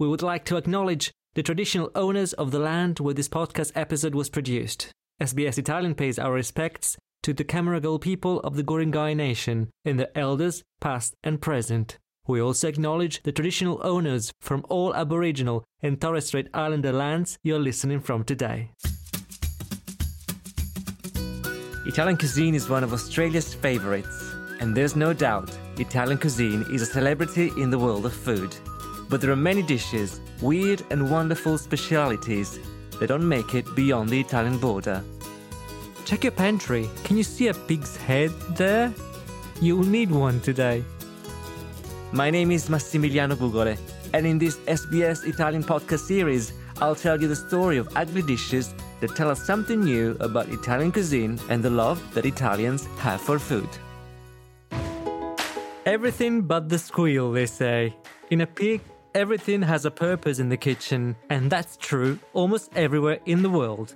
we 0.00 0.08
would 0.08 0.22
like 0.22 0.46
to 0.46 0.56
acknowledge 0.56 1.12
the 1.34 1.42
traditional 1.42 1.90
owners 1.94 2.32
of 2.32 2.50
the 2.50 2.58
land 2.58 2.98
where 2.98 3.12
this 3.12 3.28
podcast 3.28 3.70
episode 3.74 4.14
was 4.14 4.30
produced. 4.30 4.90
SBS 5.20 5.58
Italian 5.58 5.94
pays 5.94 6.18
our 6.18 6.32
respects 6.32 6.96
to 7.22 7.34
the 7.34 7.44
Camaragal 7.44 8.00
people 8.00 8.40
of 8.40 8.56
the 8.56 8.64
Guringai 8.64 9.14
Nation 9.14 9.68
and 9.84 10.00
their 10.00 10.10
elders, 10.14 10.62
past 10.80 11.14
and 11.22 11.38
present. 11.42 11.98
We 12.26 12.40
also 12.40 12.66
acknowledge 12.66 13.22
the 13.24 13.32
traditional 13.32 13.78
owners 13.84 14.32
from 14.40 14.64
all 14.70 14.94
Aboriginal 14.94 15.64
and 15.82 16.00
Torres 16.00 16.28
Strait 16.28 16.48
Islander 16.54 16.92
lands 16.92 17.36
you're 17.42 17.58
listening 17.58 18.00
from 18.00 18.24
today. 18.24 18.70
Italian 21.84 22.16
cuisine 22.16 22.54
is 22.54 22.70
one 22.70 22.84
of 22.84 22.94
Australia's 22.94 23.52
favourites, 23.52 24.32
and 24.60 24.74
there's 24.74 24.96
no 24.96 25.12
doubt 25.12 25.50
Italian 25.76 26.16
cuisine 26.16 26.64
is 26.72 26.80
a 26.80 26.86
celebrity 26.86 27.52
in 27.58 27.68
the 27.68 27.78
world 27.78 28.06
of 28.06 28.14
food. 28.14 28.56
But 29.10 29.20
there 29.20 29.32
are 29.32 29.36
many 29.50 29.62
dishes, 29.62 30.20
weird 30.40 30.84
and 30.90 31.10
wonderful 31.10 31.58
specialities 31.58 32.60
that 33.00 33.08
don't 33.08 33.28
make 33.28 33.56
it 33.56 33.66
beyond 33.74 34.08
the 34.08 34.20
Italian 34.20 34.56
border. 34.58 35.02
Check 36.04 36.22
your 36.22 36.30
pantry. 36.30 36.88
Can 37.02 37.16
you 37.16 37.24
see 37.24 37.48
a 37.48 37.54
pig's 37.54 37.96
head 37.96 38.30
there? 38.50 38.94
You'll 39.60 39.82
need 39.82 40.12
one 40.12 40.40
today. 40.40 40.84
My 42.12 42.30
name 42.30 42.52
is 42.52 42.68
Massimiliano 42.68 43.34
Gugole, 43.34 43.76
and 44.14 44.24
in 44.26 44.38
this 44.38 44.58
SBS 44.58 45.26
Italian 45.26 45.64
podcast 45.64 46.06
series, 46.06 46.52
I'll 46.80 46.94
tell 46.94 47.20
you 47.20 47.26
the 47.26 47.34
story 47.34 47.78
of 47.78 47.88
ugly 47.96 48.22
dishes 48.22 48.72
that 49.00 49.16
tell 49.16 49.28
us 49.28 49.42
something 49.44 49.80
new 49.80 50.16
about 50.20 50.48
Italian 50.50 50.92
cuisine 50.92 51.36
and 51.48 51.64
the 51.64 51.70
love 51.70 52.00
that 52.14 52.26
Italians 52.26 52.86
have 52.98 53.20
for 53.20 53.40
food. 53.40 53.68
Everything 55.84 56.42
but 56.42 56.68
the 56.68 56.78
squeal, 56.78 57.32
they 57.32 57.46
say. 57.46 57.96
In 58.30 58.42
a 58.42 58.46
pig, 58.46 58.80
everything 59.14 59.62
has 59.62 59.84
a 59.84 59.90
purpose 59.90 60.38
in 60.38 60.48
the 60.48 60.56
kitchen, 60.56 61.16
and 61.28 61.50
that's 61.50 61.76
true 61.76 62.18
almost 62.32 62.70
everywhere 62.76 63.18
in 63.26 63.42
the 63.42 63.50
world. 63.50 63.94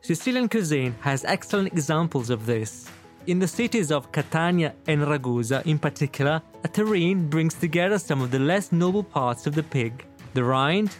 Sicilian 0.00 0.48
cuisine 0.48 0.94
has 1.00 1.24
excellent 1.24 1.68
examples 1.68 2.30
of 2.30 2.46
this. 2.46 2.88
In 3.26 3.38
the 3.38 3.48
cities 3.48 3.92
of 3.92 4.10
Catania 4.10 4.74
and 4.86 5.02
Ragusa, 5.02 5.62
in 5.66 5.78
particular, 5.78 6.40
a 6.64 6.68
terrine 6.68 7.28
brings 7.28 7.54
together 7.54 7.98
some 7.98 8.22
of 8.22 8.30
the 8.30 8.38
less 8.38 8.72
noble 8.72 9.02
parts 9.02 9.46
of 9.46 9.54
the 9.54 9.62
pig 9.62 10.06
the 10.34 10.44
rind, 10.44 10.94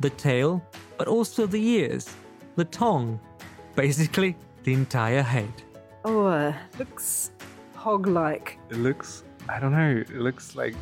the 0.00 0.10
tail, 0.10 0.62
but 0.98 1.08
also 1.08 1.46
the 1.46 1.62
ears, 1.62 2.10
the 2.56 2.64
tongue, 2.64 3.18
basically, 3.74 4.36
the 4.64 4.72
entire 4.72 5.22
head. 5.22 5.52
Oh, 6.04 6.26
uh, 6.26 6.52
looks 6.78 7.30
hog 7.74 8.06
like. 8.06 8.58
It 8.70 8.76
looks, 8.76 9.24
I 9.48 9.60
don't 9.60 9.72
know, 9.72 9.96
it 9.96 10.10
looks 10.10 10.56
like 10.56 10.74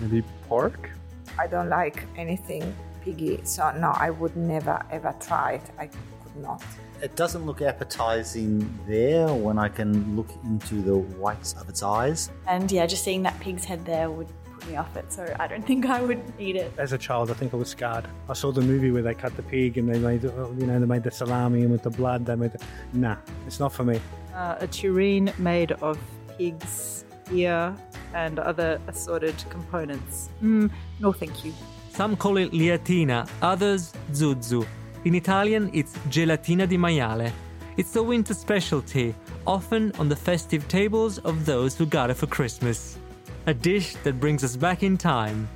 maybe 0.00 0.22
pork? 0.48 0.90
I 1.38 1.46
don't 1.46 1.68
like 1.68 2.04
anything 2.16 2.74
piggy, 3.02 3.40
so 3.44 3.70
no, 3.78 3.90
I 3.90 4.10
would 4.10 4.36
never 4.36 4.82
ever 4.90 5.14
try 5.20 5.52
it. 5.52 5.70
I 5.78 5.86
could 5.86 6.36
not. 6.36 6.62
It 7.02 7.14
doesn't 7.14 7.44
look 7.44 7.60
appetizing 7.60 8.78
there 8.88 9.28
when 9.32 9.58
I 9.58 9.68
can 9.68 10.16
look 10.16 10.30
into 10.44 10.80
the 10.82 10.96
whites 10.96 11.52
of 11.54 11.68
its 11.68 11.82
eyes. 11.82 12.30
And 12.46 12.70
yeah, 12.72 12.86
just 12.86 13.04
seeing 13.04 13.22
that 13.24 13.38
pig's 13.40 13.64
head 13.64 13.84
there 13.84 14.10
would 14.10 14.28
put 14.58 14.66
me 14.68 14.76
off 14.76 14.96
it, 14.96 15.12
so 15.12 15.34
I 15.38 15.46
don't 15.46 15.66
think 15.66 15.84
I 15.86 16.00
would 16.00 16.22
eat 16.38 16.56
it. 16.56 16.72
As 16.78 16.92
a 16.92 16.98
child, 16.98 17.30
I 17.30 17.34
think 17.34 17.52
I 17.52 17.58
was 17.58 17.68
scarred. 17.68 18.06
I 18.28 18.32
saw 18.32 18.50
the 18.50 18.62
movie 18.62 18.90
where 18.90 19.02
they 19.02 19.14
cut 19.14 19.36
the 19.36 19.42
pig 19.42 19.76
and 19.76 19.92
they 19.92 19.98
made, 19.98 20.24
uh, 20.24 20.50
you 20.58 20.66
know, 20.66 20.80
they 20.80 20.86
made 20.86 21.04
the 21.04 21.10
salami 21.10 21.62
and 21.62 21.70
with 21.70 21.82
the 21.82 21.90
blood, 21.90 22.24
they 22.24 22.34
made 22.34 22.52
the. 22.52 22.64
Nah, 22.94 23.16
it's 23.46 23.60
not 23.60 23.72
for 23.72 23.84
me. 23.84 24.00
Uh, 24.34 24.56
a 24.60 24.66
tureen 24.66 25.32
made 25.38 25.72
of 25.72 25.98
pig's 26.38 27.04
ear 27.32 27.74
and 28.14 28.38
other 28.38 28.80
assorted 28.88 29.36
components. 29.50 30.30
Mm, 30.42 30.70
no, 31.00 31.12
thank 31.12 31.44
you. 31.44 31.52
Some 31.90 32.16
call 32.16 32.36
it 32.36 32.52
liatina, 32.52 33.28
others 33.40 33.92
zuzzu. 34.12 34.66
In 35.04 35.14
Italian, 35.14 35.70
it's 35.72 35.96
gelatina 36.10 36.68
di 36.68 36.76
maiale. 36.76 37.32
It's 37.76 37.94
a 37.96 38.02
winter 38.02 38.34
specialty, 38.34 39.14
often 39.46 39.92
on 39.98 40.08
the 40.08 40.16
festive 40.16 40.66
tables 40.66 41.18
of 41.18 41.44
those 41.44 41.76
who 41.76 41.86
got 41.86 42.10
it 42.10 42.14
for 42.14 42.26
Christmas. 42.26 42.98
A 43.46 43.54
dish 43.54 43.94
that 44.02 44.18
brings 44.18 44.42
us 44.42 44.56
back 44.56 44.82
in 44.82 44.96
time. 44.96 45.48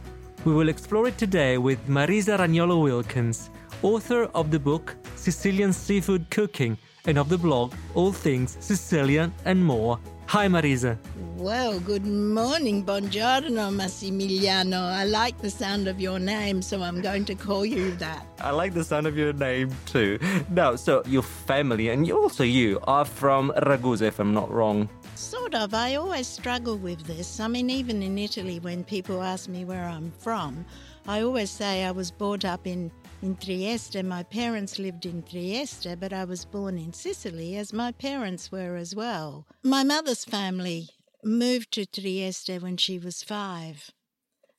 We 0.45 0.53
will 0.53 0.69
explore 0.69 1.09
it 1.09 1.19
today 1.19 1.59
with 1.59 1.79
Marisa 1.89 2.39
Raniolo 2.39 2.83
Wilkins, 2.83 3.51
author 3.83 4.25
of 4.35 4.51
the 4.51 4.59
book 4.59 4.97
Sicilian 5.17 5.73
Seafood 5.73 6.31
Cooking 6.31 6.79
and 7.07 7.19
of 7.19 7.29
the 7.29 7.39
blog 7.39 7.75
All 7.95 8.13
Things 8.13 8.57
Sicilian 8.61 9.33
and 9.45 9.65
More. 9.65 9.99
Hi, 10.27 10.47
Marisa. 10.47 10.97
Well, 11.41 11.81
good 11.81 12.05
morning, 12.05 12.85
buongiorno, 12.85 13.73
Massimiliano. 13.73 14.79
I 14.79 15.05
like 15.05 15.39
the 15.39 15.49
sound 15.49 15.89
of 15.89 15.99
your 15.99 16.19
name, 16.19 16.61
so 16.61 16.83
I'm 16.83 17.01
going 17.01 17.25
to 17.25 17.35
call 17.35 17.65
you 17.65 17.93
that. 17.93 18.27
I 18.43 18.51
like 18.51 18.75
the 18.75 18.85
sound 18.85 19.07
of 19.07 19.17
your 19.17 19.33
name 19.33 19.75
too. 19.87 20.19
Now, 20.51 20.77
so 20.77 21.03
your 21.07 21.23
family 21.23 21.89
and 21.89 22.07
you 22.07 22.21
also 22.21 22.45
you 22.45 22.79
are 22.83 23.07
from 23.07 23.55
Ragusa, 23.57 24.03
if 24.03 24.21
I'm 24.21 24.35
not 24.35 24.51
wrong. 24.53 24.91
Sort 25.15 25.55
of. 25.55 25.73
I 25.73 25.95
always 25.95 26.27
struggle 26.27 26.77
with 26.77 27.05
this. 27.05 27.41
I 27.41 27.49
mean, 27.49 27.71
even 27.71 28.03
in 28.03 28.19
Italy, 28.19 28.61
when 28.61 28.85
people 28.85 29.23
ask 29.23 29.49
me 29.49 29.65
where 29.65 29.87
I'm 29.87 30.13
from, 30.19 30.67
I 31.09 31.23
always 31.23 31.51
say 31.51 31.85
I 31.87 31.91
was 31.91 32.11
brought 32.11 32.45
up 32.45 32.67
in, 32.67 32.93
in 33.23 33.35
Trieste. 33.37 34.03
My 34.03 34.25
parents 34.25 34.79
lived 34.79 35.07
in 35.07 35.23
Trieste, 35.23 35.99
but 35.99 36.13
I 36.13 36.25
was 36.25 36.45
born 36.45 36.77
in 36.77 36.93
Sicily, 36.93 37.57
as 37.57 37.73
my 37.73 37.93
parents 37.93 38.53
were 38.53 38.77
as 38.77 38.95
well. 38.95 39.47
My 39.63 39.85
mother's 39.85 40.27
family 40.27 40.91
moved 41.25 41.73
to 41.73 41.87
Trieste 41.87 42.61
when 42.61 42.77
she 42.77 42.99
was 42.99 43.23
five 43.23 43.91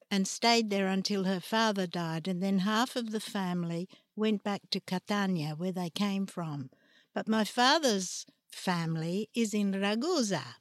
and 0.09 0.27
stayed 0.27 0.69
there 0.69 0.87
until 0.87 1.23
her 1.23 1.39
father 1.39 1.87
died, 1.87 2.27
and 2.27 2.43
then 2.43 2.59
half 2.59 2.97
of 2.97 3.11
the 3.11 3.21
family 3.21 3.87
went 4.15 4.43
back 4.43 4.61
to 4.69 4.81
Catania, 4.81 5.55
where 5.55 5.71
they 5.71 5.89
came 5.89 6.25
from. 6.25 6.69
But 7.13 7.29
my 7.29 7.45
father's 7.45 8.25
family 8.51 9.29
is 9.33 9.53
in 9.53 9.71
Ragusa, 9.71 10.55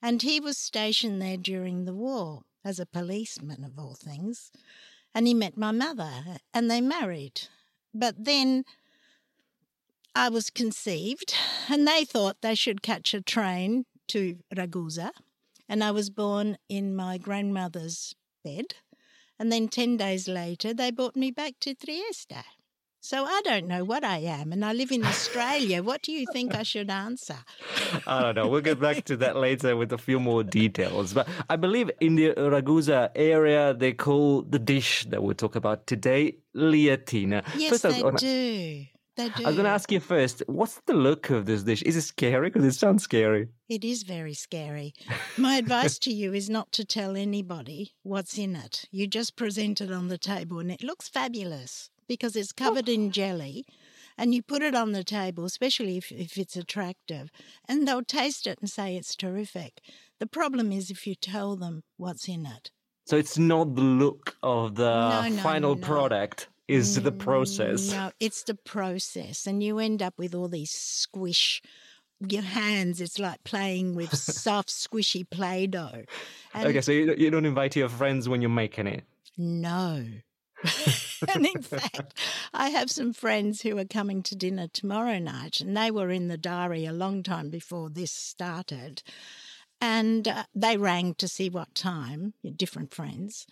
and 0.00 0.22
he 0.22 0.40
was 0.40 0.56
stationed 0.56 1.20
there 1.20 1.36
during 1.36 1.84
the 1.84 1.92
war 1.92 2.40
as 2.64 2.80
a 2.80 2.86
policeman, 2.86 3.64
of 3.64 3.78
all 3.78 3.94
things. 3.94 4.50
And 5.14 5.26
he 5.26 5.34
met 5.34 5.58
my 5.58 5.72
mother, 5.72 6.38
and 6.54 6.70
they 6.70 6.80
married. 6.80 7.42
But 7.92 8.24
then 8.24 8.64
I 10.14 10.30
was 10.30 10.48
conceived, 10.48 11.34
and 11.68 11.86
they 11.86 12.06
thought 12.06 12.40
they 12.40 12.54
should 12.54 12.80
catch 12.80 13.12
a 13.12 13.20
train 13.20 13.84
to 14.10 14.38
Ragusa, 14.54 15.10
and 15.68 15.84
I 15.84 15.90
was 15.90 16.10
born 16.10 16.58
in 16.68 16.96
my 16.96 17.18
grandmother's 17.18 18.14
bed. 18.44 18.74
And 19.38 19.50
then 19.50 19.68
10 19.68 19.96
days 19.96 20.28
later, 20.28 20.74
they 20.74 20.90
brought 20.90 21.16
me 21.16 21.30
back 21.30 21.54
to 21.60 21.74
Trieste. 21.74 22.44
So 23.02 23.24
I 23.24 23.40
don't 23.44 23.66
know 23.66 23.82
what 23.82 24.04
I 24.04 24.18
am, 24.18 24.52
and 24.52 24.62
I 24.62 24.74
live 24.74 24.92
in 24.92 25.06
Australia. 25.06 25.82
what 25.88 26.02
do 26.02 26.12
you 26.12 26.26
think 26.34 26.54
I 26.54 26.62
should 26.64 26.90
answer? 26.90 27.38
I 28.06 28.20
don't 28.20 28.34
know. 28.34 28.48
We'll 28.48 28.60
get 28.60 28.78
back 28.78 29.04
to 29.04 29.16
that 29.18 29.36
later 29.36 29.74
with 29.74 29.92
a 29.92 29.98
few 29.98 30.20
more 30.20 30.44
details. 30.44 31.14
But 31.14 31.26
I 31.48 31.56
believe 31.56 31.90
in 32.00 32.16
the 32.16 32.34
Ragusa 32.36 33.10
area, 33.14 33.72
they 33.72 33.94
call 33.94 34.42
the 34.42 34.58
dish 34.58 35.06
that 35.06 35.22
we'll 35.22 35.34
talk 35.34 35.56
about 35.56 35.86
today 35.86 36.36
liatina. 36.54 37.42
Yes, 37.56 37.80
First, 37.80 37.84
they 37.84 38.02
do. 38.18 38.84
They 39.20 39.28
do. 39.28 39.44
I 39.44 39.48
was 39.48 39.56
going 39.56 39.66
to 39.66 39.70
ask 39.70 39.92
you 39.92 40.00
first, 40.00 40.42
what's 40.46 40.80
the 40.86 40.94
look 40.94 41.28
of 41.28 41.44
this 41.44 41.62
dish? 41.62 41.82
Is 41.82 41.94
it 41.94 42.02
scary? 42.02 42.48
Because 42.48 42.64
it 42.64 42.78
sounds 42.78 43.02
scary. 43.02 43.48
It 43.68 43.84
is 43.84 44.02
very 44.02 44.32
scary. 44.32 44.94
My 45.36 45.56
advice 45.56 45.98
to 46.00 46.10
you 46.10 46.32
is 46.32 46.48
not 46.48 46.72
to 46.72 46.86
tell 46.86 47.16
anybody 47.16 47.92
what's 48.02 48.38
in 48.38 48.56
it. 48.56 48.86
You 48.90 49.06
just 49.06 49.36
present 49.36 49.82
it 49.82 49.92
on 49.92 50.08
the 50.08 50.16
table 50.16 50.58
and 50.58 50.70
it 50.70 50.82
looks 50.82 51.06
fabulous 51.06 51.90
because 52.08 52.34
it's 52.34 52.54
oh. 52.58 52.64
covered 52.64 52.88
oh. 52.88 52.92
in 52.92 53.10
jelly. 53.10 53.66
And 54.16 54.34
you 54.34 54.42
put 54.42 54.62
it 54.62 54.74
on 54.74 54.92
the 54.92 55.04
table, 55.04 55.44
especially 55.44 55.98
if, 55.98 56.10
if 56.12 56.36
it's 56.36 56.56
attractive, 56.56 57.30
and 57.66 57.86
they'll 57.86 58.02
taste 58.02 58.46
it 58.46 58.58
and 58.60 58.68
say 58.68 58.96
it's 58.96 59.16
terrific. 59.16 59.80
The 60.18 60.26
problem 60.26 60.72
is 60.72 60.90
if 60.90 61.06
you 61.06 61.14
tell 61.14 61.56
them 61.56 61.82
what's 61.96 62.28
in 62.28 62.44
it. 62.44 62.70
So 63.06 63.16
it's 63.16 63.38
not 63.38 63.74
the 63.74 63.82
look 63.82 64.36
of 64.42 64.74
the 64.76 65.08
no, 65.22 65.28
no, 65.28 65.42
final 65.42 65.74
no. 65.74 65.80
product 65.80 66.48
is 66.70 67.00
the 67.02 67.12
process. 67.12 67.90
No, 67.90 68.12
it's 68.20 68.44
the 68.44 68.54
process. 68.54 69.46
And 69.46 69.62
you 69.62 69.78
end 69.78 70.02
up 70.02 70.14
with 70.18 70.34
all 70.34 70.48
these 70.48 70.70
squish 70.70 71.62
your 72.28 72.42
hands, 72.42 73.00
it's 73.00 73.18
like 73.18 73.42
playing 73.44 73.94
with 73.94 74.14
soft, 74.16 74.68
squishy 74.68 75.28
Play 75.28 75.66
Doh. 75.66 76.04
Okay, 76.54 76.80
so 76.80 76.92
you, 76.92 77.14
you 77.16 77.30
don't 77.30 77.46
invite 77.46 77.76
your 77.76 77.88
friends 77.88 78.28
when 78.28 78.42
you're 78.42 78.50
making 78.50 78.86
it? 78.86 79.04
No. 79.38 80.04
and 81.34 81.46
in 81.46 81.62
fact, 81.62 82.18
I 82.54 82.70
have 82.70 82.90
some 82.90 83.12
friends 83.12 83.62
who 83.62 83.78
are 83.78 83.86
coming 83.86 84.22
to 84.24 84.36
dinner 84.36 84.68
tomorrow 84.68 85.18
night, 85.18 85.60
and 85.60 85.76
they 85.76 85.90
were 85.90 86.10
in 86.10 86.28
the 86.28 86.36
diary 86.36 86.84
a 86.84 86.92
long 86.92 87.22
time 87.22 87.48
before 87.48 87.88
this 87.88 88.12
started. 88.12 89.02
And 89.80 90.28
uh, 90.28 90.44
they 90.54 90.76
rang 90.76 91.14
to 91.14 91.28
see 91.28 91.48
what 91.48 91.74
time, 91.74 92.34
different 92.56 92.92
friends. 92.92 93.46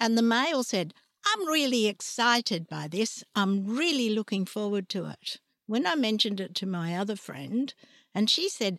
And 0.00 0.18
the 0.18 0.22
male 0.22 0.64
said, 0.64 0.94
I'm 1.26 1.46
really 1.46 1.86
excited 1.86 2.66
by 2.68 2.88
this. 2.88 3.22
I'm 3.34 3.66
really 3.66 4.10
looking 4.10 4.46
forward 4.46 4.88
to 4.90 5.06
it. 5.06 5.38
When 5.66 5.86
I 5.86 5.94
mentioned 5.94 6.40
it 6.40 6.54
to 6.56 6.66
my 6.66 6.96
other 6.96 7.16
friend, 7.16 7.72
and 8.14 8.28
she 8.28 8.48
said, 8.48 8.78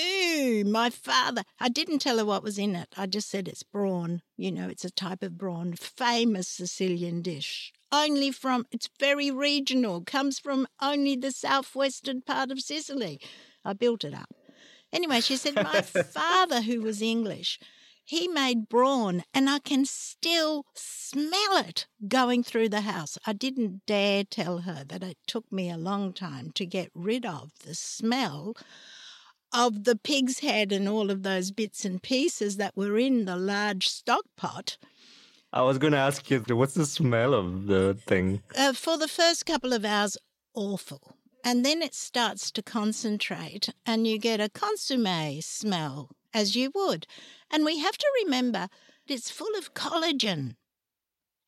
Ooh, 0.00 0.64
my 0.64 0.90
father. 0.90 1.42
I 1.58 1.68
didn't 1.68 1.98
tell 1.98 2.18
her 2.18 2.24
what 2.24 2.42
was 2.44 2.58
in 2.58 2.76
it. 2.76 2.88
I 2.96 3.06
just 3.06 3.28
said 3.28 3.48
it's 3.48 3.64
brawn. 3.64 4.22
You 4.36 4.52
know, 4.52 4.68
it's 4.68 4.84
a 4.84 4.90
type 4.90 5.22
of 5.22 5.36
brawn, 5.36 5.74
famous 5.74 6.46
Sicilian 6.46 7.20
dish. 7.20 7.72
Only 7.90 8.30
from, 8.30 8.66
it's 8.70 8.88
very 9.00 9.30
regional, 9.30 10.02
comes 10.02 10.38
from 10.38 10.68
only 10.80 11.16
the 11.16 11.32
southwestern 11.32 12.22
part 12.22 12.50
of 12.52 12.60
Sicily. 12.60 13.20
I 13.64 13.72
built 13.72 14.04
it 14.04 14.14
up. 14.14 14.32
Anyway, 14.92 15.20
she 15.20 15.36
said, 15.36 15.54
my 15.56 15.80
father, 15.82 16.60
who 16.62 16.80
was 16.80 17.02
English, 17.02 17.58
he 18.08 18.26
made 18.26 18.70
brawn, 18.70 19.22
and 19.34 19.50
I 19.50 19.58
can 19.58 19.84
still 19.84 20.64
smell 20.74 21.58
it 21.58 21.86
going 22.08 22.42
through 22.42 22.70
the 22.70 22.80
house. 22.80 23.18
I 23.26 23.34
didn't 23.34 23.84
dare 23.84 24.24
tell 24.24 24.60
her 24.60 24.82
that 24.88 25.02
it 25.02 25.18
took 25.26 25.52
me 25.52 25.68
a 25.70 25.76
long 25.76 26.14
time 26.14 26.50
to 26.52 26.64
get 26.64 26.90
rid 26.94 27.26
of 27.26 27.50
the 27.66 27.74
smell 27.74 28.56
of 29.52 29.84
the 29.84 29.94
pig's 29.94 30.38
head 30.38 30.72
and 30.72 30.88
all 30.88 31.10
of 31.10 31.22
those 31.22 31.50
bits 31.50 31.84
and 31.84 32.02
pieces 32.02 32.56
that 32.56 32.74
were 32.74 32.96
in 32.98 33.26
the 33.26 33.36
large 33.36 33.88
stock 33.88 34.24
pot. 34.38 34.78
I 35.52 35.60
was 35.60 35.76
going 35.76 35.92
to 35.92 35.98
ask 35.98 36.30
you, 36.30 36.40
what's 36.56 36.74
the 36.74 36.86
smell 36.86 37.34
of 37.34 37.66
the 37.66 37.98
thing? 38.06 38.40
Uh, 38.56 38.72
for 38.72 38.96
the 38.96 39.08
first 39.08 39.44
couple 39.44 39.74
of 39.74 39.84
hours, 39.84 40.16
awful. 40.54 41.14
And 41.44 41.62
then 41.62 41.82
it 41.82 41.94
starts 41.94 42.50
to 42.52 42.62
concentrate, 42.62 43.68
and 43.84 44.06
you 44.06 44.18
get 44.18 44.40
a 44.40 44.48
consomme 44.48 45.42
smell, 45.42 46.10
as 46.38 46.54
you 46.54 46.70
would. 46.74 47.06
And 47.50 47.64
we 47.64 47.78
have 47.78 47.98
to 47.98 48.06
remember 48.24 48.68
it's 49.06 49.30
full 49.30 49.54
of 49.58 49.74
collagen. 49.74 50.54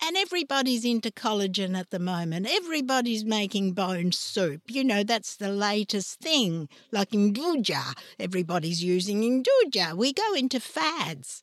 And 0.02 0.16
everybody's 0.16 0.84
into 0.84 1.10
collagen 1.10 1.78
at 1.78 1.90
the 1.90 1.98
moment. 1.98 2.48
Everybody's 2.50 3.24
making 3.24 3.72
bone 3.72 4.12
soup. 4.12 4.62
You 4.68 4.82
know, 4.82 5.02
that's 5.02 5.36
the 5.36 5.52
latest 5.52 6.20
thing. 6.20 6.68
Like 6.90 7.10
nduja, 7.10 7.94
everybody's 8.18 8.82
using 8.82 9.20
nduja. 9.22 9.94
We 9.94 10.14
go 10.14 10.32
into 10.34 10.58
fads. 10.58 11.42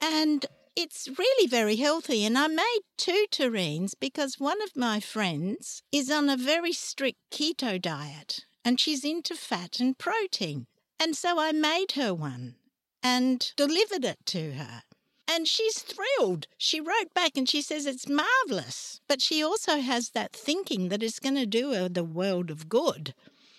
And 0.00 0.44
it's 0.74 1.08
really 1.16 1.46
very 1.46 1.76
healthy. 1.76 2.24
And 2.24 2.36
I 2.36 2.48
made 2.48 2.80
two 2.98 3.26
terrines 3.30 3.92
because 3.98 4.40
one 4.40 4.60
of 4.60 4.76
my 4.76 4.98
friends 4.98 5.82
is 5.92 6.10
on 6.10 6.28
a 6.28 6.36
very 6.36 6.72
strict 6.72 7.18
keto 7.30 7.80
diet 7.80 8.40
and 8.64 8.80
she's 8.80 9.04
into 9.04 9.34
fat 9.34 9.80
and 9.80 9.96
protein. 9.98 10.66
And 11.02 11.16
so 11.16 11.40
I 11.40 11.50
made 11.50 11.92
her 11.96 12.14
one 12.14 12.54
and 13.02 13.52
delivered 13.56 14.04
it 14.04 14.18
to 14.26 14.52
her. 14.52 14.82
And 15.26 15.48
she's 15.48 15.80
thrilled. 15.80 16.46
She 16.56 16.80
wrote 16.80 17.12
back 17.12 17.32
and 17.36 17.48
she 17.48 17.60
says 17.60 17.86
it's 17.86 18.08
marvelous. 18.08 19.00
But 19.08 19.20
she 19.20 19.42
also 19.42 19.78
has 19.78 20.10
that 20.10 20.32
thinking 20.32 20.90
that 20.90 21.02
it's 21.02 21.18
going 21.18 21.34
to 21.34 21.44
do 21.44 21.72
her 21.72 21.88
the 21.88 22.04
world 22.04 22.52
of 22.52 22.68
good. 22.68 23.14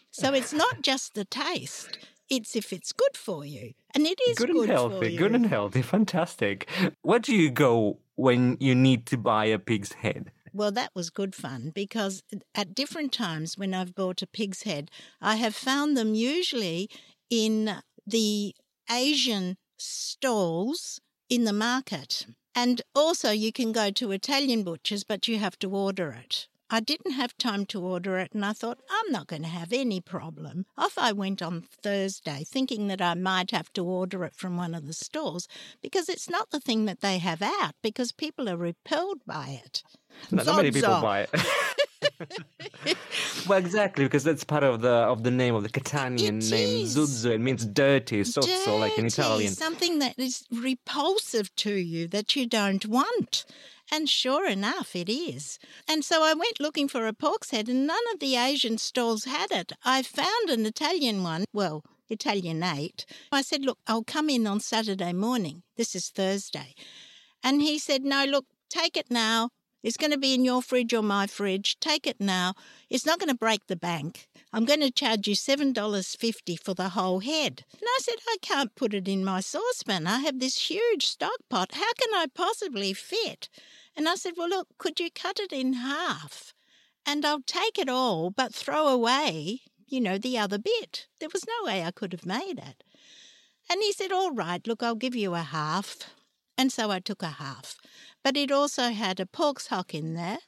So 0.10 0.34
it's 0.34 0.54
not 0.54 0.82
just 0.82 1.16
the 1.16 1.26
taste, 1.26 1.98
it's 2.30 2.56
if 2.56 2.72
it's 2.72 2.94
good 2.94 3.18
for 3.18 3.44
you. 3.44 3.74
And 3.94 4.08
it 4.08 4.20
is 4.30 4.38
good, 4.38 4.52
good, 4.52 4.62
and 4.62 4.72
healthy, 4.72 5.18
good 5.18 5.36
and 5.36 5.46
healthy, 5.46 5.82
fantastic. 5.82 6.70
Where 7.02 7.20
do 7.20 7.36
you 7.36 7.52
go 7.52 8.00
when 8.16 8.56
you 8.62 8.74
need 8.74 9.06
to 9.08 9.18
buy 9.18 9.46
a 9.46 9.60
pig's 9.60 9.92
head? 9.92 10.32
Well, 10.54 10.72
that 10.74 10.92
was 10.94 11.10
good 11.10 11.34
fun 11.34 11.72
because 11.74 12.22
at 12.54 12.76
different 12.76 13.12
times 13.12 13.58
when 13.58 13.74
I've 13.74 13.96
bought 13.96 14.22
a 14.22 14.28
pig's 14.28 14.64
head, 14.64 14.92
I 15.20 15.38
have 15.38 15.56
found 15.56 15.98
them 15.98 16.14
usually 16.14 16.90
in 17.30 17.78
the 18.06 18.56
Asian 18.90 19.58
stalls 19.78 21.00
in 21.30 21.44
the 21.46 21.54
market. 21.54 22.28
And 22.56 22.82
also, 22.94 23.32
you 23.32 23.52
can 23.52 23.72
go 23.72 23.90
to 23.92 24.12
Italian 24.12 24.64
butchers, 24.64 25.04
but 25.04 25.28
you 25.28 25.40
have 25.40 25.58
to 25.60 25.70
order 25.70 26.12
it. 26.12 26.48
I 26.70 26.80
didn't 26.80 27.12
have 27.12 27.38
time 27.38 27.66
to 27.68 27.82
order 27.82 28.18
it, 28.18 28.32
and 28.34 28.44
I 28.44 28.54
thought, 28.54 28.80
I'm 28.90 29.12
not 29.12 29.28
going 29.28 29.44
to 29.44 29.48
have 29.48 29.72
any 29.72 30.02
problem. 30.02 30.66
Off 30.76 30.98
I 30.98 31.12
went 31.12 31.42
on 31.42 31.62
Thursday, 31.62 32.44
thinking 32.48 32.88
that 32.88 33.02
I 33.02 33.14
might 33.14 33.52
have 33.52 33.72
to 33.74 33.84
order 33.84 34.24
it 34.24 34.34
from 34.36 34.58
one 34.58 34.74
of 34.74 34.88
the 34.88 34.94
stores 34.94 35.48
because 35.82 36.10
it's 36.10 36.30
not 36.30 36.50
the 36.50 36.60
thing 36.60 36.86
that 36.86 37.02
they 37.02 37.20
have 37.20 37.42
out, 37.42 37.76
because 37.84 38.12
people 38.12 38.50
are 38.50 38.58
repelled 38.58 39.20
by 39.26 39.62
it. 39.64 39.84
Not 40.32 40.48
many 40.48 40.72
people 40.72 41.02
buy 41.02 41.22
it. 41.22 41.30
well, 43.48 43.60
exactly, 43.60 44.06
because 44.06 44.24
that's 44.24 44.44
part 44.44 44.64
of 44.64 44.82
the 44.82 44.90
of 44.92 45.24
the 45.24 45.32
name 45.32 45.56
of 45.56 45.64
the 45.64 45.70
Catanian 45.70 46.40
It 46.40 46.52
name. 46.52 46.86
is. 46.86 46.96
Zuzzo. 46.98 47.32
It 47.32 47.42
means 47.42 47.66
dirty, 47.66 48.22
sozzo, 48.22 48.80
like 48.80 48.98
in 48.98 49.06
Italian. 49.06 49.54
Something 49.54 50.00
that 50.00 50.18
is 50.18 50.46
repulsive 50.52 51.56
to 51.58 51.74
you 51.74 52.08
that 52.10 52.36
you 52.36 52.46
don't 52.48 52.86
want. 52.86 53.46
And 53.92 54.10
sure 54.10 54.48
enough, 54.48 54.96
it 54.96 55.10
is. 55.10 55.60
And 55.88 56.04
so 56.04 56.24
I 56.24 56.34
went 56.34 56.60
looking 56.60 56.88
for 56.88 57.06
a 57.06 57.14
pork's 57.14 57.52
head, 57.52 57.68
and 57.70 57.86
none 57.86 58.04
of 58.14 58.20
the 58.20 58.36
Asian 58.36 58.78
stalls 58.78 59.26
had 59.26 59.52
it. 59.52 59.74
I 59.84 60.02
found 60.02 60.50
an 60.50 60.66
Italian 60.66 61.22
one, 61.22 61.46
well, 61.54 61.84
Italianate. 62.10 63.06
I 63.32 63.42
said, 63.42 63.64
Look, 63.64 63.80
I'll 63.88 64.04
come 64.04 64.30
in 64.30 64.48
on 64.48 64.60
Saturday 64.62 65.14
morning. 65.14 65.64
This 65.78 65.96
is 65.96 66.10
Thursday. 66.10 66.74
And 67.44 67.62
he 67.62 67.78
said, 67.78 68.04
No, 68.04 68.24
look, 68.26 68.46
take 68.70 68.96
it 68.98 69.12
now. 69.12 69.50
It's 69.84 69.98
going 69.98 70.12
to 70.12 70.18
be 70.18 70.34
in 70.34 70.46
your 70.46 70.62
fridge 70.62 70.94
or 70.94 71.04
my 71.04 71.28
fridge. 71.28 71.78
Take 71.82 72.08
it 72.08 72.22
now. 72.22 72.54
It's 72.90 73.06
not 73.06 73.20
going 73.20 73.30
to 73.30 73.36
break 73.36 73.68
the 73.68 73.76
bank. 73.76 74.28
I'm 74.54 74.64
going 74.64 74.80
to 74.80 74.90
charge 74.90 75.28
you 75.28 75.36
$7.50 75.36 76.60
for 76.60 76.74
the 76.74 76.90
whole 76.90 77.20
head. 77.20 77.66
And 77.74 77.84
I 77.84 78.00
said, 78.02 78.16
I 78.30 78.38
can't 78.42 78.76
put 78.76 78.94
it 78.94 79.10
in 79.10 79.26
my 79.26 79.42
saucepan. 79.42 80.08
I 80.08 80.20
have 80.20 80.40
this 80.40 80.70
huge 80.70 81.06
stock 81.06 81.38
pot. 81.50 81.72
How 81.74 81.94
can 82.00 82.14
I 82.16 82.28
possibly 82.34 82.94
fit? 82.94 83.50
And 83.96 84.08
I 84.08 84.16
said, 84.16 84.34
Well, 84.38 84.50
look, 84.50 84.70
could 84.78 85.02
you 85.02 85.10
cut 85.12 85.40
it 85.40 85.52
in 85.52 85.74
half? 85.74 86.54
And 87.06 87.26
I'll 87.26 87.42
take 87.42 87.78
it 87.78 87.90
all, 87.90 88.30
but 88.30 88.54
throw 88.54 88.88
away, 88.88 89.62
you 89.86 90.00
know, 90.00 90.18
the 90.18 90.38
other 90.38 90.58
bit. 90.58 91.08
There 91.20 91.30
was 91.34 91.46
no 91.46 91.66
way 91.66 91.84
I 91.84 91.92
could 91.92 92.14
have 92.14 92.26
made 92.26 92.58
it. 92.58 92.84
And 93.70 93.82
he 93.82 93.92
said, 93.92 94.14
All 94.14 94.32
right, 94.32 94.66
look, 94.66 94.82
I'll 94.82 94.96
give 94.96 95.16
you 95.16 95.36
a 95.36 95.42
half. 95.42 96.10
And 96.58 96.72
so 96.72 96.92
I 96.92 97.00
took 97.00 97.24
a 97.24 97.28
half. 97.28 97.76
But 98.24 98.38
it 98.38 98.52
also 98.52 98.90
had 98.90 99.20
a 99.20 99.26
pork's 99.26 99.68
hock 99.68 99.94
in 99.94 100.14
there, 100.14 100.40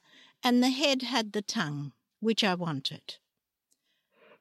and 0.42 0.62
the 0.62 0.70
head 0.70 1.02
had 1.02 1.32
the 1.32 1.42
tongue, 1.42 1.92
which 2.20 2.42
I 2.44 2.54
wanted. 2.54 3.16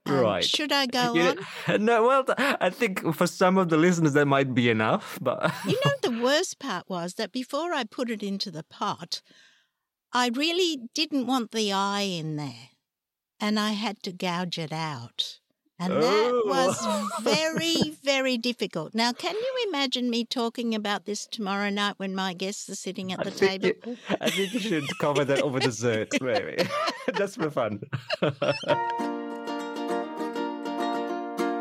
And 0.06 0.22
Right. 0.22 0.46
Should 0.46 0.72
I 0.72 0.86
go 0.86 1.14
You- 1.16 1.36
on? 1.68 1.84
no, 1.86 2.06
well, 2.06 2.26
I 2.38 2.70
think 2.70 3.16
for 3.16 3.26
some 3.26 3.58
of 3.58 3.70
the 3.70 3.78
listeners 3.78 4.14
that 4.14 4.28
might 4.28 4.54
be 4.54 4.70
enough, 4.70 5.18
but 5.22 5.52
You 5.68 5.80
know, 5.84 5.94
the 6.04 6.22
worst 6.24 6.60
part 6.60 6.88
was 6.88 7.16
that 7.16 7.32
before 7.32 7.74
I 7.74 7.84
put 7.84 8.12
it 8.12 8.22
into 8.22 8.52
the 8.52 8.64
pot, 8.64 9.22
I 10.14 10.30
really 10.34 10.78
didn't 10.94 11.26
want 11.26 11.52
the 11.52 11.74
eye 11.74 12.02
in 12.02 12.36
there, 12.36 12.70
and 13.40 13.60
I 13.60 13.72
had 13.72 14.04
to 14.04 14.14
gouge 14.14 14.60
it 14.60 14.72
out. 14.72 15.40
And 15.78 15.92
that 15.92 16.32
Oh. 16.34 16.44
was 16.46 17.22
very, 17.22 17.98
very 18.04 18.38
difficult. 18.38 18.94
Now, 18.96 19.12
can 19.12 19.36
you 19.36 19.54
imagine 19.68 20.10
me 20.10 20.24
talking 20.24 20.74
about 20.74 21.06
this 21.06 21.28
tomorrow 21.28 21.70
night 21.70 21.96
when 21.98 22.16
my 22.16 22.34
guests 22.34 22.70
are 22.70 22.76
sitting 22.76 23.12
at 23.12 23.24
the 23.24 23.32
think, 23.32 23.62
table? 23.64 23.78
you, 23.86 23.98
I 24.22 24.30
think 24.30 24.54
you 24.54 24.60
should 24.62 24.86
cover 25.00 25.26
that 25.26 25.42
over 25.42 25.60
dessert, 25.60 26.10
maybe. 26.22 26.58
That's 27.14 27.36
for 27.36 27.50
fun. 27.52 27.82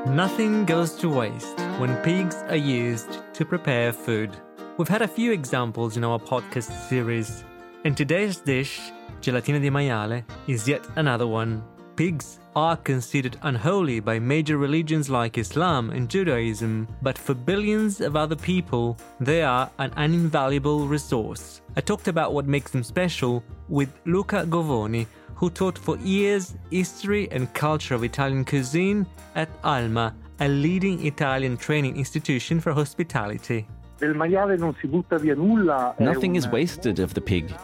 Nothing 0.06 0.64
goes 0.64 0.92
to 0.96 1.08
waste 1.08 1.58
when 1.80 1.96
pigs 2.02 2.36
are 2.48 2.56
used 2.56 3.20
to 3.34 3.44
prepare 3.44 3.92
food. 3.92 4.30
We've 4.76 4.88
had 4.88 5.02
a 5.02 5.08
few 5.08 5.32
examples 5.32 5.96
in 5.96 6.04
our 6.04 6.18
podcast 6.18 6.70
series, 6.88 7.42
and 7.84 7.96
today's 7.96 8.36
dish, 8.38 8.80
gelatina 9.22 9.60
di 9.60 9.70
maiale, 9.70 10.24
is 10.46 10.68
yet 10.68 10.86
another 10.96 11.26
one. 11.26 11.62
Pigs 11.96 12.38
are 12.56 12.76
considered 12.76 13.36
unholy 13.42 14.00
by 14.00 14.18
major 14.18 14.56
religions 14.58 15.10
like 15.10 15.38
Islam 15.38 15.90
and 15.90 16.08
Judaism, 16.08 16.86
but 17.02 17.18
for 17.18 17.34
billions 17.34 18.00
of 18.00 18.16
other 18.16 18.36
people, 18.36 18.96
they 19.20 19.42
are 19.42 19.70
an 19.78 19.92
invaluable 19.96 20.86
resource. 20.86 21.60
I 21.76 21.80
talked 21.80 22.08
about 22.08 22.32
what 22.32 22.46
makes 22.46 22.70
them 22.70 22.82
special 22.82 23.42
with 23.68 23.88
Luca 24.04 24.46
Govoni, 24.46 25.06
who 25.34 25.50
taught 25.50 25.76
for 25.76 25.96
years 25.98 26.54
history 26.70 27.28
and 27.30 27.52
culture 27.54 27.94
of 27.94 28.04
Italian 28.04 28.44
cuisine 28.44 29.06
at 29.34 29.48
Alma, 29.64 30.14
a 30.40 30.48
leading 30.48 31.04
Italian 31.06 31.56
training 31.56 31.96
institution 31.96 32.60
for 32.60 32.72
hospitality. 32.72 33.66
Del 33.98 34.14
maiale 34.14 34.56
non 34.56 34.74
si 34.80 34.86
butta 34.88 35.18
via 35.18 35.34
nulla. 35.34 35.94
è 35.96 36.02
Nothing 36.02 36.36
is 36.36 36.46
wasted 36.48 36.98
of 36.98 37.14
the 37.14 37.20
pig. 37.20 37.54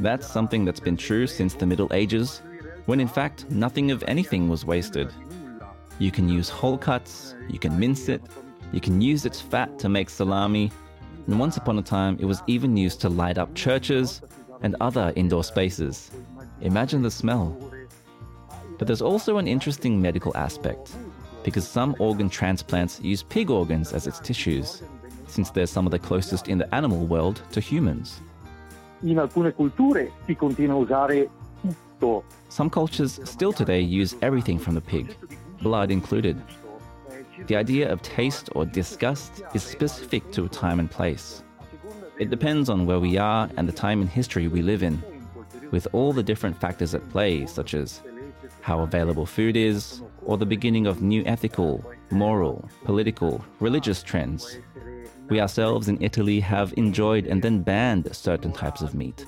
That's 0.00 0.30
something 0.30 0.64
that's 0.64 0.80
been 0.80 0.96
true 0.96 1.26
since 1.26 1.56
the 1.56 1.66
Middle 1.66 1.88
Ages, 1.92 2.42
when 2.86 3.00
in 3.00 3.08
fact 3.08 3.50
nothing 3.50 3.90
of 3.90 4.02
anything 4.08 4.48
was 4.48 4.64
wasted. 4.64 5.12
You 5.98 6.10
can 6.10 6.28
use 6.28 6.48
whole 6.48 6.78
cuts, 6.78 7.34
you 7.48 7.58
can 7.58 7.78
mince 7.78 8.08
it, 8.08 8.22
you 8.72 8.80
can 8.80 9.00
use 9.00 9.26
its 9.26 9.40
fat 9.40 9.78
to 9.78 9.88
make 9.88 10.10
salami, 10.10 10.72
and 11.26 11.38
once 11.38 11.56
upon 11.56 11.78
a 11.78 11.82
time 11.82 12.16
it 12.20 12.24
was 12.24 12.42
even 12.46 12.76
used 12.76 13.00
to 13.02 13.08
light 13.08 13.38
up 13.38 13.54
churches 13.54 14.22
and 14.62 14.76
other 14.80 15.12
indoor 15.16 15.44
spaces. 15.44 16.10
Imagine 16.60 17.02
the 17.02 17.10
smell. 17.10 17.56
But 18.78 18.86
there's 18.86 19.02
also 19.02 19.38
an 19.38 19.46
interesting 19.46 20.00
medical 20.00 20.36
aspect, 20.36 20.90
because 21.44 21.66
some 21.66 21.94
organ 21.98 22.28
transplants 22.28 23.00
use 23.00 23.22
pig 23.22 23.50
organs 23.50 23.92
as 23.92 24.06
its 24.06 24.20
tissues, 24.20 24.82
since 25.26 25.50
they're 25.50 25.66
some 25.66 25.86
of 25.86 25.92
the 25.92 25.98
closest 25.98 26.48
in 26.48 26.58
the 26.58 26.74
animal 26.74 27.06
world 27.06 27.42
to 27.52 27.60
humans. 27.60 28.20
In 29.02 29.18
alcune 29.18 29.52
culture 29.52 30.10
si 30.26 30.34
continua 30.34 30.82
a 30.82 30.86
usare. 30.86 31.28
Some 32.48 32.70
cultures 32.70 33.20
still 33.24 33.52
today 33.52 33.80
use 33.80 34.16
everything 34.22 34.58
from 34.58 34.74
the 34.74 34.80
pig, 34.80 35.16
blood 35.62 35.90
included. 35.90 36.40
The 37.46 37.56
idea 37.56 37.92
of 37.92 38.02
taste 38.02 38.48
or 38.54 38.64
disgust 38.64 39.42
is 39.54 39.62
specific 39.62 40.30
to 40.32 40.44
a 40.44 40.48
time 40.48 40.80
and 40.80 40.90
place. 40.90 41.42
It 42.18 42.30
depends 42.30 42.70
on 42.70 42.86
where 42.86 42.98
we 43.00 43.18
are 43.18 43.50
and 43.56 43.68
the 43.68 43.72
time 43.72 44.00
in 44.00 44.08
history 44.08 44.48
we 44.48 44.62
live 44.62 44.82
in, 44.82 45.02
with 45.70 45.86
all 45.92 46.12
the 46.12 46.22
different 46.22 46.58
factors 46.58 46.94
at 46.94 47.08
play, 47.10 47.44
such 47.46 47.74
as 47.74 48.00
how 48.62 48.80
available 48.80 49.26
food 49.26 49.56
is, 49.56 50.02
or 50.24 50.38
the 50.38 50.46
beginning 50.46 50.86
of 50.86 51.02
new 51.02 51.22
ethical, 51.26 51.84
moral, 52.10 52.68
political, 52.84 53.44
religious 53.60 54.02
trends. 54.02 54.58
We 55.28 55.40
ourselves 55.40 55.88
in 55.88 56.02
Italy 56.02 56.40
have 56.40 56.72
enjoyed 56.76 57.26
and 57.26 57.42
then 57.42 57.62
banned 57.62 58.14
certain 58.14 58.52
types 58.52 58.80
of 58.80 58.94
meat. 58.94 59.26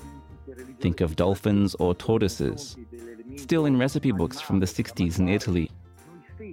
Think 0.79 1.01
of 1.01 1.15
dolphins 1.15 1.75
or 1.75 1.93
tortoises, 1.93 2.77
still 3.35 3.65
in 3.65 3.77
recipe 3.77 4.11
books 4.11 4.39
from 4.39 4.59
the 4.59 4.65
60s 4.65 5.19
in 5.19 5.27
Italy. 5.27 5.69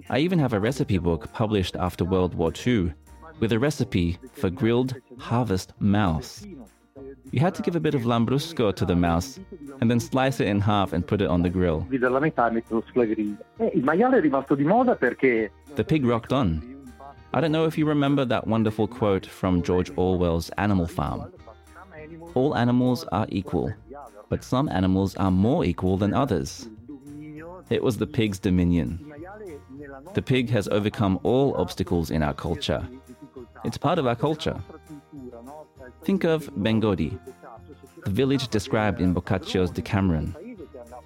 I 0.09 0.19
even 0.19 0.39
have 0.39 0.53
a 0.53 0.59
recipe 0.59 0.97
book 0.97 1.31
published 1.33 1.75
after 1.75 2.03
World 2.03 2.33
War 2.35 2.51
II 2.65 2.93
with 3.39 3.51
a 3.51 3.59
recipe 3.59 4.17
for 4.33 4.49
grilled 4.49 4.95
harvest 5.17 5.73
mouse. 5.79 6.45
You 7.31 7.39
had 7.39 7.53
to 7.55 7.61
give 7.61 7.75
a 7.75 7.79
bit 7.79 7.93
of 7.93 8.01
lambrusco 8.03 8.73
to 8.75 8.85
the 8.85 8.95
mouse 8.95 9.39
and 9.79 9.89
then 9.89 9.99
slice 9.99 10.39
it 10.39 10.47
in 10.47 10.59
half 10.59 10.93
and 10.93 11.05
put 11.05 11.21
it 11.21 11.27
on 11.27 11.41
the 11.43 11.49
grill. 11.49 11.85
dalla 11.99 12.19
metà 12.19 12.49
mettono 12.51 12.81
sulla 12.91 13.05
griglia. 13.05 13.37
Eh, 13.57 13.71
il 13.75 13.83
maiale 13.83 14.17
è 14.17 14.21
rimasto 14.21 14.55
di 14.55 14.63
moda 14.63 14.95
perché 14.95 15.51
The 15.75 15.83
pig 15.83 16.05
rocked 16.05 16.31
on. 16.31 16.61
I 17.33 17.39
don't 17.41 17.51
know 17.51 17.65
if 17.65 17.77
you 17.77 17.85
remember 17.87 18.25
that 18.25 18.47
wonderful 18.47 18.87
quote 18.87 19.25
from 19.27 19.61
George 19.61 19.91
Orwell's 19.95 20.49
Animal 20.57 20.87
Farm. 20.87 21.29
All 22.33 22.55
animals 22.55 23.05
are 23.11 23.27
equal, 23.29 23.71
but 24.29 24.43
some 24.43 24.69
animals 24.69 25.15
are 25.15 25.31
more 25.31 25.63
equal 25.65 25.97
than 25.97 26.13
others. 26.13 26.69
It 27.69 27.83
was 27.83 27.97
the 27.97 28.07
pig's 28.07 28.39
dominion. 28.39 29.13
The 30.13 30.21
pig 30.21 30.49
has 30.49 30.67
overcome 30.67 31.19
all 31.23 31.55
obstacles 31.57 32.11
in 32.11 32.23
our 32.23 32.33
culture. 32.33 32.87
It's 33.63 33.77
part 33.77 33.99
of 33.99 34.07
our 34.07 34.15
culture. 34.15 34.57
Think 36.03 36.23
of 36.23 36.49
Bengodi, 36.55 37.19
the 38.03 38.11
village 38.11 38.47
described 38.47 39.01
in 39.01 39.13
Boccaccio's 39.13 39.71
Decameron. 39.71 40.35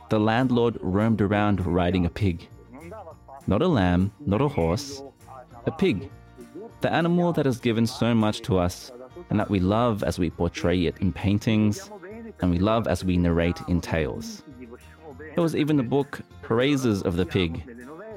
The 0.10 0.20
landlord 0.20 0.78
roamed 0.82 1.22
around 1.22 1.66
riding 1.66 2.06
a 2.06 2.10
pig. 2.10 2.48
Not 3.48 3.62
a 3.62 3.68
lamb, 3.68 4.12
not 4.20 4.42
a 4.42 4.48
horse, 4.48 5.02
a 5.66 5.72
pig. 5.72 6.12
The 6.82 6.92
animal 6.94 7.34
that 7.34 7.46
has 7.46 7.60
given 7.60 7.88
so 7.88 8.14
much 8.14 8.42
to 8.42 8.58
us 8.58 8.92
and 9.30 9.40
that 9.40 9.50
we 9.50 9.60
love 9.60 10.04
as 10.04 10.20
we 10.20 10.30
portray 10.30 10.86
it 10.86 10.98
in 11.00 11.12
paintings 11.12 11.90
and 12.42 12.52
we 12.52 12.60
love 12.60 12.88
as 12.88 13.04
we 13.04 13.18
narrate 13.18 13.62
in 13.68 13.82
tales. 13.82 14.44
There 15.36 15.44
was 15.44 15.56
even 15.56 15.80
a 15.80 15.84
book, 15.84 16.22
Praises 16.42 17.02
of 17.04 17.16
the 17.16 17.26
Pig. 17.26 17.64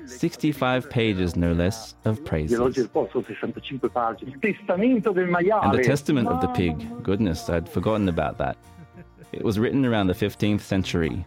65 0.07 0.91
pages, 0.91 1.35
no 1.37 1.53
less, 1.53 1.95
of 2.05 2.23
praises. 2.25 2.59
oggi 2.59 2.81
il 2.81 2.89
posto 2.89 3.23
65 3.23 3.89
pagine. 3.89 4.33
Il 4.33 4.39
testamento 4.39 5.13
del 5.13 5.29
maiale. 5.29 5.65
And 5.65 5.79
the 5.79 5.83
Testament 5.83 6.29
of 6.29 6.41
the 6.41 6.49
Pig. 6.49 7.03
Goodness, 7.03 7.49
I'd 7.49 7.69
forgotten 7.69 8.09
about 8.09 8.37
that. 8.39 8.57
It 9.33 9.43
was 9.43 9.59
written 9.59 9.85
around 9.85 10.09
the 10.09 10.15
15th 10.15 10.61
century. 10.61 11.25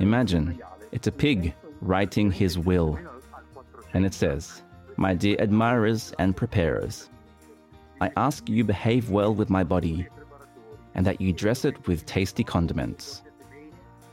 Imagine, 0.00 0.60
it's 0.90 1.06
a 1.06 1.12
pig 1.12 1.54
writing 1.80 2.30
his 2.30 2.58
will. 2.58 2.98
And 3.94 4.04
it 4.04 4.14
says, 4.14 4.62
My 4.96 5.14
dear 5.14 5.36
admirers 5.38 6.12
and 6.18 6.36
preparers, 6.36 7.08
I 8.00 8.10
ask 8.16 8.48
you 8.48 8.64
behave 8.64 9.10
well 9.10 9.34
with 9.34 9.48
my 9.48 9.62
body, 9.64 10.08
and 10.94 11.06
that 11.06 11.20
you 11.20 11.32
dress 11.32 11.64
it 11.64 11.86
with 11.86 12.06
tasty 12.06 12.44
condiments, 12.44 13.22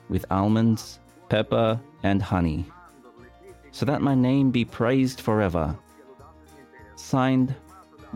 with 0.09 0.25
almonds, 0.31 0.99
pepper, 1.29 1.79
and 2.03 2.21
honey, 2.21 2.65
so 3.71 3.85
that 3.85 4.01
my 4.01 4.15
name 4.15 4.51
be 4.51 4.65
praised 4.65 5.21
forever. 5.21 5.77
Signed, 6.95 7.55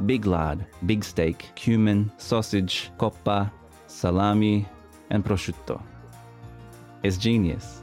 Big 0.05 0.25
Lard, 0.25 0.65
Big 0.85 1.03
Steak, 1.03 1.51
Cumin, 1.55 2.11
Sausage, 2.17 2.91
Coppa, 2.97 3.51
Salami, 3.87 4.67
and 5.09 5.23
Prosciutto. 5.23 5.81
It's 7.03 7.17
genius. 7.17 7.82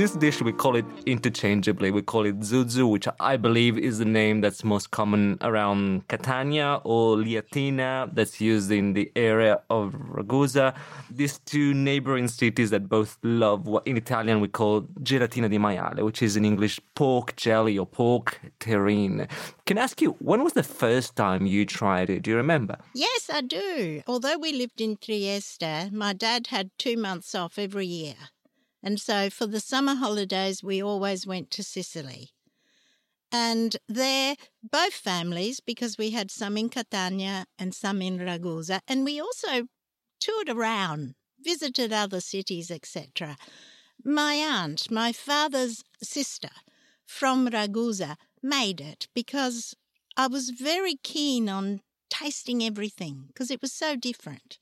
This 0.00 0.12
dish, 0.12 0.40
we 0.40 0.52
call 0.52 0.76
it 0.76 0.86
interchangeably. 1.04 1.90
We 1.90 2.00
call 2.00 2.24
it 2.24 2.40
zuzzu, 2.40 2.90
which 2.90 3.06
I 3.20 3.36
believe 3.36 3.76
is 3.76 3.98
the 3.98 4.06
name 4.06 4.40
that's 4.40 4.64
most 4.64 4.92
common 4.92 5.36
around 5.42 6.08
Catania, 6.08 6.80
or 6.84 7.16
liatina, 7.16 8.08
that's 8.14 8.40
used 8.40 8.70
in 8.70 8.94
the 8.94 9.12
area 9.14 9.60
of 9.68 9.92
Ragusa. 9.92 10.74
These 11.10 11.40
two 11.40 11.74
neighboring 11.74 12.28
cities 12.28 12.70
that 12.70 12.88
both 12.88 13.18
love 13.22 13.66
what 13.66 13.86
in 13.86 13.98
Italian 13.98 14.40
we 14.40 14.48
call 14.48 14.84
gelatina 15.02 15.50
di 15.50 15.58
maiale, 15.58 16.02
which 16.02 16.22
is 16.22 16.34
in 16.34 16.46
English 16.46 16.80
pork 16.94 17.36
jelly 17.36 17.76
or 17.76 17.84
pork 17.84 18.40
terrine. 18.58 19.28
Can 19.66 19.76
I 19.76 19.82
ask 19.82 20.00
you, 20.00 20.12
when 20.20 20.42
was 20.42 20.54
the 20.54 20.62
first 20.62 21.14
time 21.14 21.44
you 21.44 21.66
tried 21.66 22.08
it? 22.08 22.22
Do 22.22 22.30
you 22.30 22.38
remember? 22.38 22.78
Yes, 22.94 23.28
I 23.30 23.42
do. 23.42 24.00
Although 24.06 24.38
we 24.38 24.52
lived 24.54 24.80
in 24.80 24.96
Trieste, 24.96 25.92
my 25.92 26.14
dad 26.14 26.46
had 26.46 26.70
two 26.78 26.96
months 26.96 27.34
off 27.34 27.58
every 27.58 27.84
year. 27.84 28.14
And 28.82 29.00
so 29.00 29.30
for 29.30 29.46
the 29.46 29.60
summer 29.60 29.94
holidays, 29.94 30.62
we 30.62 30.82
always 30.82 31.26
went 31.26 31.50
to 31.52 31.62
Sicily. 31.62 32.30
And 33.32 33.76
there, 33.88 34.34
both 34.62 34.94
families, 34.94 35.60
because 35.60 35.96
we 35.96 36.10
had 36.10 36.30
some 36.30 36.56
in 36.56 36.68
Catania 36.68 37.46
and 37.58 37.74
some 37.74 38.02
in 38.02 38.18
Ragusa, 38.18 38.80
and 38.88 39.04
we 39.04 39.20
also 39.20 39.68
toured 40.18 40.48
around, 40.48 41.14
visited 41.38 41.92
other 41.92 42.20
cities, 42.20 42.70
etc. 42.70 43.36
My 44.04 44.34
aunt, 44.34 44.90
my 44.90 45.12
father's 45.12 45.84
sister 46.02 46.50
from 47.06 47.48
Ragusa, 47.48 48.16
made 48.42 48.80
it 48.80 49.06
because 49.14 49.74
I 50.16 50.26
was 50.26 50.50
very 50.50 50.96
keen 50.96 51.48
on 51.48 51.82
tasting 52.08 52.62
everything 52.62 53.24
because 53.28 53.50
it 53.50 53.62
was 53.62 53.72
so 53.72 53.94
different. 53.94 54.58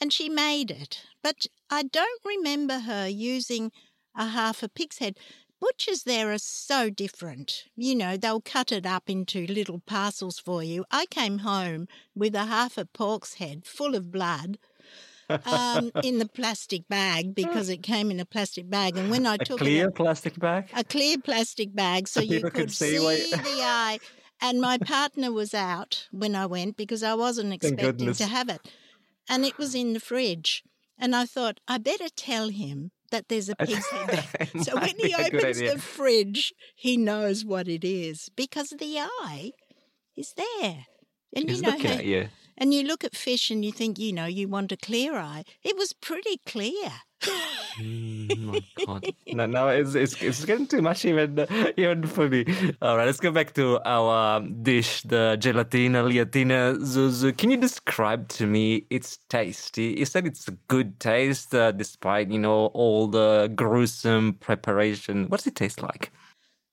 And 0.00 0.12
she 0.12 0.28
made 0.28 0.70
it. 0.70 1.02
But 1.22 1.46
I 1.70 1.82
don't 1.82 2.22
remember 2.24 2.80
her 2.80 3.08
using 3.08 3.72
a 4.16 4.26
half 4.28 4.62
a 4.62 4.68
pig's 4.68 4.98
head. 4.98 5.18
Butchers 5.60 6.04
there 6.04 6.32
are 6.32 6.38
so 6.38 6.88
different. 6.88 7.64
You 7.74 7.96
know, 7.96 8.16
they'll 8.16 8.40
cut 8.40 8.70
it 8.70 8.86
up 8.86 9.10
into 9.10 9.44
little 9.46 9.80
parcels 9.80 10.38
for 10.38 10.62
you. 10.62 10.84
I 10.90 11.06
came 11.06 11.38
home 11.38 11.88
with 12.14 12.34
a 12.36 12.44
half 12.46 12.78
a 12.78 12.84
pork's 12.84 13.34
head 13.34 13.66
full 13.66 13.94
of 13.96 14.12
blood. 14.12 14.58
um, 15.44 15.90
in 16.02 16.18
the 16.18 16.26
plastic 16.28 16.88
bag 16.88 17.34
because 17.34 17.68
it 17.68 17.82
came 17.82 18.10
in 18.10 18.18
a 18.18 18.24
plastic 18.24 18.70
bag, 18.70 18.96
and 18.96 19.10
when 19.10 19.26
I 19.26 19.34
a 19.34 19.38
took 19.38 19.60
a 19.60 19.64
clear 19.64 19.88
it, 19.88 19.94
plastic 19.94 20.38
bag? 20.38 20.70
a 20.74 20.84
clear 20.84 21.18
plastic 21.18 21.74
bag 21.74 22.08
so 22.08 22.20
So 22.22 22.26
you 22.26 22.50
could 22.50 22.70
see 22.72 22.98
see 22.98 23.30
the 23.32 23.60
eye. 23.62 23.98
And 24.40 24.60
my 24.60 24.78
partner 24.78 25.32
was 25.32 25.52
out 25.52 26.08
when 26.12 26.34
I 26.36 26.46
went 26.46 26.76
because 26.76 27.02
I 27.02 27.14
wasn't 27.14 27.52
expecting 27.52 28.12
to 28.14 28.26
have 28.26 28.48
it. 28.48 28.66
And 29.28 29.44
it 29.44 29.58
was 29.58 29.74
in 29.74 29.92
the 29.92 30.00
fridge. 30.00 30.62
And 30.98 31.14
I 31.14 31.26
thought, 31.26 31.60
I 31.68 31.78
better 31.78 32.08
tell 32.14 32.48
him 32.48 32.90
that 33.10 33.28
there's 33.28 33.48
a 33.48 33.56
pig's 33.56 33.86
head 33.88 34.08
there. 34.08 34.48
So 34.64 34.74
when 34.74 34.96
he 34.96 35.08
be 35.08 35.12
a 35.12 35.30
good 35.30 35.40
opens 35.44 35.58
the 35.60 35.78
fridge, 35.78 36.52
he 36.74 36.96
knows 36.96 37.44
what 37.44 37.68
it 37.68 37.84
is 37.84 38.28
because 38.36 38.70
the 38.70 38.98
eye 39.00 39.52
is 40.16 40.34
there. 40.36 40.86
And 41.36 41.48
He's 41.48 41.58
you 41.60 41.62
know, 41.62 41.70
looking 41.70 41.86
how- 41.90 41.98
at 41.98 42.04
you. 42.04 42.28
And 42.60 42.74
you 42.74 42.82
look 42.82 43.04
at 43.04 43.14
fish 43.14 43.50
and 43.50 43.64
you 43.64 43.70
think, 43.70 43.98
you 43.98 44.12
know, 44.12 44.26
you 44.26 44.48
want 44.48 44.72
a 44.72 44.76
clear 44.76 45.14
eye. 45.16 45.44
It 45.62 45.76
was 45.76 45.92
pretty 45.92 46.40
clear. 46.44 46.90
Mm, 47.78 48.38
my 48.38 48.62
God. 48.84 49.04
No, 49.32 49.46
no, 49.46 49.68
it's, 49.68 49.94
it's 49.94 50.20
it's 50.22 50.44
getting 50.44 50.66
too 50.66 50.82
much 50.82 51.04
even 51.04 51.46
even 51.76 52.06
for 52.06 52.28
me. 52.28 52.44
All 52.80 52.96
right, 52.96 53.06
let's 53.06 53.20
go 53.20 53.30
back 53.30 53.52
to 53.54 53.78
our 53.84 54.40
dish, 54.40 55.02
the 55.02 55.36
gelatina 55.38 56.02
liatina 56.02 56.76
zuzzu. 56.80 57.36
Can 57.36 57.50
you 57.50 57.56
describe 57.56 58.28
to 58.28 58.46
me 58.46 58.86
its 58.90 59.18
taste? 59.28 59.78
You 59.78 59.90
you 59.90 60.06
said 60.06 60.26
it's 60.26 60.48
a 60.48 60.52
good 60.66 60.98
taste, 60.98 61.54
uh, 61.54 61.72
despite 61.72 62.30
you 62.30 62.38
know 62.38 62.66
all 62.74 63.06
the 63.06 63.52
gruesome 63.54 64.34
preparation. 64.40 65.26
What's 65.28 65.46
it 65.46 65.54
taste 65.54 65.82
like? 65.82 66.10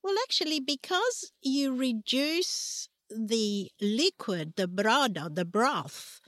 Well, 0.01 0.15
actually, 0.24 0.60
because 0.60 1.32
you 1.42 1.75
reduce 1.75 2.89
the 3.09 3.71
liquid, 3.81 4.53
the 4.55 4.67
brodo, 4.67 5.33
the 5.33 5.45
broth, 5.45 6.19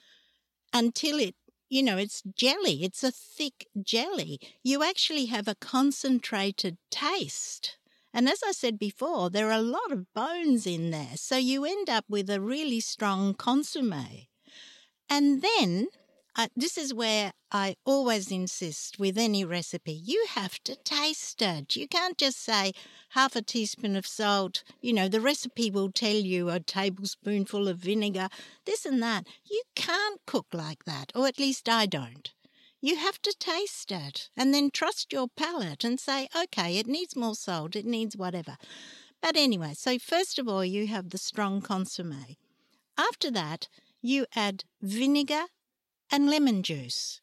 until 0.74 1.20
it, 1.20 1.36
you 1.70 1.84
know, 1.84 1.98
it's 1.98 2.22
jelly, 2.36 2.84
it's 2.84 3.04
a 3.04 3.12
thick 3.12 3.68
jelly, 3.82 4.40
you 4.64 4.84
actually 4.84 5.26
have 5.26 5.48
a 5.48 5.56
concentrated 5.56 6.78
taste. 6.92 7.78
And 8.14 8.28
as 8.28 8.42
I 8.44 8.52
said 8.52 8.80
before, 8.80 9.30
there 9.30 9.48
are 9.50 9.60
a 9.60 9.62
lot 9.62 9.92
of 9.92 10.12
bones 10.14 10.66
in 10.66 10.92
there. 10.92 11.16
So 11.16 11.38
you 11.38 11.66
end 11.66 11.90
up 11.90 12.06
with 12.10 12.30
a 12.30 12.42
really 12.42 12.80
strong 12.80 13.34
consomme. 13.34 14.28
And 15.10 15.42
then, 15.42 15.88
uh, 16.38 16.48
this 16.56 16.78
is 16.78 16.94
where 16.94 17.32
I 17.52 17.76
always 17.86 18.32
insist 18.32 19.00
with 19.00 19.18
any 19.18 19.44
recipe 19.44 19.92
you 19.94 20.28
have 20.30 20.60
to 20.64 20.76
taste 20.76 21.42
it. 21.42 21.76
You 21.76 21.88
can't 21.88 22.18
just 22.18 22.40
say 22.44 22.74
half 23.10 23.36
a 23.36 23.42
teaspoon 23.42 23.96
of 23.96 24.06
salt. 24.06 24.64
You 24.82 24.94
know, 24.94 25.08
the 25.08 25.22
recipe 25.22 25.72
will 25.72 25.92
tell 25.92 26.16
you 26.16 26.50
a 26.50 26.60
tablespoonful 26.60 27.68
of 27.68 27.80
vinegar, 27.80 28.30
this 28.66 28.86
and 28.86 29.02
that. 29.02 29.26
You 29.50 29.64
can't 29.76 30.22
cook 30.26 30.48
like 30.54 30.86
that, 30.86 31.12
or 31.16 31.28
at 31.28 31.40
least 31.40 31.68
I 31.68 31.86
don't. 31.88 32.32
you 32.82 32.96
have 32.96 33.22
to 33.24 33.36
taste 33.40 33.92
it 33.92 34.30
and 34.38 34.54
then 34.54 34.70
trust 34.72 35.12
your 35.12 35.28
palate 35.36 35.84
and 35.84 36.00
say, 36.00 36.28
okay, 36.36 36.78
it 36.78 36.88
needs 36.88 37.16
more 37.16 37.36
salt, 37.36 37.76
it 37.76 37.86
needs 37.86 38.16
whatever. 38.16 38.58
But 39.22 39.36
anyway, 39.36 39.74
so 39.76 39.98
first 40.00 40.38
of 40.40 40.48
all, 40.48 40.64
you 40.64 40.88
have 40.88 41.10
the 41.10 41.18
strong 41.18 41.62
consomme. 41.62 42.36
After 42.98 43.32
that, 43.32 43.68
you 44.02 44.26
add 44.36 44.64
vinegar 44.82 45.46
and 46.12 46.30
lemon 46.30 46.64
juice. 46.64 47.22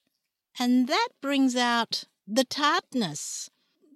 And 0.59 0.89
that 0.89 1.09
brings 1.21 1.57
out 1.57 2.05
the 2.27 2.45
tartness. 2.45 3.51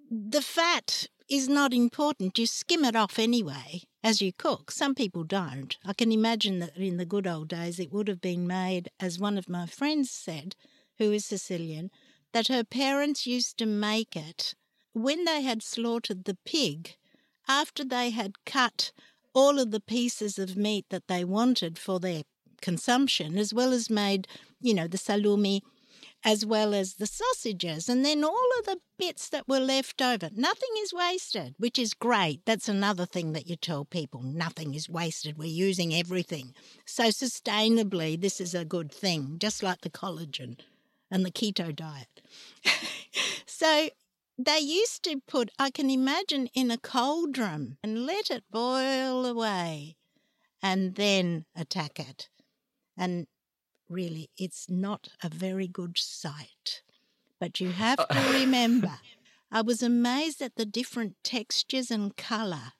The 0.09 0.41
fat 0.41 1.07
is 1.29 1.47
not 1.47 1.73
important. 1.73 2.37
You 2.37 2.47
skim 2.47 2.83
it 2.83 2.95
off 2.95 3.19
anyway 3.19 3.83
as 4.03 4.21
you 4.21 4.33
cook. 4.33 4.71
Some 4.71 4.95
people 4.95 5.23
don't. 5.23 5.77
I 5.85 5.93
can 5.93 6.11
imagine 6.11 6.59
that 6.59 6.75
in 6.75 6.97
the 6.97 7.05
good 7.05 7.27
old 7.27 7.49
days 7.49 7.79
it 7.79 7.91
would 7.91 8.07
have 8.07 8.21
been 8.21 8.47
made, 8.47 8.89
as 8.99 9.19
one 9.19 9.37
of 9.37 9.47
my 9.47 9.65
friends 9.67 10.09
said, 10.09 10.55
who 10.97 11.11
is 11.11 11.25
Sicilian, 11.25 11.91
that 12.33 12.47
her 12.47 12.63
parents 12.63 13.27
used 13.27 13.57
to 13.57 13.65
make 13.65 14.15
it 14.15 14.55
when 14.93 15.25
they 15.25 15.41
had 15.41 15.61
slaughtered 15.61 16.25
the 16.25 16.37
pig, 16.45 16.95
after 17.47 17.83
they 17.83 18.09
had 18.09 18.43
cut 18.45 18.91
all 19.33 19.59
of 19.59 19.71
the 19.71 19.79
pieces 19.79 20.39
of 20.39 20.57
meat 20.57 20.85
that 20.89 21.07
they 21.07 21.23
wanted 21.23 21.77
for 21.77 21.99
their 21.99 22.23
consumption, 22.61 23.37
as 23.37 23.53
well 23.53 23.71
as 23.71 23.89
made, 23.89 24.27
you 24.61 24.73
know, 24.73 24.87
the 24.87 24.97
salumi 24.97 25.61
as 26.23 26.45
well 26.45 26.73
as 26.73 26.95
the 26.95 27.07
sausages, 27.07 27.87
and 27.87 28.03
then 28.03 28.23
all 28.23 28.49
of 28.59 28.65
the 28.65 28.79
bits 28.97 29.29
that 29.29 29.47
were 29.47 29.59
left 29.59 30.01
over. 30.01 30.29
Nothing 30.35 30.69
is 30.79 30.93
wasted, 30.93 31.55
which 31.57 31.79
is 31.79 31.93
great. 31.93 32.41
That's 32.45 32.67
another 32.67 33.05
thing 33.05 33.31
that 33.33 33.47
you 33.47 33.55
tell 33.55 33.85
people 33.85 34.21
nothing 34.21 34.75
is 34.75 34.89
wasted. 34.89 35.37
We're 35.37 35.45
using 35.45 35.93
everything. 35.93 36.53
So, 36.85 37.05
sustainably, 37.05 38.19
this 38.19 38.41
is 38.41 38.53
a 38.53 38.65
good 38.65 38.91
thing, 38.91 39.37
just 39.39 39.63
like 39.63 39.81
the 39.81 39.89
collagen 39.89 40.57
and 41.09 41.25
the 41.25 41.31
keto 41.31 41.73
diet. 41.73 42.21
so, 43.45 43.89
they 44.37 44.59
used 44.59 45.03
to 45.03 45.21
put, 45.27 45.51
I 45.57 45.69
can 45.69 45.89
imagine, 45.89 46.47
in 46.53 46.71
a 46.71 46.77
cauldron 46.77 47.77
and 47.83 48.05
let 48.05 48.29
it 48.29 48.43
boil 48.51 49.25
away 49.25 49.95
and 50.61 50.95
then 50.95 51.45
attack 51.55 51.99
it. 51.99 52.29
And 52.99 53.27
really, 53.87 54.29
it's 54.37 54.69
not 54.69 55.07
a 55.23 55.29
very 55.29 55.67
good 55.67 55.97
sight. 55.97 56.83
But 57.39 57.61
you 57.61 57.69
have 57.85 58.05
to 58.09 58.33
remember, 58.33 58.99
I 59.49 59.61
was 59.61 59.81
amazed 59.81 60.41
at 60.41 60.57
the 60.57 60.65
different 60.65 61.15
textures 61.23 61.89
and 61.89 62.15
colour 62.17 62.73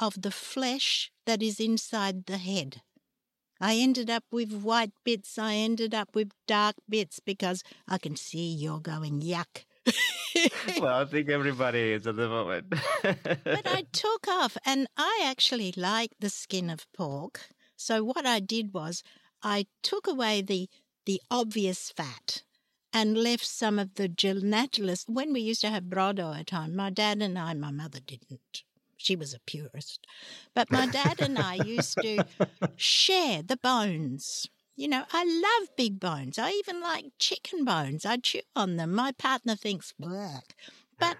of 0.00 0.20
the 0.20 0.32
flesh 0.32 1.12
that 1.26 1.42
is 1.42 1.60
inside 1.60 2.26
the 2.26 2.38
head. 2.38 2.82
I 3.60 3.76
ended 3.76 4.10
up 4.10 4.24
with 4.32 4.52
white 4.52 4.90
bits, 5.04 5.38
I 5.38 5.54
ended 5.54 5.94
up 5.94 6.16
with 6.16 6.32
dark 6.48 6.74
bits 6.88 7.20
because 7.20 7.62
I 7.86 7.98
can 7.98 8.16
see 8.16 8.52
you're 8.52 8.80
going 8.80 9.20
yuck. 9.20 9.64
well, 10.80 10.96
I 10.96 11.04
think 11.04 11.28
everybody 11.28 11.92
is 11.92 12.08
at 12.08 12.16
the 12.16 12.28
moment. 12.28 12.70
but 13.02 13.66
I 13.66 13.84
took 13.92 14.26
off, 14.26 14.56
and 14.66 14.88
I 14.96 15.22
actually 15.24 15.72
like 15.76 16.10
the 16.18 16.30
skin 16.30 16.70
of 16.70 16.90
pork. 16.92 17.50
So 17.76 18.02
what 18.02 18.26
I 18.26 18.40
did 18.40 18.74
was 18.74 19.04
I 19.42 19.66
took 19.82 20.06
away 20.06 20.42
the 20.42 20.68
the 21.04 21.20
obvious 21.30 21.90
fat 21.90 22.42
and 22.92 23.16
left 23.16 23.46
some 23.46 23.78
of 23.78 23.94
the 23.94 24.08
gelatinous. 24.08 25.04
When 25.08 25.32
we 25.32 25.40
used 25.40 25.62
to 25.62 25.70
have 25.70 25.84
brodo 25.84 26.38
at 26.38 26.50
home, 26.50 26.76
my 26.76 26.90
dad 26.90 27.22
and 27.22 27.38
I, 27.38 27.54
my 27.54 27.70
mother 27.70 27.98
didn't. 28.00 28.62
She 28.96 29.16
was 29.16 29.34
a 29.34 29.40
purist. 29.40 30.06
But 30.54 30.70
my 30.70 30.86
dad 30.86 31.20
and 31.20 31.38
I 31.38 31.54
used 31.56 31.98
to 32.02 32.24
share 32.76 33.42
the 33.42 33.56
bones. 33.56 34.48
You 34.76 34.88
know, 34.88 35.04
I 35.12 35.24
love 35.24 35.76
big 35.76 35.98
bones. 35.98 36.38
I 36.38 36.50
even 36.50 36.80
like 36.80 37.06
chicken 37.18 37.64
bones. 37.64 38.06
I 38.06 38.18
chew 38.18 38.42
on 38.54 38.76
them. 38.76 38.94
My 38.94 39.12
partner 39.12 39.56
thinks, 39.56 39.92
work. 39.98 40.54
But 41.00 41.16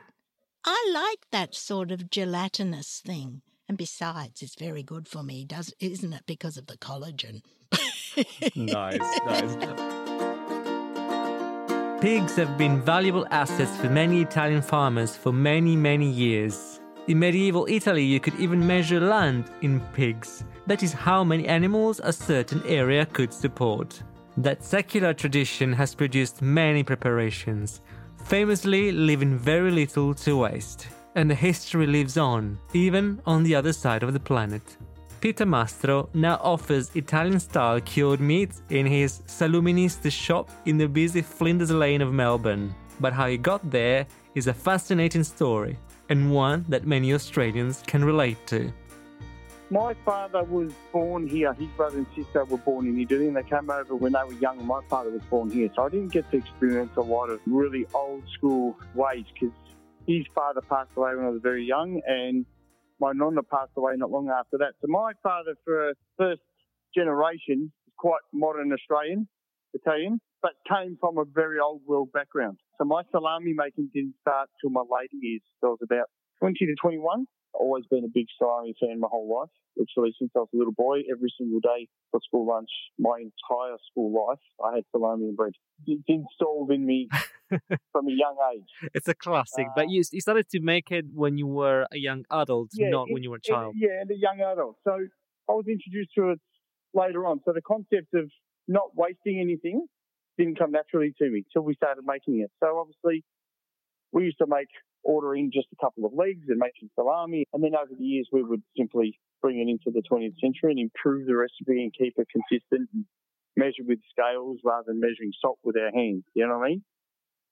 I 0.64 0.90
like 0.94 1.26
that 1.32 1.54
sort 1.54 1.90
of 1.90 2.08
gelatinous 2.08 3.02
thing. 3.04 3.42
And 3.68 3.76
besides, 3.76 4.42
it's 4.42 4.54
very 4.54 4.82
good 4.82 5.08
for 5.08 5.22
me, 5.22 5.44
does 5.44 5.74
isn't 5.80 6.12
it? 6.12 6.22
Because 6.26 6.56
of 6.56 6.66
the 6.66 6.78
collagen. 6.78 7.42
Nice, 8.54 9.00
nice. 9.26 9.56
Pigs 12.02 12.34
have 12.34 12.58
been 12.58 12.80
valuable 12.80 13.26
assets 13.30 13.76
for 13.76 13.88
many 13.88 14.22
Italian 14.22 14.60
farmers 14.60 15.16
for 15.16 15.32
many, 15.32 15.76
many 15.76 16.10
years. 16.10 16.80
In 17.08 17.18
medieval 17.18 17.66
Italy, 17.68 18.04
you 18.04 18.20
could 18.20 18.38
even 18.40 18.66
measure 18.66 19.00
land 19.00 19.50
in 19.60 19.80
pigs. 19.92 20.44
That 20.66 20.82
is 20.82 20.92
how 20.92 21.24
many 21.24 21.46
animals 21.46 22.00
a 22.02 22.12
certain 22.12 22.62
area 22.66 23.06
could 23.06 23.32
support. 23.32 24.02
That 24.36 24.64
secular 24.64 25.14
tradition 25.14 25.72
has 25.72 25.94
produced 25.94 26.42
many 26.42 26.82
preparations, 26.82 27.82
famously 28.24 28.92
leaving 28.92 29.36
very 29.38 29.70
little 29.70 30.14
to 30.14 30.38
waste. 30.38 30.88
And 31.14 31.30
the 31.30 31.34
history 31.34 31.86
lives 31.86 32.16
on, 32.16 32.58
even 32.72 33.20
on 33.26 33.42
the 33.42 33.54
other 33.54 33.72
side 33.72 34.02
of 34.02 34.12
the 34.12 34.20
planet. 34.20 34.76
Peter 35.22 35.46
Mastro 35.46 36.08
now 36.14 36.34
offers 36.42 36.90
Italian 36.96 37.38
style 37.38 37.80
cured 37.80 38.18
meats 38.18 38.60
in 38.70 38.84
his 38.84 39.20
Saluministi 39.28 40.10
shop 40.10 40.50
in 40.66 40.76
the 40.76 40.88
busy 40.88 41.22
Flinders 41.22 41.70
Lane 41.70 42.02
of 42.02 42.12
Melbourne. 42.12 42.74
But 42.98 43.12
how 43.12 43.28
he 43.28 43.38
got 43.38 43.70
there 43.70 44.04
is 44.34 44.48
a 44.48 44.52
fascinating 44.52 45.22
story, 45.22 45.78
and 46.08 46.32
one 46.32 46.64
that 46.68 46.88
many 46.88 47.14
Australians 47.14 47.84
can 47.86 48.04
relate 48.04 48.44
to. 48.48 48.72
My 49.70 49.94
father 50.04 50.42
was 50.42 50.72
born 50.92 51.28
here. 51.28 51.54
His 51.54 51.68
brother 51.76 51.98
and 51.98 52.06
sister 52.16 52.44
were 52.44 52.58
born 52.58 52.88
in 52.88 52.98
Italy 52.98 53.28
and 53.28 53.36
they 53.36 53.44
came 53.44 53.70
over 53.70 53.94
when 53.94 54.14
they 54.14 54.24
were 54.26 54.40
young. 54.40 54.66
My 54.66 54.80
father 54.90 55.10
was 55.10 55.22
born 55.30 55.50
here. 55.50 55.70
So 55.76 55.84
I 55.84 55.88
didn't 55.88 56.12
get 56.12 56.28
to 56.32 56.36
experience 56.36 56.96
a 56.96 57.00
lot 57.00 57.30
of 57.30 57.38
really 57.46 57.86
old 57.94 58.24
school 58.34 58.76
ways 58.96 59.26
because 59.32 59.54
his 60.04 60.26
father 60.34 60.62
passed 60.62 60.90
away 60.96 61.14
when 61.14 61.26
I 61.26 61.28
was 61.28 61.40
very 61.40 61.64
young 61.64 62.02
and 62.08 62.44
my 63.02 63.12
nonna 63.12 63.42
passed 63.42 63.74
away 63.76 63.94
not 63.96 64.10
long 64.10 64.30
after 64.30 64.56
that. 64.58 64.74
So 64.80 64.86
my 64.86 65.10
father, 65.24 65.54
for 65.64 65.92
first 66.16 66.40
generation, 66.94 67.72
is 67.86 67.92
quite 67.98 68.22
modern 68.32 68.72
Australian, 68.72 69.26
Italian, 69.74 70.20
but 70.40 70.52
came 70.70 70.96
from 71.00 71.18
a 71.18 71.24
very 71.24 71.58
old 71.58 71.82
world 71.84 72.10
background. 72.12 72.58
So 72.78 72.84
my 72.84 73.02
salami 73.10 73.54
making 73.56 73.90
didn't 73.92 74.14
start 74.20 74.48
till 74.60 74.70
my 74.70 74.82
later 74.82 75.18
years. 75.20 75.42
So 75.60 75.66
I 75.66 75.70
was 75.70 75.82
about 75.82 76.08
20 76.42 76.66
to 76.66 76.74
21. 76.82 77.26
Always 77.54 77.84
been 77.88 78.04
a 78.04 78.08
big 78.12 78.26
salami 78.36 78.74
fan 78.80 78.98
my 78.98 79.06
whole 79.08 79.28
life. 79.40 79.50
Literally 79.76 80.12
since 80.18 80.32
I 80.34 80.40
was 80.40 80.48
a 80.52 80.56
little 80.56 80.72
boy, 80.72 81.00
every 81.10 81.32
single 81.38 81.60
day 81.60 81.86
for 82.10 82.18
school 82.26 82.46
lunch, 82.48 82.68
my 82.98 83.18
entire 83.18 83.76
school 83.90 84.26
life, 84.26 84.40
I 84.64 84.76
had 84.76 84.84
salami 84.90 85.28
and 85.28 85.36
bread. 85.36 85.52
It's 85.86 86.02
installed 86.08 86.72
in 86.72 86.84
me 86.84 87.08
from 87.92 88.08
a 88.08 88.10
young 88.10 88.36
age. 88.54 88.90
It's 88.94 89.06
a 89.06 89.14
classic, 89.14 89.66
uh, 89.68 89.72
but 89.76 89.90
you, 89.90 90.02
you 90.10 90.20
started 90.20 90.48
to 90.50 90.60
make 90.60 90.90
it 90.90 91.04
when 91.14 91.38
you 91.38 91.46
were 91.46 91.86
a 91.92 91.98
young 91.98 92.24
adult, 92.30 92.70
yeah, 92.72 92.88
not 92.88 93.08
it, 93.08 93.12
when 93.12 93.22
you 93.22 93.30
were 93.30 93.36
a 93.36 93.40
child. 93.40 93.74
It, 93.76 93.86
yeah, 93.86 94.00
and 94.00 94.10
a 94.10 94.16
young 94.16 94.40
adult. 94.40 94.76
So 94.82 94.92
I 95.48 95.52
was 95.52 95.66
introduced 95.68 96.10
to 96.16 96.30
it 96.30 96.40
later 96.94 97.24
on. 97.26 97.40
So 97.44 97.52
the 97.52 97.62
concept 97.62 98.14
of 98.14 98.30
not 98.66 98.96
wasting 98.96 99.38
anything 99.40 99.86
didn't 100.38 100.58
come 100.58 100.72
naturally 100.72 101.12
to 101.18 101.30
me 101.30 101.44
until 101.46 101.64
we 101.66 101.74
started 101.74 102.02
making 102.04 102.40
it. 102.40 102.50
So 102.60 102.78
obviously, 102.78 103.24
we 104.10 104.24
used 104.24 104.38
to 104.38 104.46
make 104.48 104.68
ordering 105.04 105.50
just 105.52 105.66
a 105.72 105.84
couple 105.84 106.04
of 106.04 106.12
legs 106.14 106.46
and 106.48 106.58
making 106.58 106.90
salami, 106.94 107.44
and 107.52 107.62
then 107.62 107.74
over 107.74 107.92
the 107.96 108.04
years 108.04 108.28
we 108.32 108.42
would 108.42 108.62
simply 108.76 109.18
bring 109.40 109.58
it 109.58 109.68
into 109.70 109.90
the 109.90 110.02
20th 110.08 110.38
century 110.40 110.70
and 110.70 110.78
improve 110.78 111.26
the 111.26 111.34
recipe 111.34 111.82
and 111.82 111.92
keep 111.92 112.14
it 112.16 112.28
consistent 112.30 112.88
and 112.94 113.04
measure 113.56 113.82
with 113.86 113.98
scales 114.10 114.58
rather 114.64 114.84
than 114.88 115.00
measuring 115.00 115.32
salt 115.40 115.58
with 115.64 115.76
our 115.76 115.90
hands. 115.92 116.24
You 116.34 116.46
know 116.46 116.58
what 116.58 116.66
I 116.66 116.68
mean? 116.70 116.84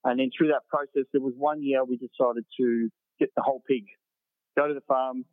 And 0.04 0.20
then 0.20 0.30
through 0.36 0.48
that 0.48 0.66
process, 0.68 1.06
there 1.12 1.20
was 1.20 1.34
one 1.36 1.62
year 1.62 1.84
we 1.84 1.96
decided 1.96 2.44
to 2.58 2.88
get 3.18 3.30
the 3.36 3.42
whole 3.42 3.62
pig, 3.68 3.84
go 4.56 4.66
to 4.66 4.74
the 4.74 4.80
farm, 4.88 5.24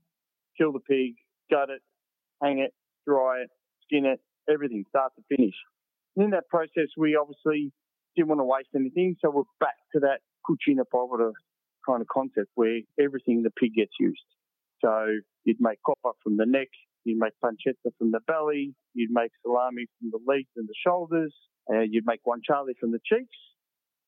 kill 0.57 0.73
the 0.73 0.79
pig, 0.79 1.13
gut 1.49 1.69
it, 1.69 1.81
hang 2.41 2.59
it, 2.59 2.73
dry 3.07 3.43
it, 3.43 3.49
skin 3.83 4.05
it, 4.05 4.19
everything, 4.51 4.83
start 4.89 5.13
to 5.15 5.35
finish. 5.35 5.55
And 6.15 6.25
in 6.25 6.31
that 6.31 6.49
process, 6.49 6.89
we 6.97 7.15
obviously 7.15 7.71
didn't 8.15 8.29
want 8.29 8.39
to 8.39 8.45
waste 8.45 8.69
anything, 8.75 9.15
so 9.21 9.29
we're 9.29 9.43
back 9.59 9.77
to 9.93 9.99
that 10.01 10.19
cucina 10.43 10.83
povera 10.91 11.31
kind 11.87 12.01
of 12.01 12.07
concept 12.07 12.51
where 12.55 12.81
everything 12.99 13.43
the 13.43 13.51
pig 13.51 13.73
gets 13.75 13.93
used. 13.99 14.27
So 14.83 15.07
you'd 15.45 15.61
make 15.61 15.79
coppa 15.87 16.11
from 16.23 16.37
the 16.37 16.45
neck, 16.45 16.67
you'd 17.03 17.19
make 17.19 17.33
pancetta 17.43 17.91
from 17.97 18.11
the 18.11 18.19
belly, 18.27 18.75
you'd 18.93 19.11
make 19.11 19.31
salami 19.41 19.85
from 19.97 20.11
the 20.11 20.19
legs 20.27 20.49
and 20.55 20.67
the 20.67 20.75
shoulders, 20.85 21.33
uh, 21.71 21.81
you'd 21.81 22.05
make 22.05 22.19
guanciale 22.27 22.73
from 22.79 22.91
the 22.91 22.99
cheeks, 23.03 23.37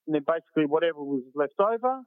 and 0.06 0.16
then 0.16 0.24
basically 0.28 0.66
whatever 0.66 1.02
was 1.02 1.24
left 1.34 1.60
over, 1.60 2.02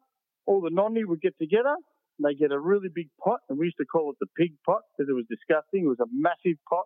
all 0.47 0.61
the 0.61 0.71
nonni 0.71 1.05
would 1.05 1.21
get 1.21 1.35
together 1.41 1.75
and 2.19 2.25
they 2.25 2.35
get 2.35 2.53
a 2.53 2.59
really 2.59 2.89
big 2.93 3.09
pot, 3.23 3.41
and 3.49 3.59
we 3.59 3.67
used 3.67 3.79
to 3.79 3.87
call 3.87 4.11
it 4.11 4.17
the 4.21 4.27
pig 4.37 4.53
pot 4.67 4.83
because 4.93 5.09
it 5.09 5.15
was 5.15 5.25
disgusting. 5.31 5.85
It 5.85 5.89
was 5.89 6.01
a 6.01 6.11
massive 6.13 6.59
pot. 6.69 6.85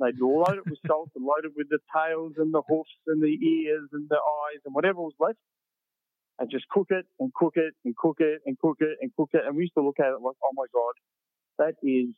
They'd 0.00 0.18
load 0.18 0.56
it 0.56 0.66
with 0.66 0.78
salt 0.86 1.10
and 1.14 1.24
load 1.24 1.44
it 1.44 1.52
with 1.56 1.68
the 1.68 1.78
tails 1.94 2.32
and 2.38 2.52
the 2.52 2.62
hoofs 2.66 2.90
and 3.06 3.22
the 3.22 3.36
ears 3.36 3.88
and 3.92 4.08
the 4.08 4.16
eyes 4.16 4.60
and 4.64 4.74
whatever 4.74 4.98
was 4.98 5.14
left, 5.20 5.38
and 6.42 6.50
just 6.50 6.66
cook 6.68 6.88
it 6.90 7.06
and 7.20 7.32
cook 7.34 7.54
it 7.54 7.74
and 7.84 7.94
cook 7.96 8.16
it 8.18 8.40
and 8.44 8.58
cook 8.58 8.78
it 8.80 8.98
and 9.00 9.12
cook 9.16 9.30
it. 9.32 9.42
And 9.46 9.54
we 9.56 9.62
used 9.62 9.74
to 9.78 9.84
look 9.84 10.00
at 10.00 10.06
it 10.10 10.18
like, 10.20 10.34
oh 10.42 10.50
my 10.54 10.66
god, 10.74 10.94
that 11.62 11.74
is 11.86 12.10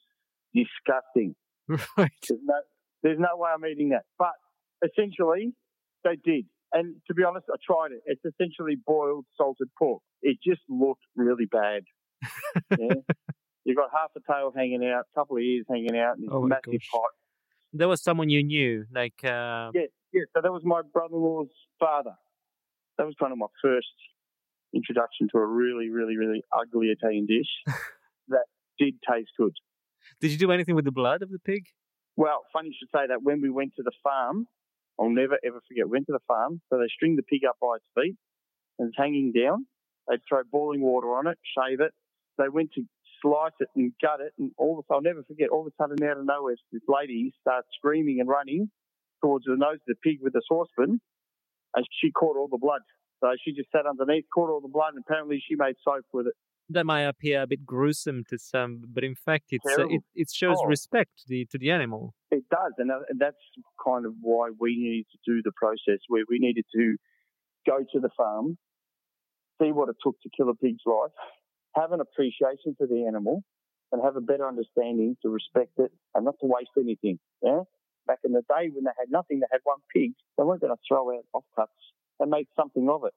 disgusting. 0.55 1.35
Right. 1.97 2.11
There's 2.29 2.41
no, 2.43 2.55
there's 3.03 3.19
no 3.19 3.37
way 3.37 3.51
I'm 3.55 3.65
eating 3.67 3.91
that. 3.91 4.05
But 4.19 4.33
essentially, 4.85 5.53
they 6.05 6.17
did 6.25 6.47
And 6.73 6.97
to 7.07 7.15
be 7.15 7.23
honest, 7.25 7.47
I 7.53 7.57
tried 7.65 7.93
it. 7.93 8.03
It's 8.07 8.25
essentially 8.25 8.77
boiled 8.87 9.27
salted 9.37 9.69
pork. 9.79 10.03
It 10.23 10.39
just 10.43 10.63
looked 10.69 11.05
really 11.17 11.47
bad. 11.47 11.83
yeah. 12.79 13.01
You've 13.65 13.77
got 13.77 13.91
half 13.93 14.11
a 14.17 14.21
tail 14.33 14.53
hanging 14.57 14.85
out, 14.85 15.05
a 15.15 15.19
couple 15.19 15.37
of 15.37 15.43
ears 15.43 15.65
hanging 15.71 15.97
out, 15.99 16.17
and 16.17 16.25
this 16.25 16.31
Oh 16.33 16.43
massive 16.43 16.65
gosh. 16.73 16.89
pot. 16.93 17.11
There 17.73 17.89
was 17.89 18.03
someone 18.03 18.29
you 18.31 18.43
knew, 18.43 18.85
like 18.93 19.25
uh, 19.25 19.71
Yeah, 19.75 19.89
yeah. 20.13 20.23
So 20.35 20.41
that 20.43 20.53
was 20.53 20.63
my 20.65 20.83
brother-in-law's 20.93 21.49
father. 21.81 22.15
That 22.99 23.07
was 23.07 23.15
kind 23.19 23.33
of 23.33 23.39
my 23.39 23.47
first 23.63 23.89
introduction 24.75 25.29
to 25.33 25.39
a 25.39 25.47
really, 25.47 25.91
really, 25.91 26.17
really 26.17 26.43
ugly 26.53 26.89
Italian 26.89 27.27
dish 27.27 27.49
that 28.29 28.45
did 28.79 28.95
taste 29.09 29.31
good. 29.39 29.53
Did 30.21 30.33
you 30.33 30.39
do 30.39 30.53
anything 30.53 30.75
with 30.75 30.85
the 30.85 30.93
blood 30.93 31.23
of 31.23 31.31
the 31.31 31.39
pig? 31.39 31.65
Well, 32.17 32.43
funny 32.53 32.69
you 32.69 32.75
should 32.79 32.91
say 32.95 33.07
that. 33.09 33.23
When 33.23 33.41
we 33.41 33.51
went 33.51 33.75
to 33.77 33.83
the 33.83 33.93
farm, 34.03 34.47
I'll 35.01 35.11
never 35.11 35.39
ever 35.45 35.61
forget. 35.67 35.89
Went 35.89 36.07
to 36.07 36.13
the 36.13 36.25
farm, 36.29 36.61
so 36.71 36.79
they 36.79 36.87
string 36.95 37.17
the 37.17 37.23
pig 37.23 37.41
up 37.49 37.57
by 37.61 37.77
its 37.77 37.87
feet 37.95 38.17
and 38.79 38.89
it's 38.89 38.99
hanging 38.99 39.33
down. 39.33 39.67
They 40.09 40.17
throw 40.29 40.43
boiling 40.51 40.83
water 40.83 41.09
on 41.17 41.27
it, 41.27 41.39
shave 41.57 41.81
it. 41.81 41.93
They 42.39 42.49
went 42.49 42.71
to 42.75 42.83
slice 43.23 43.57
it 43.61 43.69
and 43.75 43.93
gut 44.03 44.21
it, 44.21 44.33
and 44.39 44.51
all 44.59 44.79
of 44.79 44.85
a 44.85 44.87
sudden, 44.87 45.07
I'll 45.07 45.13
never 45.15 45.25
forget. 45.25 45.49
All 45.49 45.63
of 45.63 45.73
a 45.73 45.83
sudden, 45.83 46.05
out 46.07 46.19
of 46.19 46.27
nowhere, 46.27 46.57
this 46.73 46.83
lady 46.89 47.33
starts 47.41 47.69
screaming 47.77 48.21
and 48.21 48.29
running 48.29 48.71
towards 49.23 49.47
the 49.47 49.57
nose 49.57 49.81
of 49.81 49.89
the 49.89 49.95
pig 50.03 50.19
with 50.21 50.35
a 50.35 50.43
saucepan, 50.47 51.01
and 51.75 51.87
she 52.01 52.11
caught 52.11 52.37
all 52.37 52.49
the 52.49 52.59
blood. 52.59 52.83
So 53.25 53.31
she 53.43 53.55
just 53.55 53.71
sat 53.73 53.87
underneath, 53.87 54.27
caught 54.35 54.51
all 54.51 54.61
the 54.61 54.69
blood, 54.69 54.93
and 54.95 55.03
apparently 55.09 55.43
she 55.49 55.55
made 55.57 55.77
soap 55.83 56.05
with 56.13 56.27
it. 56.27 56.35
That 56.69 56.85
might 56.85 57.03
appear 57.05 57.41
a 57.43 57.47
bit 57.47 57.65
gruesome 57.65 58.25
to 58.29 58.37
some, 58.39 58.83
but 58.93 59.03
in 59.03 59.15
fact, 59.15 59.45
it's 59.49 59.65
uh, 59.79 59.87
it, 59.89 60.03
it 60.15 60.29
shows 60.31 60.57
Oh. 60.61 60.67
respect 60.67 61.11
to 61.21 61.25
the 61.29 61.47
to 61.53 61.57
the 61.59 61.71
animal. 61.71 62.13
It 62.31 62.45
does, 62.51 62.73
and 62.77 62.91
that- 62.91 63.07
and 63.09 63.19
that's 63.19 63.41
kind 63.83 64.05
of 64.05 64.13
why 64.21 64.51
we 64.59 64.77
needed 64.77 65.07
to 65.13 65.19
do 65.25 65.41
the 65.43 65.53
process 65.57 66.01
where 66.09 66.25
we 66.29 66.39
needed 66.39 66.67
to 66.75 66.97
go 67.67 67.79
to 67.93 67.99
the 68.01 68.11
farm, 68.17 68.59
see 69.61 69.73
what 69.73 69.89
it 69.89 69.97
took 70.05 70.17
to 70.23 70.29
kill 70.37 70.51
a 70.51 70.55
pig's 70.55 70.83
life, 70.85 71.13
have 71.75 71.93
an 71.93 72.01
appreciation 72.01 72.75
for 72.77 72.87
the 72.87 73.07
animal, 73.07 73.43
and 73.93 74.03
have 74.03 74.17
a 74.17 74.21
better 74.21 74.47
understanding 74.47 75.17
to 75.23 75.29
respect 75.31 75.73
it 75.79 75.93
and 76.15 76.25
not 76.27 76.35
to 76.41 76.47
waste 76.47 76.77
anything. 76.79 77.19
Yeah. 77.43 77.63
Back 78.07 78.19
in 78.25 78.33
the 78.33 78.43
day 78.43 78.69
when 78.69 78.85
they 78.85 78.97
had 78.99 79.09
nothing, 79.11 79.41
they 79.41 79.47
had 79.51 79.61
one 79.65 79.81
pig. 79.95 80.13
They 80.37 80.45
weren't 80.45 80.61
going 80.61 80.75
to 80.77 80.83
throw 80.87 81.11
out 81.17 81.25
offcuts. 81.35 81.85
They 82.21 82.27
make 82.27 82.49
something 82.57 82.89
of 82.89 83.05
it. 83.05 83.13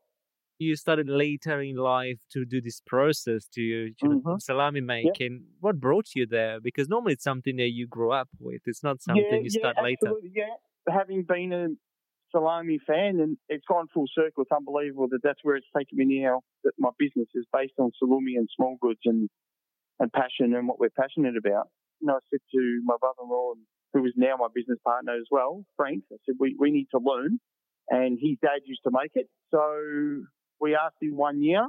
You 0.60 0.76
started 0.76 1.08
later 1.08 1.62
in 1.62 1.76
life 1.76 2.20
to 2.32 2.44
do 2.44 2.62
this 2.62 2.82
process 2.86 3.48
to 3.50 3.62
you 3.62 3.94
know, 4.02 4.22
Mhm. 4.26 4.42
salami 4.42 4.82
making. 4.82 5.46
What 5.60 5.80
brought 5.80 6.16
you 6.16 6.26
there? 6.26 6.60
Because 6.60 6.90
normally 6.90 7.14
it's 7.14 7.24
something 7.24 7.58
that 7.58 7.70
you 7.70 7.86
grow 7.88 8.12
up 8.12 8.30
with. 8.40 8.62
It's 8.66 8.84
not 8.84 9.02
something 9.02 9.44
you 9.44 9.50
start 9.52 9.78
later. 9.84 10.14
Yeah, 10.24 10.56
having 10.90 11.24
been 11.24 11.54
a 11.54 11.68
salami 12.32 12.80
fan, 12.80 13.20
and 13.20 13.38
it's 13.50 13.66
gone 13.66 13.88
full 13.94 14.08
circle. 14.08 14.44
It's 14.44 14.52
unbelievable 14.52 15.08
that 15.10 15.22
that's 15.22 15.44
where 15.44 15.56
it's 15.56 15.70
taken 15.78 15.98
me 16.00 16.22
now. 16.24 16.42
That 16.64 16.74
my 16.80 16.90
business 16.98 17.30
is 17.36 17.46
based 17.54 17.76
on 17.78 17.92
salumi 18.02 18.36
and 18.36 18.50
small 18.56 18.78
goods 18.82 19.02
and 19.06 19.30
and 20.00 20.12
passion 20.14 20.54
and 20.56 20.68
what 20.68 20.80
we're 20.80 20.90
passionate 20.92 21.38
about. 21.38 21.70
You 22.00 22.08
know, 22.08 22.16
I 22.16 22.20
said 22.30 22.40
to 22.52 22.82
my 22.84 22.96
brother-in-law, 23.00 23.54
who 23.94 24.06
is 24.06 24.14
now 24.16 24.38
my 24.38 24.48
business 24.54 24.78
partner 24.84 25.16
as 25.16 25.28
well, 25.32 25.66
Frank. 25.76 26.04
I 26.12 26.18
said 26.26 26.36
we 26.40 26.56
we 26.58 26.72
need 26.72 26.88
to 26.92 27.00
learn, 27.00 27.40
and 27.90 28.18
his 28.22 28.38
dad 28.42 28.62
used 28.66 28.82
to 28.84 28.92
make 28.92 29.12
it, 29.16 29.30
so 29.52 30.26
we 30.60 30.76
asked 30.76 31.02
him 31.02 31.16
one 31.16 31.42
year. 31.42 31.66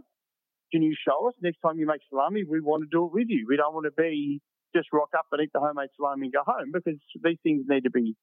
Can 0.73 0.83
you 0.83 0.95
show 1.07 1.29
us 1.29 1.35
next 1.41 1.59
time 1.65 1.79
you 1.79 1.87
make 1.87 2.03
salami? 2.11 2.45
We 2.45 2.61
want 2.61 2.83
to 2.83 2.89
do 2.91 3.07
it 3.07 3.13
with 3.13 3.29
you. 3.29 3.47
We 3.49 3.57
don't 3.57 3.73
want 3.73 3.87
to 3.87 4.03
be 4.03 4.41
just 4.77 4.89
rock 4.93 5.11
up 5.17 5.27
and 5.33 5.43
eat 5.43 5.51
the 5.55 5.61
homemade 5.61 5.89
salami 5.97 6.27
and 6.27 6.33
go 6.33 6.43
home 6.45 6.73
because 6.73 7.01
these 7.25 7.39
things 7.43 7.65
need 7.69 7.85
to 7.85 7.91
be 7.91 8.15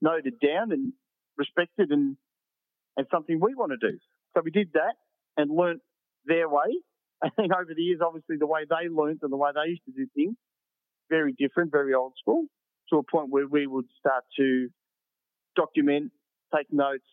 noted 0.00 0.34
down 0.40 0.70
and 0.70 0.92
respected 1.36 1.90
and 1.90 2.16
and 2.96 3.06
something 3.10 3.38
we 3.40 3.54
want 3.54 3.72
to 3.72 3.90
do. 3.90 3.96
So 4.34 4.42
we 4.44 4.50
did 4.50 4.72
that 4.74 4.94
and 5.36 5.50
learnt 5.54 5.80
their 6.26 6.48
way. 6.48 6.82
Think 7.36 7.52
over 7.52 7.72
the 7.74 7.82
years, 7.82 8.00
obviously, 8.04 8.36
the 8.36 8.46
way 8.46 8.60
they 8.68 8.88
learnt 8.88 9.20
and 9.22 9.32
the 9.32 9.36
way 9.36 9.50
they 9.54 9.70
used 9.70 9.84
to 9.86 9.92
do 9.92 10.06
things, 10.14 10.36
very 11.08 11.32
different, 11.32 11.70
very 11.70 11.94
old 11.94 12.12
school, 12.20 12.44
to 12.90 12.98
a 12.98 13.02
point 13.02 13.30
where 13.30 13.46
we 13.46 13.66
would 13.66 13.86
start 13.98 14.24
to 14.36 14.68
document, 15.56 16.12
take 16.54 16.72
notes, 16.72 17.06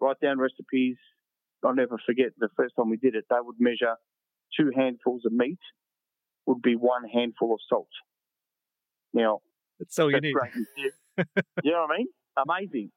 write 0.00 0.20
down 0.22 0.38
recipes. 0.38 0.96
I'll 1.64 1.74
never 1.74 1.98
forget 2.06 2.28
the 2.38 2.48
first 2.56 2.74
time 2.76 2.88
we 2.90 2.96
did 2.96 3.14
it, 3.14 3.24
they 3.28 3.36
would 3.40 3.56
measure 3.58 3.96
two 4.58 4.70
handfuls 4.74 5.22
of 5.26 5.32
meat 5.32 5.58
would 6.46 6.62
be 6.62 6.74
one 6.74 7.04
handful 7.12 7.52
of 7.52 7.60
salt. 7.68 7.88
Now, 9.12 9.40
It's 9.78 9.94
so 9.94 10.10
that's 10.10 10.22
unique. 10.24 10.34
great. 10.34 10.52
you 11.62 11.72
know 11.72 11.86
what 11.86 11.94
I 11.94 11.98
mean? 11.98 12.06
Amazing. 12.36 12.90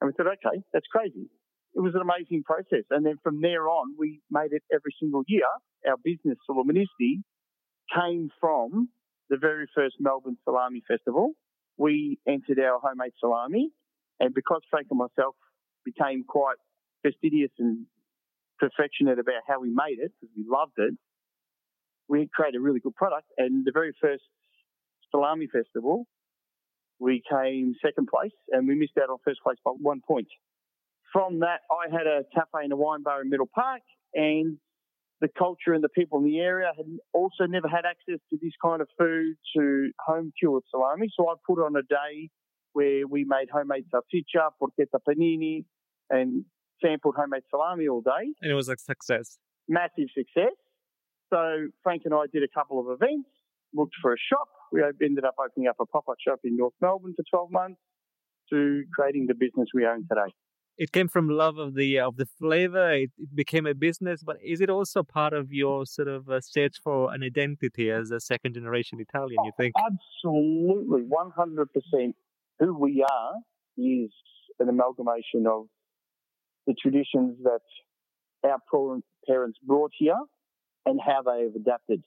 And 0.00 0.08
we 0.08 0.12
said, 0.16 0.26
okay, 0.26 0.62
that's 0.72 0.86
crazy. 0.90 1.28
It 1.74 1.80
was 1.80 1.94
an 1.94 2.00
amazing 2.02 2.42
process. 2.44 2.84
And 2.90 3.04
then 3.06 3.16
from 3.22 3.40
there 3.40 3.68
on, 3.68 3.94
we 3.98 4.20
made 4.30 4.52
it 4.52 4.62
every 4.72 4.94
single 5.00 5.22
year. 5.28 5.46
Our 5.86 5.96
business, 6.02 6.38
Saluministi, 6.50 7.22
came 7.94 8.30
from 8.40 8.88
the 9.30 9.36
very 9.36 9.66
first 9.74 9.96
Melbourne 10.00 10.38
Salami 10.44 10.82
Festival. 10.88 11.32
We 11.76 12.18
entered 12.26 12.58
our 12.58 12.80
homemade 12.82 13.12
salami. 13.20 13.70
And 14.18 14.34
because 14.34 14.62
Frank 14.70 14.88
and 14.90 14.98
myself 14.98 15.36
became 15.90 16.24
quite 16.26 16.58
fastidious 17.02 17.52
and 17.58 17.86
perfectionate 18.58 19.18
about 19.18 19.42
how 19.46 19.60
we 19.60 19.70
made 19.70 19.98
it, 20.04 20.10
because 20.20 20.34
we 20.36 20.44
loved 20.48 20.78
it, 20.78 20.94
we 22.08 22.28
created 22.34 22.58
a 22.58 22.60
really 22.60 22.80
good 22.80 22.94
product. 22.94 23.28
And 23.36 23.64
the 23.64 23.72
very 23.72 23.92
first 24.00 24.24
Salami 25.10 25.46
Festival, 25.46 26.06
we 26.98 27.22
came 27.30 27.74
second 27.84 28.08
place 28.08 28.36
and 28.50 28.66
we 28.66 28.74
missed 28.74 28.98
out 29.00 29.10
on 29.10 29.18
first 29.24 29.40
place 29.44 29.58
by 29.64 29.70
one 29.70 30.00
point. 30.06 30.28
From 31.12 31.40
that, 31.40 31.60
I 31.70 31.84
had 31.90 32.06
a 32.06 32.24
cafe 32.34 32.64
and 32.64 32.72
a 32.72 32.76
wine 32.76 33.02
bar 33.02 33.22
in 33.22 33.30
Middle 33.30 33.48
Park, 33.54 33.82
and 34.14 34.58
the 35.20 35.28
culture 35.38 35.72
and 35.72 35.82
the 35.82 35.88
people 35.88 36.18
in 36.18 36.24
the 36.24 36.38
area 36.38 36.70
had 36.76 36.86
also 37.14 37.46
never 37.46 37.68
had 37.68 37.84
access 37.86 38.20
to 38.30 38.38
this 38.42 38.52
kind 38.62 38.80
of 38.82 38.88
food, 38.98 39.34
to 39.56 39.90
home 40.06 40.32
cured 40.38 40.64
salami. 40.70 41.08
So 41.16 41.28
I 41.28 41.34
put 41.46 41.64
on 41.64 41.76
a 41.76 41.82
day 41.82 42.30
where 42.72 43.06
we 43.06 43.24
made 43.24 43.48
homemade 43.50 43.86
salsiccia, 43.92 44.50
porchetta 44.60 45.00
panini, 45.08 45.64
and 46.10 46.44
sampled 46.82 47.14
homemade 47.16 47.42
salami 47.50 47.88
all 47.88 48.00
day 48.00 48.32
And 48.40 48.50
it 48.50 48.54
was 48.54 48.68
a 48.68 48.76
success. 48.76 49.38
massive 49.68 50.08
success. 50.16 50.52
So 51.30 51.68
Frank 51.82 52.02
and 52.04 52.14
I 52.14 52.24
did 52.32 52.42
a 52.42 52.48
couple 52.48 52.80
of 52.80 52.86
events, 52.90 53.28
looked 53.74 53.94
for 54.00 54.12
a 54.12 54.16
shop. 54.30 54.48
We 54.72 54.82
ended 54.82 55.24
up 55.24 55.34
opening 55.38 55.68
up 55.68 55.76
a 55.80 55.86
pop-up 55.86 56.16
shop 56.26 56.40
in 56.44 56.56
North 56.56 56.74
Melbourne 56.80 57.14
for 57.16 57.24
12 57.30 57.50
months 57.50 57.80
to 58.50 58.84
creating 58.94 59.26
the 59.26 59.34
business 59.34 59.68
we 59.74 59.86
own 59.86 60.06
today. 60.08 60.32
It 60.78 60.92
came 60.92 61.08
from 61.08 61.28
love 61.28 61.58
of 61.58 61.74
the 61.74 61.98
of 61.98 62.16
the 62.16 62.26
flavor. 62.26 62.92
It, 62.92 63.10
it 63.18 63.34
became 63.34 63.66
a 63.66 63.74
business, 63.74 64.22
but 64.24 64.36
is 64.42 64.60
it 64.60 64.70
also 64.70 65.02
part 65.02 65.32
of 65.32 65.52
your 65.52 65.84
sort 65.86 66.06
of 66.06 66.28
uh, 66.30 66.40
search 66.40 66.76
for 66.82 67.12
an 67.12 67.24
identity 67.24 67.90
as 67.90 68.12
a 68.12 68.20
second 68.20 68.54
generation 68.54 69.00
Italian? 69.00 69.38
You 69.44 69.50
think? 69.56 69.74
Absolutely, 69.76 71.02
100% 71.02 72.14
who 72.60 72.78
we 72.78 73.04
are 73.10 73.32
is 73.76 74.10
an 74.60 74.68
amalgamation 74.68 75.46
of 75.48 75.66
the 76.68 76.74
traditions 76.80 77.38
that 77.42 77.60
our 78.48 78.58
parents 79.26 79.58
brought 79.64 79.90
here 79.98 80.20
and 80.86 81.00
how 81.04 81.22
they 81.22 81.42
have 81.42 81.54
adapted 81.56 82.02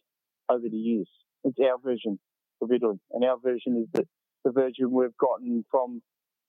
over 0.50 0.70
the 0.70 0.78
years. 0.78 1.10
It's 1.44 1.58
our 1.60 1.80
version 1.84 2.20
of 2.62 2.72
Italy, 2.72 3.00
and 3.12 3.26
our 3.26 3.38
version 3.44 3.84
is 3.84 3.88
the, 3.92 4.04
the 4.46 4.52
version 4.52 4.92
we've 4.92 5.18
gotten 5.18 5.66
from 5.70 6.02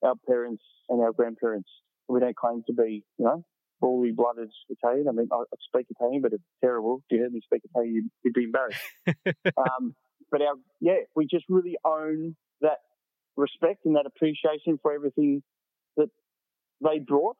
our 0.04 0.14
parents 0.28 0.62
and 0.90 1.00
our 1.00 1.12
grandparents. 1.12 1.70
We 2.08 2.20
don't 2.20 2.36
claim 2.36 2.62
to 2.66 2.74
be, 2.74 3.02
you 3.18 3.24
know, 3.24 3.44
fully 3.80 4.12
blooded 4.12 4.50
Italian. 4.68 5.08
I 5.08 5.12
mean, 5.12 5.28
I 5.32 5.42
speak 5.74 5.86
Italian, 5.90 6.20
but 6.20 6.34
it's 6.34 6.42
terrible. 6.62 7.02
If 7.08 7.16
you 7.16 7.22
heard 7.22 7.32
me 7.32 7.40
speak 7.42 7.62
Italian, 7.64 7.94
you'd, 7.94 8.10
you'd 8.24 8.34
be 8.34 8.44
embarrassed. 8.44 8.80
um, 9.56 9.94
but 10.30 10.42
our, 10.42 10.54
yeah, 10.80 11.00
we 11.16 11.26
just 11.26 11.46
really 11.48 11.76
own 11.84 12.36
that 12.60 12.78
respect 13.36 13.86
and 13.86 13.96
that 13.96 14.04
appreciation 14.04 14.78
for 14.82 14.92
everything 14.92 15.42
that 15.96 16.08
they 16.82 16.98
brought, 16.98 17.36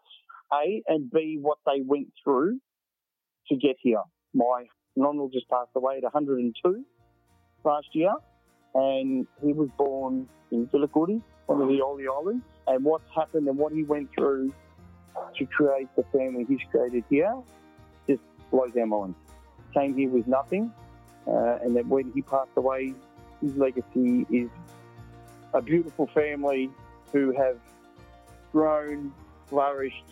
A, 0.53 0.83
and 0.87 1.11
B, 1.11 1.39
what 1.41 1.59
they 1.67 1.81
went 1.85 2.09
through 2.23 2.59
to 3.49 3.57
get 3.57 3.77
here. 3.81 4.03
My 4.35 4.67
nonno 4.99 5.33
just 5.33 5.49
passed 5.49 5.71
away 5.75 5.99
at 5.99 6.03
102 6.03 6.85
last 7.65 7.87
year, 7.93 8.13
and 8.75 9.27
he 9.43 9.53
was 9.53 9.69
born 9.77 10.29
in 10.51 10.67
Filicudi, 10.69 11.23
one 11.47 11.61
of 11.61 11.69
the 11.69 11.75
Eolie 11.75 12.07
Islands. 12.13 12.45
And 12.67 12.85
what's 12.85 13.09
happened 13.15 13.49
and 13.49 13.59
what 13.59 13.73
he 13.73 13.83
went 13.83 14.11
through 14.17 14.53
to 15.37 15.47
create 15.47 15.89
the 15.97 16.05
family 16.13 16.45
he's 16.49 16.61
created 16.71 17.05
here 17.11 17.35
just 18.07 18.23
blows 18.51 18.77
our 18.77 18.87
minds. 18.87 19.17
Came 19.75 19.97
here 19.97 20.11
with 20.11 20.27
nothing, 20.27 20.73
uh, 21.27 21.59
and 21.63 21.75
then 21.75 21.89
when 21.89 22.13
he 22.13 22.23
passed 22.23 22.51
away, 22.57 22.95
his 23.41 23.57
legacy 23.57 24.27
is 24.31 24.51
a 25.55 25.61
beautiful 25.61 26.07
family 26.09 26.71
who 27.13 27.33
have 27.33 27.59
grown, 28.53 29.13
flourished, 29.49 30.05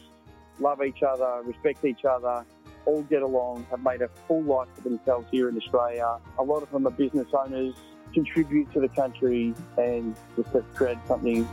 love 0.58 0.82
each 0.82 1.02
other, 1.02 1.42
respect 1.44 1.84
each 1.84 2.04
other, 2.04 2.44
all 2.86 3.02
get 3.04 3.22
along, 3.22 3.66
have 3.70 3.82
made 3.82 4.02
a 4.02 4.08
full 4.26 4.42
life 4.42 4.68
for 4.74 4.82
themselves 4.82 5.26
here 5.30 5.48
in 5.48 5.56
Australia. 5.56 6.18
A 6.38 6.42
lot 6.42 6.62
of 6.62 6.70
them 6.70 6.86
are 6.86 6.90
business 6.90 7.28
owners, 7.32 7.74
contribute 8.12 8.72
to 8.72 8.80
the 8.80 8.88
country, 8.88 9.54
and 9.78 10.16
just 10.36 10.50
have 10.50 10.74
created 10.74 11.00
something 11.06 11.48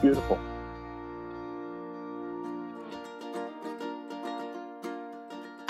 beautiful. 0.00 0.38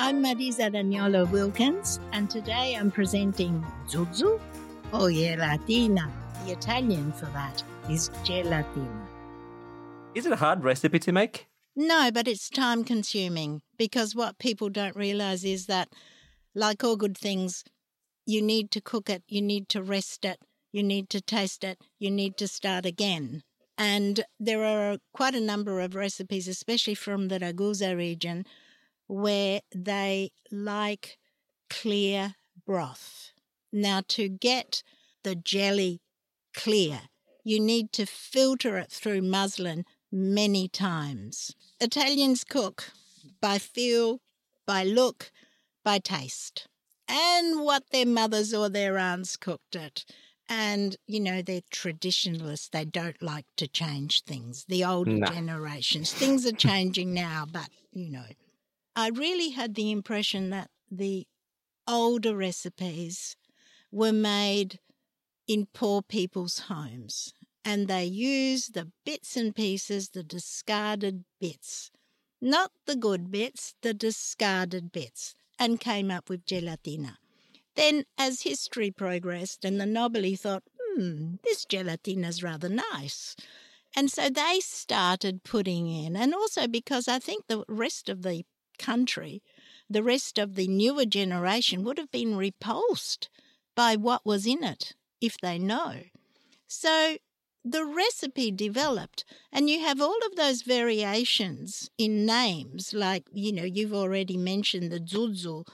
I'm 0.01 0.23
Marisa 0.23 0.71
Raniolo 0.73 1.31
Wilkins, 1.31 2.01
and 2.13 2.31
today 2.31 2.77
I'm 2.79 2.91
presenting 2.91 3.65
Zuzzu 3.89 4.41
or 4.93 5.11
gelatina. 5.11 6.11
The 6.45 6.53
Italian 6.53 7.13
for 7.13 7.27
that 7.27 7.63
is 7.91 8.09
gelatina. 8.25 9.07
Is 10.15 10.25
it 10.25 10.33
a 10.33 10.37
hard 10.37 10.65
recipe 10.65 10.99
to 11.01 11.13
make? 11.13 11.48
No, 11.81 12.11
but 12.11 12.27
it's 12.27 12.51
time 12.51 12.83
consuming 12.83 13.63
because 13.77 14.13
what 14.13 14.41
people 14.41 14.69
don't 14.69 14.97
realize 14.97 15.45
is 15.45 15.67
that, 15.67 15.89
like 16.53 16.83
all 16.83 16.97
good 16.97 17.17
things, 17.17 17.63
you 18.27 18.43
need 18.43 18.73
to 18.73 18.81
cook 18.81 19.09
it, 19.09 19.23
you 19.29 19.41
need 19.41 19.69
to 19.69 19.81
rest 19.81 20.25
it, 20.25 20.41
you 20.73 20.83
need 20.83 21.09
to 21.11 21.21
taste 21.21 21.63
it, 21.63 21.79
you 22.01 22.11
need 22.11 22.37
to 22.39 22.49
start 22.49 22.85
again. 22.85 23.45
And 23.79 24.25
there 24.41 24.65
are 24.65 24.99
quite 25.13 25.37
a 25.37 25.41
number 25.41 25.79
of 25.79 25.95
recipes, 25.95 26.49
especially 26.49 26.97
from 26.97 27.29
the 27.29 27.39
Ragusa 27.39 27.97
region, 27.97 28.45
where 29.07 29.61
they 29.73 30.33
like 30.51 31.17
clear 31.71 32.35
broth. 32.67 33.31
Now, 33.73 34.03
to 34.09 34.29
get 34.29 34.83
the 35.23 35.37
jelly 35.37 36.01
clear, 36.53 37.03
you 37.45 37.61
need 37.61 37.93
to 37.93 38.05
filter 38.05 38.79
it 38.79 38.91
through 38.91 39.23
muslin 39.23 39.85
many 40.11 40.69
times. 40.69 41.55
Italians 41.81 42.45
cook 42.45 42.91
by 43.41 43.59
feel, 43.59 44.21
by 44.67 44.85
look, 44.85 45.31
by 45.85 45.99
taste, 45.99 46.67
and 47.09 47.61
what 47.63 47.85
their 47.91 48.07
mothers 48.07 48.53
or 48.53 48.69
their 48.69 48.99
aunts 48.99 49.37
cooked 49.37 49.75
it. 49.75 50.05
And, 50.49 50.97
you 51.07 51.21
know, 51.21 51.43
they're 51.43 51.61
traditionalists. 51.71 52.69
They 52.71 52.87
don't 52.87 53.21
like 53.21 53.45
to 53.57 53.69
change 53.69 54.23
things. 54.23 54.65
The 54.67 54.85
older 54.85 55.19
No. 55.19 55.27
generations. 55.27 56.13
Things 56.13 56.47
are 56.47 56.53
changing 56.53 57.13
now, 57.13 57.45
but, 57.51 57.69
you 57.93 58.11
know. 58.11 58.27
I 58.97 59.11
really 59.11 59.51
had 59.51 59.75
the 59.75 59.91
impression 59.91 60.51
that 60.51 60.71
the 60.91 61.27
older 61.87 62.35
recipes 62.35 63.37
were 63.93 64.13
made 64.13 64.81
in 65.47 65.67
poor 65.73 66.03
people's 66.03 66.59
homes 66.61 67.33
and 67.65 67.89
they 67.89 68.05
used 68.05 68.75
the 68.75 68.91
bits 69.05 69.37
and 69.37 69.55
pieces, 69.55 70.11
the 70.11 70.23
discarded 70.23 71.25
bits, 71.41 71.91
not 72.41 72.71
the 72.87 72.97
good 72.97 73.31
bits, 73.31 73.75
the 73.83 73.95
discarded 73.95 74.93
bits, 74.93 75.35
and 75.59 75.81
came 75.81 76.11
up 76.11 76.29
with 76.29 76.45
gelatina. 76.47 77.17
Then, 77.75 78.05
as 78.17 78.43
history 78.43 78.91
progressed 78.91 79.65
and 79.65 79.81
the 79.81 79.85
nobili 79.85 80.39
thought, 80.39 80.65
hmm, 80.79 81.37
this 81.45 81.65
gelatina's 81.65 82.43
rather 82.43 82.69
nice. 82.69 83.37
And 83.95 84.11
so 84.11 84.29
they 84.29 84.61
started 84.61 85.45
putting 85.45 85.89
in, 85.89 86.17
and 86.17 86.35
also 86.35 86.67
because 86.67 87.09
I 87.09 87.19
think 87.19 87.47
the 87.47 87.65
rest 87.69 88.09
of 88.09 88.23
the 88.23 88.45
country, 88.79 89.43
the 89.89 90.03
rest 90.03 90.39
of 90.39 90.55
the 90.55 90.69
newer 90.69 91.05
generation 91.07 91.85
would 91.85 91.99
have 91.99 92.11
been 92.11 92.37
repulsed 92.37 93.29
by 93.75 93.97
what 93.97 94.27
was 94.27 94.47
in 94.47 94.63
it, 94.63 94.95
if 95.21 95.39
they 95.39 95.59
know. 95.59 96.03
So 96.67 97.17
the 97.73 97.85
recipe 97.85 98.51
developed, 98.51 99.25
and 99.53 99.69
you 99.69 99.81
have 99.81 100.01
all 100.01 100.19
of 100.27 100.37
those 100.37 100.63
variations 100.63 101.91
in 101.99 102.25
names, 102.25 102.95
like, 102.95 103.25
you 103.33 103.53
know, 103.53 103.65
you've 103.65 103.95
already 103.95 104.37
mentioned 104.37 104.91
the 104.91 105.01
zuzzu, 105.01 105.67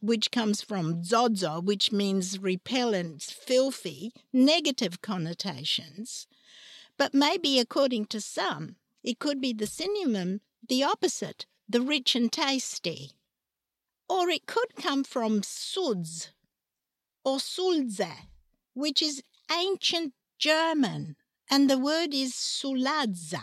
which 0.00 0.30
comes 0.30 0.62
from 0.62 1.02
zozo, 1.02 1.60
which 1.60 1.90
means 1.90 2.38
repellent, 2.38 3.22
filthy, 3.22 4.12
negative 4.32 5.00
connotations. 5.00 6.26
But 6.96 7.14
maybe, 7.14 7.58
according 7.58 8.06
to 8.06 8.20
some, 8.20 8.76
it 9.02 9.18
could 9.18 9.40
be 9.40 9.52
the 9.52 9.66
synonym, 9.66 10.40
the 10.68 10.84
opposite, 10.84 11.46
the 11.68 11.80
rich 11.80 12.14
and 12.14 12.30
tasty. 12.30 13.12
Or 14.08 14.28
it 14.28 14.46
could 14.46 14.74
come 14.76 15.04
from 15.04 15.42
suds 15.42 16.32
or 17.24 17.38
sulze, 17.38 18.12
which 18.74 19.02
is 19.02 19.22
ancient 19.52 20.12
German, 20.38 21.16
and 21.50 21.68
the 21.68 21.78
word 21.78 22.12
is 22.12 22.32
suladza, 22.32 23.42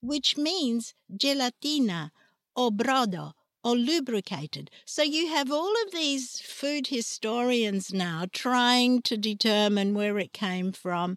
which 0.00 0.36
means 0.36 0.94
gelatina 1.16 2.10
or 2.56 2.70
brodo 2.70 3.32
or 3.62 3.74
lubricated. 3.74 4.70
So 4.84 5.02
you 5.02 5.28
have 5.28 5.50
all 5.50 5.72
of 5.84 5.92
these 5.92 6.40
food 6.40 6.88
historians 6.88 7.92
now 7.92 8.26
trying 8.32 9.02
to 9.02 9.16
determine 9.16 9.94
where 9.94 10.18
it 10.18 10.32
came 10.32 10.72
from, 10.72 11.16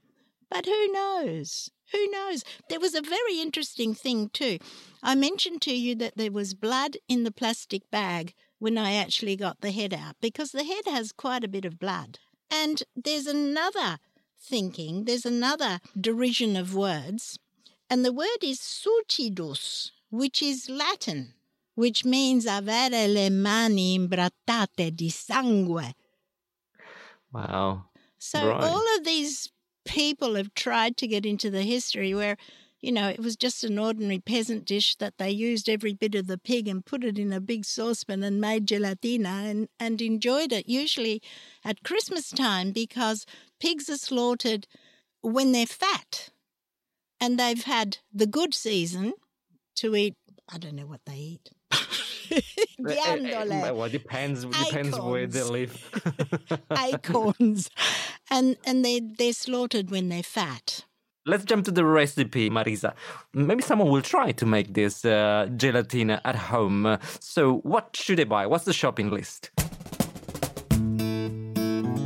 but 0.50 0.66
who 0.66 0.92
knows? 0.92 1.70
Who 1.92 2.10
knows? 2.10 2.44
There 2.70 2.80
was 2.80 2.96
a 2.96 3.02
very 3.02 3.40
interesting 3.42 3.94
thing 3.94 4.30
too. 4.30 4.58
I 5.04 5.16
mentioned 5.16 5.62
to 5.64 5.74
you 5.74 5.96
that 5.96 6.18
there 6.18 6.32
was 6.32 6.54
blood 6.54 6.98
in 7.08 7.24
the 7.24 7.32
plastic 7.32 7.90
bag 7.92 8.34
when 8.60 8.78
I 8.78 8.94
actually 8.94 9.36
got 9.36 9.62
the 9.62 9.72
head 9.72 9.94
out 9.94 10.16
because 10.22 10.52
the 10.52 10.64
head 10.64 10.86
has 10.86 11.12
quite 11.12 11.44
a 11.44 11.50
bit 11.50 11.66
of 11.66 11.80
blood. 11.80 12.20
And 12.50 12.82
there's 12.96 13.28
another 13.28 14.00
thinking, 14.48 15.06
there's 15.06 15.26
another 15.26 15.80
derision 16.00 16.56
of 16.56 16.74
words, 16.74 17.38
and 17.90 18.04
the 18.04 18.14
word 18.14 18.42
is 18.44 18.60
sulcidus, 18.60 19.92
which 20.10 20.42
is 20.42 20.70
Latin, 20.70 21.34
which 21.76 22.06
means 22.06 22.46
avere 22.46 23.08
le 23.14 23.30
mani 23.30 23.98
imbrattate 23.98 24.96
di 24.96 25.10
sangue. 25.10 25.94
Wow. 27.32 27.86
So 28.18 28.40
Right. 28.48 28.64
all 28.64 28.98
of 28.98 29.04
these 29.06 29.52
people 29.86 30.36
have 30.36 30.54
tried 30.54 30.98
to 30.98 31.08
get 31.08 31.26
into 31.26 31.50
the 31.50 31.64
history 31.64 32.14
where, 32.14 32.38
you 32.88 32.94
know, 32.94 33.10
it 33.10 33.20
was 33.20 33.36
just 33.36 33.66
an 33.66 33.78
ordinary 33.78 34.18
peasant 34.18 34.64
dish 34.64 34.96
that 34.96 35.18
they 35.18 35.30
used 35.30 35.68
every 35.68 35.94
bit 35.94 36.16
of 36.16 36.28
the 36.28 36.38
pig 36.38 36.70
and 36.70 36.86
put 36.86 37.04
it 37.04 37.20
in 37.20 37.34
a 37.34 37.42
big 37.42 37.66
saucepan 37.66 38.24
and 38.24 38.40
made 38.40 38.66
gelatina 38.66 39.52
and, 39.52 39.68
and 39.78 40.02
enjoyed 40.02 40.54
it, 40.54 40.70
usually 40.70 41.22
at 41.66 41.84
Christmas 41.84 42.30
time 42.30 42.72
because 42.72 43.26
pigs 43.60 43.90
are 43.90 43.98
slaughtered 43.98 44.68
when 45.20 45.52
they're 45.52 45.66
fat 45.66 46.30
and 47.20 47.38
they've 47.38 47.66
had 47.66 47.98
the 48.14 48.26
good 48.26 48.54
season 48.54 49.12
to 49.76 49.94
eat, 49.98 50.16
I 50.48 50.58
don't 50.58 50.78
know 50.78 50.88
what 50.88 51.02
they 51.06 51.18
eat. 51.18 51.50
Ghiandole 52.80 53.52
eh, 53.52 53.68
eh, 53.68 53.72
well, 53.72 53.84
it 53.84 53.92
depends. 53.92 54.46
Depends 54.46 54.98
where 54.98 55.28
they 55.28 55.44
live. 55.44 56.62
acorns, 56.72 57.70
and 58.32 58.56
and 58.66 58.86
they 58.86 59.02
they're 59.02 59.34
slaughtered 59.34 59.92
when 59.92 60.08
they're 60.08 60.24
fat. 60.24 60.86
Let's 61.28 61.44
jump 61.44 61.66
to 61.66 61.72
the 61.72 61.84
recipe, 61.84 62.50
Marisa. 62.50 62.94
Maybe 63.34 63.62
someone 63.62 63.90
will 63.90 64.02
try 64.02 64.32
to 64.32 64.46
make 64.46 64.74
this 64.74 65.04
uh, 65.04 65.48
gelatina 65.58 66.22
at 66.24 66.38
home. 66.38 66.98
So, 67.20 67.58
what 67.64 67.94
should 67.98 68.22
I 68.22 68.24
buy? 68.24 68.48
What's 68.48 68.64
the 68.64 68.72
shopping 68.72 69.10
list? 69.10 69.52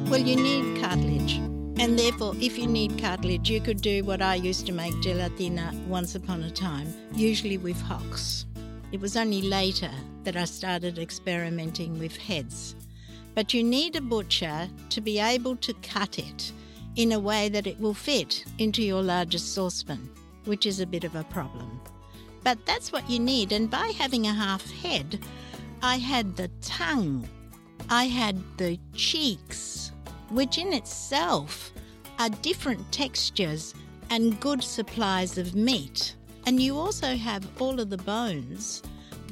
Well, 0.09 0.19
you 0.19 0.35
need 0.35 0.81
cartilage, 0.81 1.35
and 1.79 1.99
therefore, 1.99 2.33
if 2.41 2.57
you 2.57 2.65
need 2.65 2.97
cartilage, 2.97 3.47
you 3.47 3.61
could 3.61 3.81
do 3.81 4.03
what 4.03 4.23
I 4.23 4.33
used 4.33 4.65
to 4.65 4.71
make 4.71 4.95
gelatina 5.03 5.71
once 5.85 6.15
upon 6.15 6.41
a 6.41 6.49
time, 6.49 6.91
usually 7.13 7.59
with 7.59 7.79
hocks. 7.79 8.47
It 8.91 8.99
was 8.99 9.15
only 9.15 9.43
later 9.43 9.91
that 10.23 10.35
I 10.35 10.45
started 10.45 10.97
experimenting 10.97 11.99
with 11.99 12.17
heads. 12.17 12.75
But 13.35 13.53
you 13.53 13.63
need 13.63 13.95
a 13.95 14.01
butcher 14.01 14.67
to 14.89 14.99
be 14.99 15.19
able 15.19 15.57
to 15.57 15.73
cut 15.83 16.17
it 16.17 16.51
in 16.95 17.11
a 17.11 17.19
way 17.19 17.49
that 17.49 17.67
it 17.67 17.79
will 17.79 17.93
fit 17.93 18.45
into 18.57 18.83
your 18.83 19.01
largest 19.01 19.53
saucepan, 19.53 20.09
which 20.45 20.65
is 20.65 20.79
a 20.79 20.85
bit 20.85 21.03
of 21.03 21.15
a 21.15 21.23
problem. 21.25 21.79
But 22.43 22.65
that's 22.65 22.91
what 22.91 23.09
you 23.09 23.19
need, 23.19 23.51
and 23.51 23.69
by 23.69 23.93
having 23.97 24.27
a 24.27 24.33
half 24.33 24.69
head, 24.81 25.19
I 25.81 25.97
had 25.97 26.35
the 26.35 26.49
tongue, 26.61 27.27
I 27.89 28.05
had 28.05 28.41
the 28.57 28.79
cheeks, 28.93 29.91
which 30.29 30.57
in 30.57 30.73
itself 30.73 31.71
are 32.19 32.29
different 32.29 32.91
textures 32.91 33.73
and 34.09 34.39
good 34.39 34.63
supplies 34.63 35.37
of 35.37 35.55
meat. 35.55 36.15
And 36.45 36.59
you 36.59 36.77
also 36.77 37.15
have 37.15 37.47
all 37.61 37.79
of 37.79 37.89
the 37.89 37.97
bones 37.97 38.81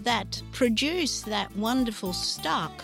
that 0.04 0.42
produce 0.52 1.22
that 1.22 1.56
wonderful 1.56 2.14
stock. 2.14 2.84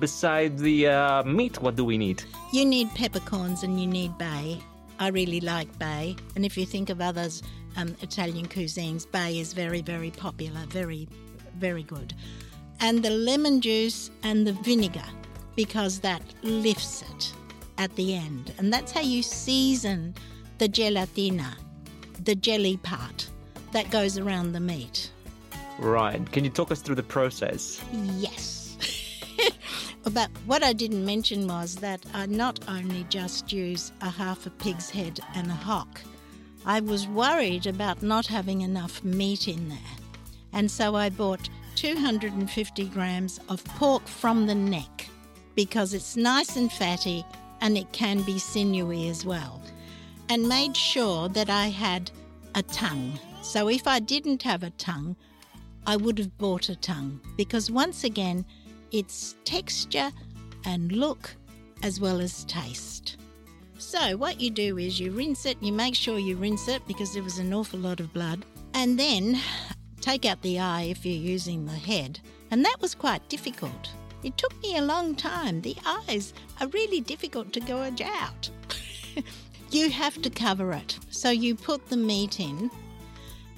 Besides 0.00 0.62
the 0.62 0.88
uh, 0.88 1.22
meat, 1.24 1.60
what 1.60 1.76
do 1.76 1.84
we 1.84 1.98
need? 1.98 2.22
You 2.52 2.64
need 2.64 2.88
peppercorns 2.94 3.62
and 3.62 3.80
you 3.80 3.86
need 3.86 4.16
bay. 4.16 4.58
I 4.98 5.08
really 5.08 5.40
like 5.40 5.76
bay. 5.78 6.16
And 6.36 6.44
if 6.44 6.56
you 6.56 6.66
think 6.66 6.90
of 6.90 7.00
others 7.00 7.42
um, 7.76 7.96
Italian 8.00 8.46
cuisines, 8.46 9.10
bay 9.10 9.38
is 9.38 9.52
very, 9.52 9.82
very 9.82 10.10
popular, 10.10 10.60
very, 10.68 11.08
very 11.58 11.82
good. 11.82 12.14
And 12.80 13.02
the 13.02 13.10
lemon 13.10 13.60
juice 13.60 14.10
and 14.22 14.46
the 14.46 14.52
vinegar, 14.52 15.04
because 15.56 15.98
that 16.00 16.22
lifts 16.42 17.02
it 17.02 17.32
at 17.76 17.94
the 17.96 18.14
end. 18.14 18.52
And 18.58 18.72
that's 18.72 18.92
how 18.92 19.00
you 19.00 19.22
season 19.22 20.14
the 20.58 20.68
gelatina, 20.68 21.54
the 22.24 22.34
jelly 22.34 22.76
part 22.78 23.28
that 23.72 23.90
goes 23.90 24.18
around 24.18 24.52
the 24.52 24.60
meat. 24.60 25.10
Right. 25.78 26.20
Can 26.32 26.44
you 26.44 26.50
talk 26.50 26.72
us 26.72 26.80
through 26.80 26.96
the 26.96 27.02
process? 27.04 27.80
Yes. 27.92 28.57
But 30.10 30.30
what 30.46 30.62
I 30.62 30.72
didn't 30.72 31.04
mention 31.04 31.46
was 31.48 31.76
that 31.76 32.04
I 32.14 32.26
not 32.26 32.60
only 32.68 33.04
just 33.10 33.52
use 33.52 33.92
a 34.00 34.10
half 34.10 34.46
a 34.46 34.50
pig's 34.50 34.90
head 34.90 35.20
and 35.34 35.50
a 35.50 35.54
hock, 35.54 36.00
I 36.64 36.80
was 36.80 37.06
worried 37.06 37.66
about 37.66 38.02
not 38.02 38.26
having 38.26 38.60
enough 38.60 39.02
meat 39.02 39.48
in 39.48 39.68
there. 39.68 39.78
And 40.52 40.70
so 40.70 40.94
I 40.94 41.10
bought 41.10 41.48
250 41.76 42.84
grams 42.86 43.40
of 43.48 43.64
pork 43.64 44.06
from 44.06 44.46
the 44.46 44.54
neck 44.54 45.08
because 45.54 45.94
it's 45.94 46.16
nice 46.16 46.56
and 46.56 46.70
fatty 46.70 47.24
and 47.60 47.76
it 47.76 47.90
can 47.92 48.22
be 48.22 48.38
sinewy 48.38 49.08
as 49.08 49.24
well. 49.24 49.62
And 50.28 50.48
made 50.48 50.76
sure 50.76 51.28
that 51.30 51.50
I 51.50 51.68
had 51.68 52.10
a 52.54 52.62
tongue. 52.62 53.18
So 53.42 53.68
if 53.68 53.86
I 53.86 53.98
didn't 53.98 54.42
have 54.42 54.62
a 54.62 54.70
tongue, 54.70 55.16
I 55.86 55.96
would 55.96 56.18
have 56.18 56.36
bought 56.38 56.68
a 56.68 56.76
tongue 56.76 57.20
because 57.36 57.70
once 57.70 58.04
again, 58.04 58.44
it's 58.92 59.36
texture 59.44 60.10
and 60.64 60.92
look 60.92 61.34
as 61.82 62.00
well 62.00 62.20
as 62.20 62.44
taste. 62.44 63.16
So, 63.78 64.16
what 64.16 64.40
you 64.40 64.50
do 64.50 64.76
is 64.76 64.98
you 64.98 65.12
rinse 65.12 65.46
it, 65.46 65.56
you 65.62 65.72
make 65.72 65.94
sure 65.94 66.18
you 66.18 66.36
rinse 66.36 66.66
it 66.66 66.86
because 66.88 67.14
there 67.14 67.22
was 67.22 67.38
an 67.38 67.54
awful 67.54 67.78
lot 67.78 68.00
of 68.00 68.12
blood, 68.12 68.44
and 68.74 68.98
then 68.98 69.40
take 70.00 70.24
out 70.24 70.42
the 70.42 70.58
eye 70.58 70.82
if 70.82 71.06
you're 71.06 71.14
using 71.14 71.64
the 71.64 71.72
head. 71.72 72.18
And 72.50 72.64
that 72.64 72.80
was 72.80 72.94
quite 72.94 73.28
difficult. 73.28 73.90
It 74.24 74.36
took 74.36 74.60
me 74.62 74.76
a 74.76 74.82
long 74.82 75.14
time. 75.14 75.60
The 75.60 75.76
eyes 75.86 76.34
are 76.60 76.66
really 76.68 77.00
difficult 77.00 77.52
to 77.52 77.60
gouge 77.60 78.00
out. 78.00 78.50
you 79.70 79.90
have 79.90 80.20
to 80.22 80.30
cover 80.30 80.72
it. 80.72 80.98
So, 81.10 81.30
you 81.30 81.54
put 81.54 81.88
the 81.88 81.96
meat 81.96 82.40
in, 82.40 82.72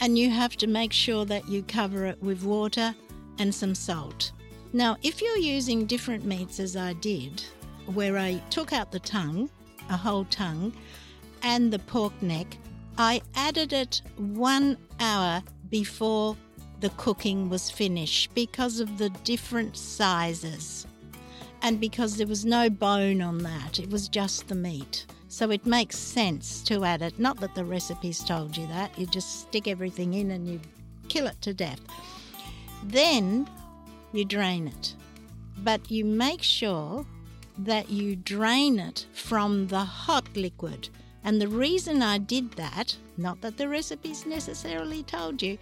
and 0.00 0.18
you 0.18 0.28
have 0.30 0.56
to 0.58 0.66
make 0.66 0.92
sure 0.92 1.24
that 1.24 1.48
you 1.48 1.62
cover 1.62 2.04
it 2.04 2.22
with 2.22 2.44
water 2.44 2.94
and 3.38 3.54
some 3.54 3.74
salt. 3.74 4.32
Now, 4.72 4.96
if 5.02 5.20
you're 5.20 5.36
using 5.36 5.86
different 5.86 6.24
meats 6.24 6.60
as 6.60 6.76
I 6.76 6.92
did, 6.94 7.42
where 7.86 8.16
I 8.18 8.40
took 8.50 8.72
out 8.72 8.92
the 8.92 9.00
tongue, 9.00 9.50
a 9.88 9.96
whole 9.96 10.24
tongue, 10.26 10.72
and 11.42 11.72
the 11.72 11.78
pork 11.80 12.12
neck, 12.22 12.56
I 12.96 13.22
added 13.34 13.72
it 13.72 14.02
one 14.16 14.76
hour 15.00 15.42
before 15.70 16.36
the 16.80 16.90
cooking 16.90 17.48
was 17.48 17.70
finished 17.70 18.34
because 18.34 18.80
of 18.80 18.98
the 18.98 19.10
different 19.24 19.76
sizes 19.76 20.86
and 21.62 21.80
because 21.80 22.16
there 22.16 22.26
was 22.26 22.44
no 22.44 22.70
bone 22.70 23.20
on 23.20 23.38
that, 23.38 23.78
it 23.78 23.90
was 23.90 24.08
just 24.08 24.48
the 24.48 24.54
meat. 24.54 25.06
So 25.28 25.50
it 25.50 25.66
makes 25.66 25.96
sense 25.96 26.62
to 26.64 26.84
add 26.84 27.02
it. 27.02 27.18
Not 27.18 27.38
that 27.40 27.54
the 27.54 27.64
recipes 27.64 28.24
told 28.24 28.56
you 28.56 28.66
that, 28.68 28.98
you 28.98 29.06
just 29.06 29.42
stick 29.42 29.68
everything 29.68 30.14
in 30.14 30.30
and 30.30 30.48
you 30.48 30.60
kill 31.08 31.26
it 31.26 31.40
to 31.42 31.54
death. 31.54 31.80
Then 32.84 33.48
you 34.12 34.24
drain 34.24 34.68
it, 34.68 34.94
but 35.58 35.90
you 35.90 36.04
make 36.04 36.42
sure 36.42 37.06
that 37.58 37.90
you 37.90 38.16
drain 38.16 38.78
it 38.78 39.06
from 39.12 39.68
the 39.68 39.84
hot 39.84 40.28
liquid. 40.36 40.88
And 41.22 41.40
the 41.40 41.48
reason 41.48 42.02
I 42.02 42.16
did 42.18 42.52
that, 42.52 42.96
not 43.18 43.42
that 43.42 43.58
the 43.58 43.68
recipes 43.68 44.24
necessarily 44.24 45.02
told 45.02 45.42
you, 45.42 45.58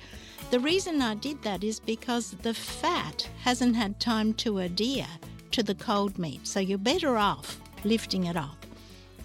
the 0.50 0.61
reason 0.61 1.02
I 1.02 1.16
did 1.16 1.42
that 1.42 1.64
is 1.64 1.80
because 1.80 2.30
the 2.42 2.54
fat 2.54 3.28
hasn't 3.42 3.74
had 3.74 3.98
time 3.98 4.34
to 4.34 4.58
adhere 4.58 5.08
to 5.50 5.62
the 5.64 5.74
cold 5.74 6.16
meat. 6.18 6.46
So 6.46 6.61
you're 6.61 6.78
better 6.78 7.16
off 7.18 7.61
lifting 7.84 8.24
it 8.24 8.37
up. 8.37 8.64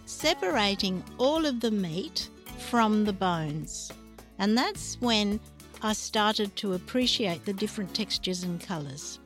separating 0.05 1.03
all 1.17 1.45
of 1.45 1.59
the 1.59 1.71
meat 1.71 2.29
from 2.57 3.05
the 3.05 3.13
bones. 3.13 3.91
And 4.39 4.57
that's 4.57 4.99
when 4.99 5.39
I 5.86 5.91
started 5.91 6.56
to 6.58 6.74
appreciate 6.74 7.43
the 7.43 7.52
different 7.52 7.93
textures 7.93 8.43
and 8.43 8.60
colours. 8.60 9.19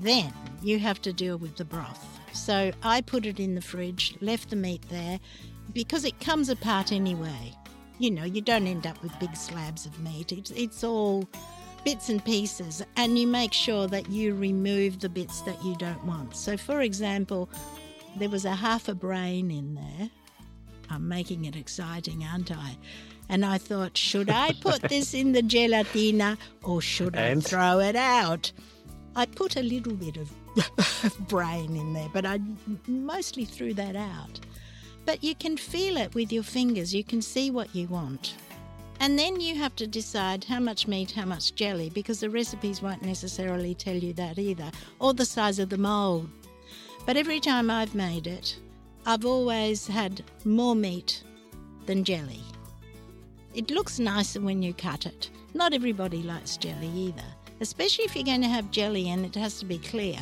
Then 0.00 0.32
you 0.62 0.78
have 0.78 1.02
to 1.02 1.12
deal 1.12 1.36
with 1.36 1.56
the 1.56 1.64
broth. 1.66 2.06
So 2.32 2.72
I 2.82 3.02
put 3.02 3.26
it 3.26 3.38
in 3.38 3.54
the 3.54 3.60
fridge, 3.60 4.16
left 4.22 4.48
the 4.48 4.56
meat 4.56 4.82
there, 4.88 5.20
because 5.74 6.06
it 6.06 6.18
comes 6.18 6.48
apart 6.48 6.90
anyway. 6.90 7.54
You 7.98 8.10
know, 8.12 8.24
you 8.24 8.40
don't 8.40 8.66
end 8.66 8.86
up 8.86 9.02
with 9.02 9.18
big 9.20 9.36
slabs 9.36 9.84
of 9.84 10.00
meat. 10.00 10.32
It's, 10.32 10.50
it's 10.52 10.82
all 10.82 11.28
bits 11.84 12.08
and 12.08 12.24
pieces, 12.24 12.82
and 12.96 13.18
you 13.18 13.26
make 13.26 13.52
sure 13.52 13.86
that 13.88 14.08
you 14.08 14.34
remove 14.34 15.00
the 15.00 15.08
bits 15.10 15.42
that 15.42 15.62
you 15.62 15.76
don't 15.76 16.04
want. 16.06 16.34
So, 16.34 16.56
for 16.56 16.80
example, 16.80 17.50
there 18.16 18.30
was 18.30 18.46
a 18.46 18.54
half 18.54 18.88
a 18.88 18.94
brain 18.94 19.50
in 19.50 19.74
there. 19.74 20.10
I'm 20.88 21.08
making 21.08 21.44
it 21.44 21.56
exciting, 21.56 22.24
aren't 22.24 22.50
I? 22.50 22.76
And 23.30 23.46
I 23.46 23.58
thought, 23.58 23.96
should 23.96 24.28
I 24.28 24.52
put 24.60 24.82
this 24.82 25.14
in 25.14 25.30
the 25.30 25.40
gelatina 25.40 26.36
or 26.64 26.82
should 26.82 27.14
And? 27.14 27.38
I 27.38 27.48
throw 27.48 27.78
it 27.78 27.94
out? 27.94 28.50
I 29.14 29.26
put 29.26 29.54
a 29.54 29.62
little 29.62 29.94
bit 29.94 30.16
of 31.04 31.28
brain 31.28 31.76
in 31.76 31.92
there, 31.92 32.08
but 32.12 32.26
I 32.26 32.40
mostly 32.88 33.44
threw 33.44 33.72
that 33.74 33.94
out. 33.94 34.40
But 35.06 35.22
you 35.22 35.36
can 35.36 35.56
feel 35.56 35.96
it 35.96 36.12
with 36.12 36.32
your 36.32 36.42
fingers, 36.42 36.92
you 36.92 37.04
can 37.04 37.22
see 37.22 37.52
what 37.52 37.72
you 37.72 37.86
want. 37.86 38.34
And 38.98 39.16
then 39.16 39.40
you 39.40 39.54
have 39.54 39.76
to 39.76 39.86
decide 39.86 40.42
how 40.42 40.58
much 40.58 40.88
meat, 40.88 41.12
how 41.12 41.24
much 41.24 41.54
jelly, 41.54 41.88
because 41.88 42.18
the 42.18 42.30
recipes 42.30 42.82
won't 42.82 43.02
necessarily 43.02 43.76
tell 43.76 43.96
you 43.96 44.12
that 44.14 44.40
either, 44.40 44.72
or 44.98 45.14
the 45.14 45.24
size 45.24 45.60
of 45.60 45.68
the 45.68 45.78
mould. 45.78 46.28
But 47.06 47.16
every 47.16 47.38
time 47.38 47.70
I've 47.70 47.94
made 47.94 48.26
it, 48.26 48.58
I've 49.06 49.24
always 49.24 49.86
had 49.86 50.24
more 50.44 50.74
meat 50.74 51.22
than 51.86 52.02
jelly. 52.02 52.42
It 53.52 53.70
looks 53.70 53.98
nicer 53.98 54.40
when 54.40 54.62
you 54.62 54.72
cut 54.72 55.06
it. 55.06 55.30
Not 55.54 55.74
everybody 55.74 56.22
likes 56.22 56.56
jelly 56.56 56.88
either, 56.88 57.24
especially 57.60 58.04
if 58.04 58.14
you're 58.14 58.24
going 58.24 58.42
to 58.42 58.48
have 58.48 58.70
jelly 58.70 59.08
and 59.10 59.26
it 59.26 59.34
has 59.34 59.58
to 59.58 59.64
be 59.64 59.78
clear. 59.78 60.18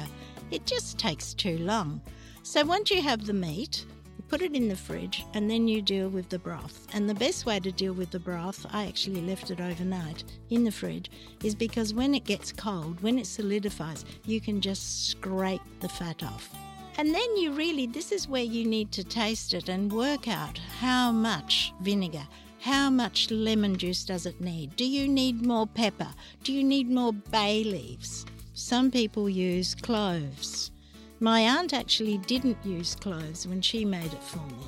It 0.50 0.64
just 0.64 0.98
takes 0.98 1.34
too 1.34 1.58
long. 1.58 2.00
So 2.42 2.64
once 2.64 2.90
you 2.90 3.02
have 3.02 3.26
the 3.26 3.34
meat, 3.34 3.84
put 4.28 4.40
it 4.40 4.54
in 4.54 4.68
the 4.68 4.76
fridge 4.76 5.26
and 5.34 5.50
then 5.50 5.68
you 5.68 5.82
deal 5.82 6.08
with 6.08 6.30
the 6.30 6.38
broth. 6.38 6.86
And 6.94 7.06
the 7.06 7.14
best 7.14 7.44
way 7.44 7.60
to 7.60 7.70
deal 7.70 7.92
with 7.92 8.10
the 8.10 8.18
broth, 8.18 8.64
I 8.70 8.86
actually 8.86 9.20
left 9.20 9.50
it 9.50 9.60
overnight 9.60 10.24
in 10.48 10.64
the 10.64 10.72
fridge, 10.72 11.10
is 11.44 11.54
because 11.54 11.92
when 11.92 12.14
it 12.14 12.24
gets 12.24 12.50
cold, 12.50 13.02
when 13.02 13.18
it 13.18 13.26
solidifies, 13.26 14.06
you 14.24 14.40
can 14.40 14.62
just 14.62 15.10
scrape 15.10 15.60
the 15.80 15.88
fat 15.88 16.22
off. 16.22 16.48
And 16.96 17.14
then 17.14 17.36
you 17.36 17.52
really, 17.52 17.86
this 17.86 18.10
is 18.10 18.26
where 18.26 18.42
you 18.42 18.64
need 18.64 18.90
to 18.92 19.04
taste 19.04 19.52
it 19.52 19.68
and 19.68 19.92
work 19.92 20.28
out 20.28 20.58
how 20.80 21.12
much 21.12 21.72
vinegar, 21.82 22.26
how 22.60 22.90
much 22.90 23.30
lemon 23.30 23.76
juice 23.76 24.04
does 24.04 24.26
it 24.26 24.40
need? 24.40 24.74
Do 24.76 24.84
you 24.84 25.08
need 25.08 25.46
more 25.46 25.66
pepper? 25.66 26.08
Do 26.42 26.52
you 26.52 26.64
need 26.64 26.90
more 26.90 27.12
bay 27.12 27.62
leaves? 27.64 28.26
Some 28.54 28.90
people 28.90 29.28
use 29.28 29.74
cloves. 29.74 30.72
My 31.20 31.40
aunt 31.40 31.72
actually 31.72 32.18
didn't 32.18 32.58
use 32.64 32.94
cloves 32.94 33.46
when 33.46 33.60
she 33.60 33.84
made 33.84 34.12
it 34.12 34.22
for 34.22 34.38
me. 34.38 34.66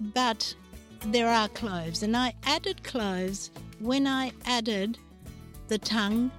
But 0.00 0.54
there 1.06 1.28
are 1.28 1.48
cloves, 1.48 2.02
and 2.02 2.16
I 2.16 2.34
added 2.44 2.82
cloves 2.82 3.50
when 3.78 4.06
I 4.06 4.32
added 4.46 4.98
the 5.68 5.78
tongue 5.78 6.30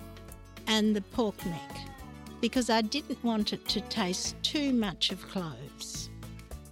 and 0.67 0.95
the 0.95 1.01
pork 1.01 1.45
neck 1.45 1.77
because 2.41 2.69
I 2.69 2.81
didn't 2.81 3.23
want 3.23 3.53
it 3.53 3.67
to 3.69 3.81
taste 3.81 4.35
too 4.43 4.73
much 4.73 5.11
of 5.11 5.27
cloves. 5.29 6.09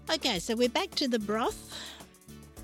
Okay, 0.10 0.40
so 0.40 0.56
we're 0.56 0.70
back 0.70 0.92
to 0.92 1.08
the 1.08 1.20
broth. 1.20 1.76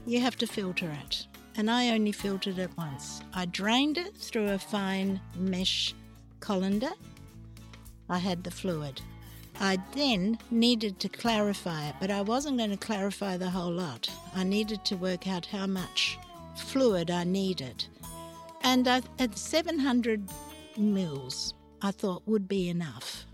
You 0.05 0.19
have 0.21 0.37
to 0.37 0.47
filter 0.47 0.95
it, 1.05 1.27
and 1.55 1.69
I 1.69 1.89
only 1.89 2.11
filtered 2.11 2.57
it 2.57 2.71
once. 2.77 3.21
I 3.33 3.45
drained 3.45 3.97
it 3.97 4.15
through 4.15 4.49
a 4.49 4.59
fine 4.59 5.19
mesh 5.35 5.93
colander. 6.39 6.91
I 8.09 8.17
had 8.17 8.43
the 8.43 8.51
fluid. 8.51 9.01
I 9.59 9.77
then 9.95 10.39
needed 10.49 10.99
to 10.99 11.09
clarify 11.09 11.89
it, 11.89 11.95
but 11.99 12.11
I 12.11 12.21
wasn't 12.21 12.57
going 12.57 12.71
to 12.71 12.77
clarify 12.77 13.37
the 13.37 13.49
whole 13.49 13.71
lot. 13.71 14.09
I 14.35 14.43
needed 14.43 14.83
to 14.85 14.95
work 14.95 15.27
out 15.27 15.45
how 15.45 15.67
much 15.67 16.17
fluid 16.55 17.11
I 17.11 17.23
needed. 17.23 17.85
And 18.61 18.87
I, 18.87 19.01
at 19.19 19.37
700 19.37 20.27
mils, 20.77 21.53
I 21.81 21.91
thought 21.91 22.23
would 22.25 22.47
be 22.47 22.69
enough. 22.69 23.25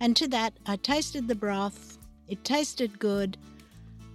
And 0.00 0.16
to 0.16 0.28
that, 0.28 0.52
I 0.66 0.76
tasted 0.76 1.26
the 1.26 1.34
broth. 1.34 1.98
It 2.28 2.44
tasted 2.44 2.98
good. 2.98 3.36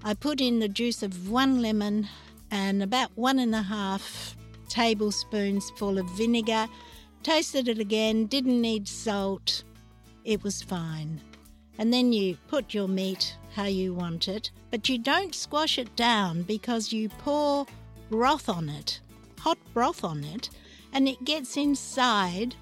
I 0.03 0.13
put 0.13 0.39
in 0.39 0.59
the 0.59 0.69
juice 0.69 1.03
of 1.03 1.29
one 1.29 1.61
lemon 1.61 2.07
and 2.53 2.83
about 2.83 3.09
one 3.15 3.39
and 3.39 3.55
a 3.55 3.63
half 3.63 4.37
tablespoons 4.69 5.71
full 5.71 5.97
of 5.97 6.07
vinegar. 6.11 6.67
Tasted 7.23 7.67
it 7.67 7.79
again, 7.79 8.27
didn't 8.27 8.61
need 8.61 8.87
salt. 8.87 9.63
It 10.23 10.43
was 10.43 10.61
fine. 10.61 11.19
And 11.79 11.91
then 11.91 12.13
you 12.13 12.37
put 12.47 12.71
your 12.71 12.87
meat 12.87 13.35
how 13.55 13.65
you 13.65 13.95
want 13.95 14.27
it, 14.27 14.51
but 14.69 14.87
you 14.87 14.99
don't 14.99 15.33
squash 15.33 15.79
it 15.79 15.95
down 15.95 16.43
because 16.43 16.93
you 16.93 17.09
pour 17.09 17.65
broth 18.11 18.47
on 18.47 18.69
it, 18.69 18.99
hot 19.39 19.57
broth 19.73 20.03
on 20.03 20.23
it, 20.23 20.51
and 20.93 21.07
it 21.07 21.25
gets 21.25 21.57
inside 21.57 22.55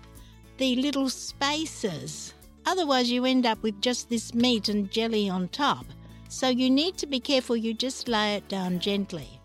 the 0.57 0.77
little 0.77 1.09
spaces. 1.09 2.33
Otherwise, 2.65 3.11
you 3.11 3.25
end 3.25 3.45
up 3.45 3.61
with 3.61 3.81
just 3.81 4.09
this 4.09 4.33
meat 4.33 4.69
and 4.69 4.89
jelly 4.89 5.27
on 5.27 5.49
top. 5.49 5.85
So 6.29 6.47
you 6.47 6.69
need 6.69 6.97
to 6.99 7.07
be 7.07 7.19
careful, 7.19 7.57
you 7.57 7.73
just 7.73 8.07
lay 8.07 8.35
it 8.35 8.47
down 8.47 8.79
gently. 8.79 9.40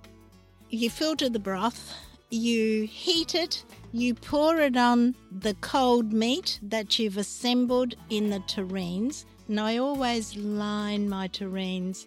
You 0.77 0.91
filter 0.91 1.31
the 1.31 1.39
broth, 1.39 1.95
you 2.29 2.87
heat 2.87 3.35
it, 3.35 3.64
you 3.93 4.12
pour 4.12 4.61
it 4.61 4.77
on 4.77 5.16
the 5.33 5.55
cold 5.62 6.12
meat 6.12 6.61
that 6.61 6.99
you've 6.99 7.16
assembled 7.16 7.95
in 8.11 8.29
the 8.29 8.41
terrines. 8.41 9.24
And 9.49 9.59
I 9.59 9.79
always 9.79 10.37
line 10.37 11.09
my 11.09 11.29
terrines 11.29 12.05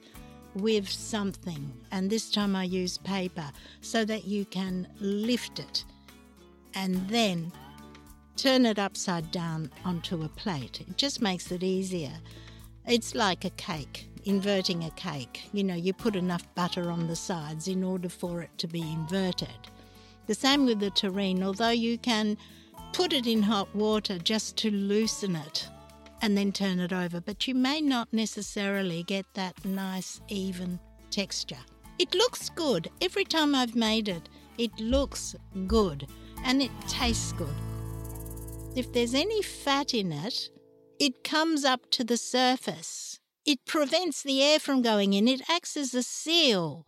with 0.54 0.88
something, 0.88 1.74
and 1.90 2.12
this 2.12 2.30
time 2.30 2.56
I 2.56 2.66
use 2.66 3.00
paper 3.00 3.50
so 3.82 4.06
that 4.06 4.26
you 4.26 4.46
can 4.46 4.88
lift 5.00 5.58
it 5.58 5.84
and 6.76 7.10
then 7.10 7.52
turn 8.36 8.68
it 8.68 8.78
upside 8.78 9.32
down 9.32 9.72
onto 9.84 10.22
a 10.22 10.30
plate. 10.30 10.82
It 10.82 10.96
just 10.96 11.24
makes 11.24 11.52
it 11.52 11.64
easier. 11.64 12.14
It's 12.86 13.16
like 13.16 13.46
a 13.46 13.50
cake, 13.52 14.09
inverting 14.30 14.84
a 14.84 14.92
cake. 14.92 15.50
You 15.54 15.64
know, 15.64 15.74
you 15.74 15.92
put 15.92 16.16
enough 16.16 16.44
butter 16.54 16.92
on 16.92 17.08
the 17.08 17.16
sides 17.16 17.68
in 17.68 17.84
order 17.84 18.10
for 18.10 18.42
it 18.42 18.56
to 18.60 18.68
be 18.68 18.82
inverted. 18.82 19.60
The 20.28 20.36
same 20.36 20.66
with 20.68 20.80
the 20.80 20.92
terrine, 20.92 21.44
although 21.44 21.72
you 21.72 21.98
can 21.98 22.38
put 22.94 23.12
it 23.12 23.26
in 23.26 23.42
hot 23.42 23.76
water 23.76 24.20
just 24.20 24.56
to 24.58 24.70
loosen 24.70 25.36
it 25.36 25.68
and 26.22 26.38
then 26.38 26.52
turn 26.52 26.80
it 26.80 26.94
over, 26.94 27.20
but 27.20 27.48
you 27.48 27.56
may 27.56 27.82
not 27.82 28.08
necessarily 28.12 29.02
get 29.04 29.26
that 29.34 29.66
nice, 29.66 30.22
even 30.28 30.80
texture. 31.10 31.64
It 31.98 32.14
looks 32.14 32.50
good. 32.50 32.90
Every 33.02 33.26
time 33.26 33.56
I've 33.56 33.76
made 33.76 34.08
it, 34.08 34.30
it 34.60 34.78
looks 34.80 35.36
good 35.66 36.08
and 36.44 36.62
it 36.62 36.72
tastes 36.88 37.34
good. 37.34 37.56
If 38.76 38.94
there's 38.94 39.16
any 39.16 39.42
fat 39.42 39.96
in 39.96 40.12
it, 40.12 40.52
it 41.00 41.24
comes 41.24 41.66
up 41.66 41.90
to 41.92 42.04
the 42.04 42.18
surface. 42.18 43.09
It 43.50 43.66
prevents 43.66 44.22
the 44.22 44.44
air 44.44 44.60
from 44.60 44.84
going 44.84 45.14
in. 45.14 45.28
It 45.28 45.42
acts 45.50 45.76
as 45.76 45.96
a 45.96 46.04
seal. 46.04 46.86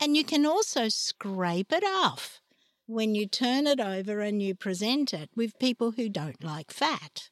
And 0.00 0.16
you 0.16 0.24
can 0.24 0.46
also 0.46 0.88
scrape 0.88 1.70
it 1.70 1.84
off 1.84 2.40
when 2.86 3.14
you 3.14 3.26
turn 3.26 3.66
it 3.66 3.78
over 3.78 4.20
and 4.20 4.42
you 4.42 4.54
present 4.54 5.12
it 5.12 5.28
with 5.36 5.58
people 5.58 5.90
who 5.90 6.08
don't 6.08 6.42
like 6.42 6.70
fat. 6.70 7.28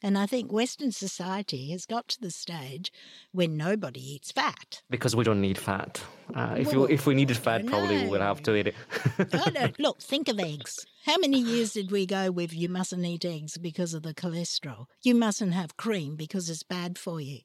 And 0.00 0.16
I 0.16 0.26
think 0.26 0.52
Western 0.52 0.92
society 0.92 1.72
has 1.72 1.84
got 1.84 2.06
to 2.08 2.20
the 2.20 2.30
stage 2.30 2.92
when 3.32 3.56
nobody 3.56 4.00
eats 4.00 4.30
fat. 4.32 4.82
Because 4.88 5.14
we 5.14 5.24
don't 5.24 5.40
need 5.40 5.58
fat. 5.58 6.00
Uh, 6.32 6.54
if, 6.56 6.68
Well, 6.68 6.88
you, 6.88 6.94
if 6.94 7.06
we 7.06 7.14
needed 7.14 7.36
fat, 7.36 7.66
probably 7.66 8.04
we 8.04 8.08
would 8.08 8.20
have 8.20 8.42
to 8.44 8.54
eat 8.54 8.68
it. 8.68 9.78
look, 9.78 10.00
think 10.00 10.28
of 10.28 10.38
eggs. 10.38 10.86
How 11.04 11.18
many 11.18 11.38
years 11.38 11.72
did 11.72 11.90
we 11.90 12.06
go 12.06 12.30
with 12.30 12.54
you 12.54 12.68
mustn't 12.68 13.04
eat 13.04 13.24
eggs 13.24 13.58
because 13.58 13.92
of 13.92 14.02
the 14.02 14.14
cholesterol? 14.14 14.86
You 15.02 15.14
mustn't 15.14 15.52
have 15.52 15.76
cream 15.76 16.16
because 16.16 16.48
it's 16.48 16.62
bad 16.62 16.96
for 16.96 17.20
you. 17.20 17.40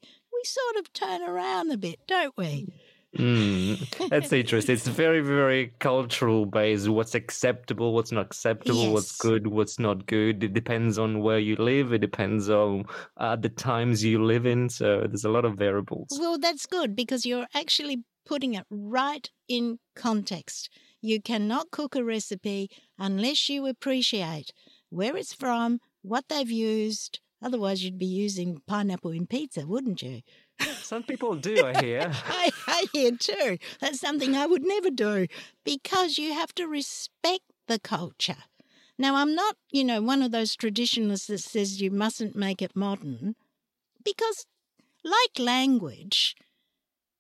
Sort 0.46 0.76
of 0.78 0.93
turn 0.93 1.24
around 1.24 1.72
a 1.72 1.78
bit, 1.78 2.00
don't 2.08 2.38
we? 2.38 2.68
Mm, 3.18 4.10
that's 4.10 4.32
interesting. 4.41 4.76
It's 4.76 4.88
very, 4.88 5.22
very 5.22 5.74
cultural 5.80 6.46
based. 6.46 6.88
What's 6.88 7.16
acceptable, 7.16 7.93
what's 7.93 8.12
not 8.12 8.28
acceptable, 8.28 8.93
what's 8.93 9.18
good, 9.18 9.48
what's 9.48 9.80
not 9.80 10.06
good. 10.06 10.43
It 10.43 10.54
depends 10.54 11.00
on 11.00 11.22
where 11.22 11.39
you 11.39 11.56
live. 11.56 11.93
It 11.93 12.00
depends 12.00 12.50
on 12.50 12.86
uh, 13.18 13.38
the 13.38 13.50
times 13.50 14.04
you 14.04 14.24
live 14.24 14.46
in. 14.46 14.70
So 14.70 15.06
there's 15.08 15.26
a 15.26 15.30
lot 15.30 15.46
of 15.46 15.58
variables. 15.58 16.10
Well, 16.12 16.38
that's 16.38 16.66
good 16.66 16.96
because 16.96 17.26
you're 17.26 17.48
actually 17.56 18.04
putting 18.26 18.54
it 18.54 18.66
right 18.70 19.30
in 19.48 19.80
context. 19.96 20.70
You 21.02 21.22
cannot 21.22 21.72
cook 21.72 21.96
a 21.96 22.04
recipe 22.04 22.70
unless 23.00 23.50
you 23.50 23.66
appreciate 23.68 24.52
where 24.89 25.16
it's 25.16 25.34
from, 25.34 25.80
what 26.02 26.26
they've 26.30 26.50
used. 26.50 27.20
Otherwise, 27.42 27.84
you'd 27.84 27.98
be 27.98 28.06
using 28.06 28.62
pineapple 28.66 29.12
in 29.12 29.28
pizza, 29.28 29.68
wouldn't 29.68 30.02
you? 30.02 30.22
Some 30.82 31.04
people 31.04 31.36
do, 31.36 31.64
I 31.64 31.80
hear. 31.84 32.12
I, 32.28 32.52
I 32.68 32.86
hear 32.94 33.12
too. 33.12 33.58
That's 33.80 34.00
something 34.00 34.36
I 34.36 34.46
would 34.46 34.66
never 34.66 34.90
do 34.90 35.28
because 35.64 36.18
you 36.18 36.34
have 36.34 36.54
to 36.56 36.68
respect 36.68 37.44
the 37.68 37.80
culture. 37.80 38.44
Now, 38.98 39.16
I'm 39.16 39.36
not, 39.36 39.58
you 39.72 39.84
know, 39.84 40.02
one 40.02 40.22
of 40.22 40.32
those 40.32 40.56
traditionalists 40.56 41.28
that 41.28 41.40
says 41.40 41.82
you 41.82 41.92
mustn't 41.92 42.36
make 42.36 42.62
it 42.62 42.76
modern 42.76 43.36
because, 44.04 44.46
like 45.04 45.38
language, 45.38 46.36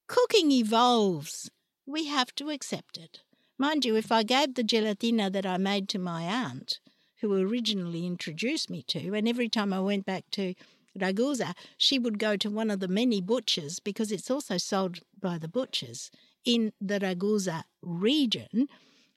cooking 0.07 0.51
evolves. 0.51 1.49
We 1.85 2.07
have 2.07 2.33
to 2.35 2.49
accept 2.49 2.97
it. 2.97 3.21
Mind 3.57 3.85
you, 3.85 3.95
if 3.95 4.11
I 4.11 4.23
gave 4.23 4.55
the 4.55 4.63
gelatina 4.63 5.31
that 5.31 5.45
I 5.45 5.57
made 5.57 5.87
to 5.89 5.99
my 5.99 6.23
aunt, 6.23 6.79
who 7.25 7.41
originally 7.41 8.05
introduced 8.05 8.69
me 8.69 8.83
to, 8.83 9.15
and 9.15 9.27
every 9.27 9.49
time 9.49 9.73
I 9.73 9.79
went 9.79 10.05
back 10.05 10.29
to 10.31 10.53
Ragusa, 10.99 11.55
she 11.77 11.97
would 11.99 12.19
go 12.19 12.37
to 12.37 12.49
one 12.49 12.69
of 12.69 12.79
the 12.79 12.87
many 12.87 13.19
butchers 13.19 13.79
because 13.79 14.11
it's 14.11 14.29
also 14.29 14.57
sold 14.57 14.99
by 15.19 15.37
the 15.37 15.47
butchers 15.47 16.11
in 16.45 16.71
the 16.79 16.99
Ragusa 16.99 17.63
region. 17.81 18.67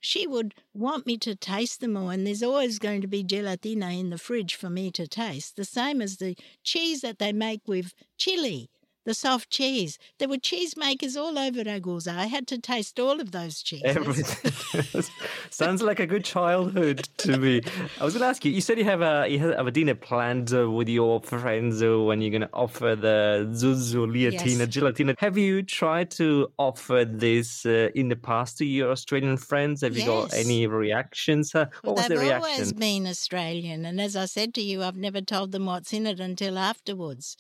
She 0.01 0.27
would 0.27 0.55
want 0.73 1.07
me 1.07 1.19
to 1.19 1.35
taste 1.35 1.81
them 1.81 1.97
all, 1.97 2.09
and 2.09 2.27
there's 2.27 2.43
always 2.43 2.79
going 2.79 3.01
to 3.03 3.07
be 3.07 3.23
gelatina 3.23 3.99
in 3.99 4.11
the 4.11 4.19
fridge 4.19 4.55
for 4.55 4.71
me 4.71 4.91
to 4.93 5.07
taste. 5.07 5.57
The 5.57 5.65
same 5.65 6.01
as 6.01 6.17
the 6.17 6.37
cheese 6.63 7.01
that 7.03 7.19
they 7.19 7.33
make 7.33 7.67
with 7.67 7.93
chili, 8.17 8.71
the 9.09 9.15
soft 9.15 9.49
cheese. 9.49 9.99
There 10.19 10.29
were 10.29 10.37
cheesemakers 10.37 11.17
all 11.17 11.39
over 11.39 11.65
Ragusa. 11.65 12.13
I 12.15 12.27
had 12.27 12.47
to 12.49 12.59
taste 12.59 13.01
all 13.01 13.21
of 13.23 13.33
those 13.33 13.63
cheeses. 13.63 13.97
Everything 13.97 15.03
sounds 15.51 15.81
like 15.83 15.99
a 15.99 16.07
good 16.07 16.27
childhood 16.27 17.09
to 17.25 17.39
me. 17.39 17.63
I 17.99 18.05
was 18.05 18.13
going 18.13 18.21
to 18.23 18.27
ask 18.29 18.45
you. 18.45 18.53
You 18.53 18.61
said 18.61 18.77
you 18.79 18.85
have 18.85 19.01
a 19.01 19.27
you 19.27 19.39
have 19.39 19.67
a 19.67 19.71
dinner 19.71 19.95
planned 19.95 20.53
uh, 20.53 20.71
with 20.71 20.91
your 20.91 21.21
friends 21.23 21.83
uh, 21.83 21.99
when 22.09 22.21
you're 22.21 22.31
going 22.39 22.43
to 22.43 22.51
offer 22.53 22.95
the 22.95 23.49
zuzzu 23.61 24.01
liatina 24.15 24.67
Yes. 24.67 24.75
gelatina. 24.77 25.15
Have 25.19 25.39
you 25.39 25.63
tried 25.63 26.11
to 26.23 26.29
offer 26.59 27.07
this 27.07 27.65
uh, 27.65 27.89
in 27.95 28.09
the 28.09 28.17
past 28.31 28.59
to 28.59 28.67
your 28.67 28.91
Australian 28.91 29.39
friends? 29.39 29.81
Have 29.81 29.97
you 29.97 30.05
got 30.05 30.35
any 30.35 30.67
reactions? 30.67 31.55
Uh, 31.55 31.65
what 31.83 31.97
was 31.97 32.09
They've 32.09 32.19
the 32.21 32.35
always 32.37 32.75
been 32.75 33.07
Australian, 33.07 33.87
and 33.87 33.99
as 34.03 34.15
I 34.17 34.27
said 34.27 34.53
to 34.55 34.61
you, 34.61 34.83
I've 34.83 34.97
never 34.97 35.23
told 35.23 35.53
them 35.53 35.65
what's 35.65 35.95
in 35.95 36.07
it 36.07 36.21
until 36.21 36.59
afterwards. 36.59 37.37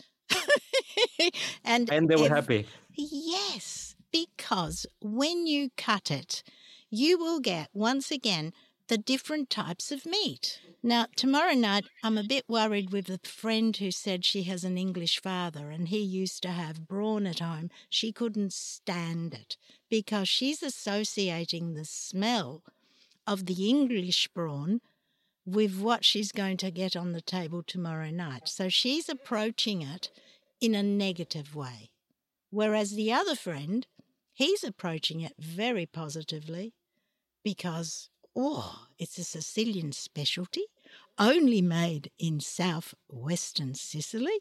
and 1.64 1.90
And 1.90 2.08
they 2.08 2.16
were 2.16 2.26
ev- 2.26 2.30
happy. 2.30 2.66
Yes, 2.94 3.94
because 4.12 4.86
when 5.00 5.46
you 5.46 5.70
cut 5.76 6.10
it, 6.10 6.42
you 6.90 7.18
will 7.18 7.40
get 7.40 7.68
once 7.72 8.10
again 8.10 8.52
the 8.88 8.98
different 8.98 9.50
types 9.50 9.92
of 9.92 10.06
meat. 10.06 10.60
Now, 10.82 11.06
tomorrow 11.16 11.54
night, 11.54 11.84
I'm 12.02 12.16
a 12.18 12.22
bit 12.24 12.44
worried 12.48 12.90
with 12.90 13.08
a 13.10 13.18
friend 13.26 13.76
who 13.76 13.90
said 13.90 14.24
she 14.24 14.44
has 14.44 14.64
an 14.64 14.78
English 14.78 15.20
father 15.20 15.70
and 15.70 15.88
he 15.88 15.98
used 15.98 16.42
to 16.42 16.48
have 16.48 16.88
brawn 16.88 17.26
at 17.26 17.40
home. 17.40 17.70
She 17.90 18.12
couldn't 18.12 18.52
stand 18.52 19.34
it 19.34 19.56
because 19.90 20.28
she's 20.28 20.62
associating 20.62 21.74
the 21.74 21.84
smell 21.84 22.62
of 23.26 23.46
the 23.46 23.68
English 23.68 24.28
brawn 24.28 24.80
with 25.44 25.78
what 25.80 26.04
she's 26.04 26.32
going 26.32 26.56
to 26.58 26.70
get 26.70 26.96
on 26.96 27.12
the 27.12 27.20
table 27.20 27.62
tomorrow 27.62 28.10
night. 28.10 28.48
So 28.48 28.68
she's 28.68 29.08
approaching 29.08 29.82
it 29.82 30.10
in 30.60 30.74
a 30.74 30.82
negative 30.82 31.54
way. 31.54 31.90
Whereas 32.50 32.92
the 32.92 33.12
other 33.12 33.34
friend, 33.34 33.86
he's 34.32 34.64
approaching 34.64 35.20
it 35.20 35.34
very 35.38 35.86
positively 35.86 36.74
because, 37.44 38.10
oh, 38.34 38.86
it's 38.98 39.18
a 39.18 39.24
Sicilian 39.24 39.92
specialty, 39.92 40.64
only 41.18 41.60
made 41.60 42.10
in 42.18 42.40
southwestern 42.40 43.74
Sicily. 43.74 44.40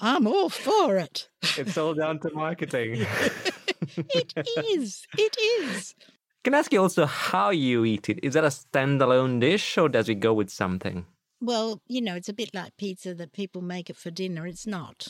I'm 0.00 0.26
all 0.26 0.48
for 0.48 0.96
it. 0.96 1.28
It's 1.56 1.78
all 1.78 1.94
down 1.94 2.20
to 2.20 2.30
marketing. 2.32 3.06
It 3.96 4.32
is. 4.68 5.06
It 5.18 5.36
is. 5.38 5.94
Can 6.42 6.54
I 6.54 6.58
ask 6.58 6.72
you 6.72 6.80
also 6.80 7.06
how 7.06 7.50
you 7.50 7.84
eat 7.84 8.08
it? 8.08 8.18
Is 8.22 8.34
that 8.34 8.44
a 8.44 8.48
standalone 8.48 9.40
dish 9.40 9.78
or 9.78 9.88
does 9.88 10.08
it 10.08 10.16
go 10.16 10.32
with 10.32 10.50
something? 10.50 11.06
Well, 11.44 11.82
you 11.86 12.00
know, 12.00 12.14
it's 12.14 12.30
a 12.30 12.32
bit 12.32 12.54
like 12.54 12.78
pizza 12.78 13.14
that 13.16 13.34
people 13.34 13.60
make 13.60 13.90
it 13.90 13.98
for 13.98 14.10
dinner. 14.10 14.46
It's 14.46 14.66
not. 14.66 15.08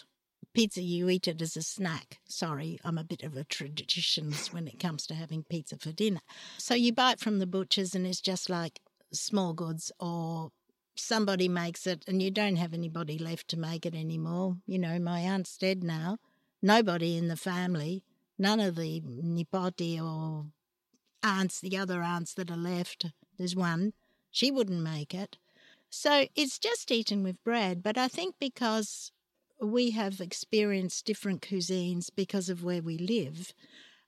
Pizza, 0.52 0.82
you 0.82 1.08
eat 1.08 1.28
it 1.28 1.40
as 1.40 1.56
a 1.56 1.62
snack. 1.62 2.18
Sorry, 2.28 2.80
I'm 2.82 2.98
a 2.98 3.04
bit 3.04 3.22
of 3.22 3.36
a 3.36 3.44
traditionalist 3.44 4.52
when 4.52 4.66
it 4.66 4.80
comes 4.80 5.06
to 5.06 5.14
having 5.14 5.44
pizza 5.44 5.78
for 5.78 5.92
dinner. 5.92 6.18
So 6.58 6.74
you 6.74 6.92
buy 6.92 7.12
it 7.12 7.20
from 7.20 7.38
the 7.38 7.46
butchers 7.46 7.94
and 7.94 8.04
it's 8.04 8.20
just 8.20 8.50
like 8.50 8.80
small 9.12 9.52
goods 9.52 9.92
or 10.00 10.50
somebody 10.96 11.48
makes 11.48 11.86
it 11.86 12.02
and 12.08 12.20
you 12.20 12.32
don't 12.32 12.56
have 12.56 12.74
anybody 12.74 13.16
left 13.16 13.46
to 13.50 13.56
make 13.56 13.86
it 13.86 13.94
anymore. 13.94 14.56
You 14.66 14.80
know, 14.80 14.98
my 14.98 15.20
aunt's 15.20 15.56
dead 15.56 15.84
now. 15.84 16.18
Nobody 16.60 17.16
in 17.16 17.28
the 17.28 17.36
family, 17.36 18.02
none 18.40 18.58
of 18.58 18.74
the 18.74 19.00
nipoti 19.02 20.02
or 20.02 20.46
aunts, 21.22 21.60
the 21.60 21.76
other 21.78 22.02
aunts 22.02 22.34
that 22.34 22.50
are 22.50 22.56
left, 22.56 23.06
there's 23.38 23.54
one, 23.54 23.92
she 24.32 24.50
wouldn't 24.50 24.82
make 24.82 25.14
it. 25.14 25.38
So 25.96 26.26
it's 26.34 26.58
just 26.58 26.90
eaten 26.90 27.22
with 27.22 27.42
bread. 27.44 27.82
But 27.82 27.96
I 27.96 28.08
think 28.08 28.34
because 28.40 29.12
we 29.62 29.92
have 29.92 30.20
experienced 30.20 31.06
different 31.06 31.40
cuisines 31.40 32.10
because 32.14 32.48
of 32.48 32.64
where 32.64 32.82
we 32.82 32.98
live, 32.98 33.54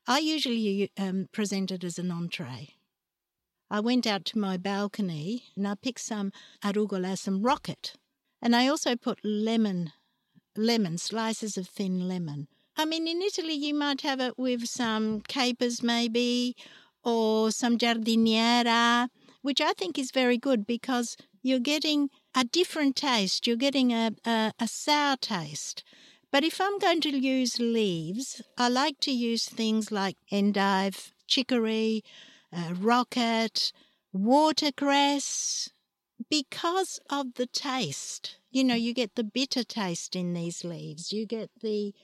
I 0.07 0.19
usually 0.19 0.91
um, 0.99 1.29
present 1.33 1.71
it 1.71 1.85
as 1.85 1.99
an 1.99 2.11
entree. 2.11 2.71
I 3.71 3.81
went 3.81 4.07
out 4.07 4.25
to 4.27 4.39
my 4.39 4.57
balcony 4.57 5.45
and 5.57 5.67
I 5.67 5.75
picked 5.75 6.01
some 6.01 6.33
arugula, 6.63 7.17
some 7.17 7.43
rocket, 7.43 7.95
and 8.43 8.55
I 8.55 8.67
also 8.67 8.97
put 8.97 9.25
lemon, 9.25 9.93
lemon 10.57 10.99
slices 10.99 11.57
of 11.57 11.69
thin 11.69 12.09
lemon. 12.09 12.49
I 12.77 12.85
mean, 12.85 13.07
in 13.09 13.23
Italy, 13.23 13.55
you 13.55 13.75
might 13.75 14.03
have 14.03 14.21
it 14.21 14.37
with 14.37 14.69
some 14.69 15.21
capers, 15.23 15.83
maybe, 15.83 16.57
or 17.03 17.51
some 17.53 17.79
giardiniera, 17.79 19.09
which 19.43 19.61
I 19.61 19.73
think 19.73 19.99
is 19.99 20.11
very 20.11 20.37
good 20.37 20.67
because 20.67 21.17
you're 21.47 21.61
getting 21.75 22.11
a 22.35 22.45
different 22.45 22.97
taste. 22.97 23.47
You're 23.47 23.57
getting 23.69 23.93
a, 23.93 24.13
a, 24.25 24.53
a 24.59 24.69
sour 24.69 25.17
taste. 25.17 25.85
But 26.33 26.45
if 26.45 26.61
I'm 26.61 26.79
going 26.79 27.01
to 27.03 27.11
use 27.11 27.59
leaves, 27.61 28.43
I 28.59 28.69
like 28.69 28.99
to 29.01 29.13
use 29.13 29.47
things 29.49 29.93
like 29.93 30.17
endive, 30.31 31.13
chicory, 31.27 32.05
uh, 32.53 32.75
rocket, 32.75 33.73
watercress. 34.13 35.71
because 36.31 37.01
of 37.11 37.35
the 37.35 37.47
taste. 37.47 38.39
You 38.51 38.65
know, 38.65 38.75
you 38.75 38.95
get 38.95 39.15
the 39.15 39.25
bitter 39.25 39.65
taste 39.65 40.17
in 40.17 40.33
these 40.35 40.65
leaves, 40.65 41.13
you 41.13 41.27
get 41.27 41.51
the 41.63 41.95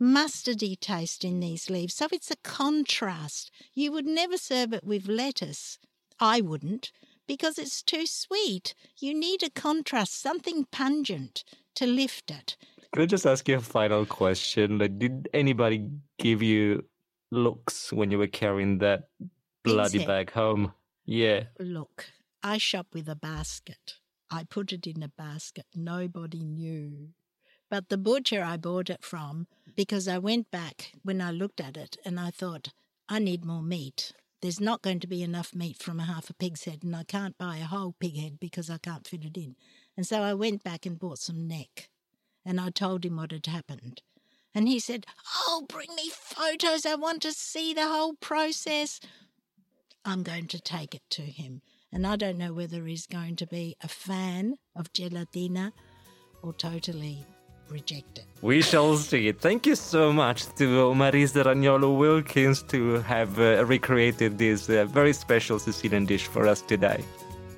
mustardy 0.00 0.78
taste 0.78 1.24
in 1.24 1.40
these 1.40 1.70
leaves. 1.70 1.94
So 1.94 2.08
it's 2.12 2.30
a 2.30 2.36
contrast. 2.42 3.50
You 3.74 3.92
would 3.92 4.06
never 4.06 4.36
serve 4.36 4.72
it 4.72 4.84
with 4.84 5.08
lettuce. 5.08 5.78
I 6.20 6.40
wouldn't, 6.40 6.92
because 7.32 7.56
it's 7.56 7.82
too 7.82 8.04
sweet. 8.04 8.74
You 8.98 9.14
need 9.14 9.42
a 9.42 9.48
contrast, 9.48 10.20
something 10.20 10.66
pungent 10.70 11.44
to 11.74 11.86
lift 11.86 12.30
it. 12.30 12.58
Can 12.92 13.04
I 13.04 13.06
just 13.06 13.24
ask 13.24 13.48
you 13.48 13.56
a 13.56 13.60
final 13.60 14.04
question? 14.04 14.76
Like, 14.76 14.98
did 14.98 15.30
anybody 15.32 15.88
give 16.18 16.42
you 16.42 16.84
looks 17.30 17.90
when 17.90 18.10
you 18.10 18.18
were 18.18 18.26
carrying 18.26 18.80
that 18.80 19.08
bloody 19.64 20.04
bag 20.04 20.30
home? 20.32 20.74
Yeah. 21.06 21.44
Look, 21.58 22.10
I 22.42 22.58
shop 22.58 22.88
with 22.92 23.08
a 23.08 23.16
basket. 23.16 23.94
I 24.30 24.44
put 24.44 24.70
it 24.70 24.86
in 24.86 25.02
a 25.02 25.08
basket. 25.08 25.64
Nobody 25.74 26.44
knew. 26.44 27.14
But 27.70 27.88
the 27.88 27.96
butcher 27.96 28.44
I 28.44 28.58
bought 28.58 28.90
it 28.90 29.02
from, 29.02 29.46
because 29.74 30.06
I 30.06 30.18
went 30.18 30.50
back 30.50 30.92
when 31.02 31.22
I 31.22 31.30
looked 31.30 31.62
at 31.62 31.78
it 31.78 31.96
and 32.04 32.20
I 32.20 32.30
thought, 32.30 32.74
I 33.08 33.20
need 33.20 33.46
more 33.46 33.62
meat. 33.62 34.12
There's 34.42 34.60
not 34.60 34.82
going 34.82 34.98
to 35.00 35.06
be 35.06 35.22
enough 35.22 35.54
meat 35.54 35.80
from 35.80 36.00
a 36.00 36.04
half 36.04 36.28
a 36.28 36.34
pig's 36.34 36.64
head, 36.64 36.80
and 36.82 36.96
I 36.96 37.04
can't 37.04 37.38
buy 37.38 37.58
a 37.58 37.64
whole 37.64 37.94
pig 38.00 38.16
head 38.16 38.40
because 38.40 38.68
I 38.68 38.78
can't 38.78 39.06
fit 39.06 39.24
it 39.24 39.36
in. 39.36 39.54
And 39.96 40.04
so 40.04 40.20
I 40.22 40.34
went 40.34 40.64
back 40.64 40.84
and 40.84 40.98
bought 40.98 41.20
some 41.20 41.46
neck. 41.46 41.88
And 42.44 42.60
I 42.60 42.70
told 42.70 43.04
him 43.04 43.16
what 43.16 43.30
had 43.30 43.46
happened. 43.46 44.02
And 44.52 44.66
he 44.66 44.80
said, 44.80 45.06
Oh, 45.46 45.64
bring 45.68 45.94
me 45.94 46.10
photos. 46.12 46.84
I 46.84 46.96
want 46.96 47.22
to 47.22 47.32
see 47.32 47.72
the 47.72 47.86
whole 47.86 48.14
process. 48.14 48.98
I'm 50.04 50.24
going 50.24 50.48
to 50.48 50.60
take 50.60 50.96
it 50.96 51.02
to 51.10 51.22
him. 51.22 51.62
And 51.92 52.04
I 52.04 52.16
don't 52.16 52.38
know 52.38 52.52
whether 52.52 52.84
he's 52.84 53.06
going 53.06 53.36
to 53.36 53.46
be 53.46 53.76
a 53.80 53.86
fan 53.88 54.56
of 54.74 54.92
gelatina 54.92 55.72
or 56.42 56.52
totally 56.52 57.24
reject 57.72 58.18
it. 58.18 58.24
We 58.42 58.60
shall 58.62 58.96
see. 58.96 59.32
Thank 59.32 59.66
you 59.66 59.76
so 59.76 60.12
much 60.12 60.46
to 60.56 60.66
Marisa 60.94 61.44
Raniolo 61.44 61.96
Wilkins 61.96 62.62
to 62.64 63.00
have 63.02 63.38
uh, 63.38 63.64
recreated 63.64 64.38
this 64.38 64.68
uh, 64.68 64.84
very 64.84 65.12
special 65.12 65.58
Sicilian 65.58 66.06
dish 66.06 66.26
for 66.26 66.46
us 66.46 66.60
today. 66.60 67.04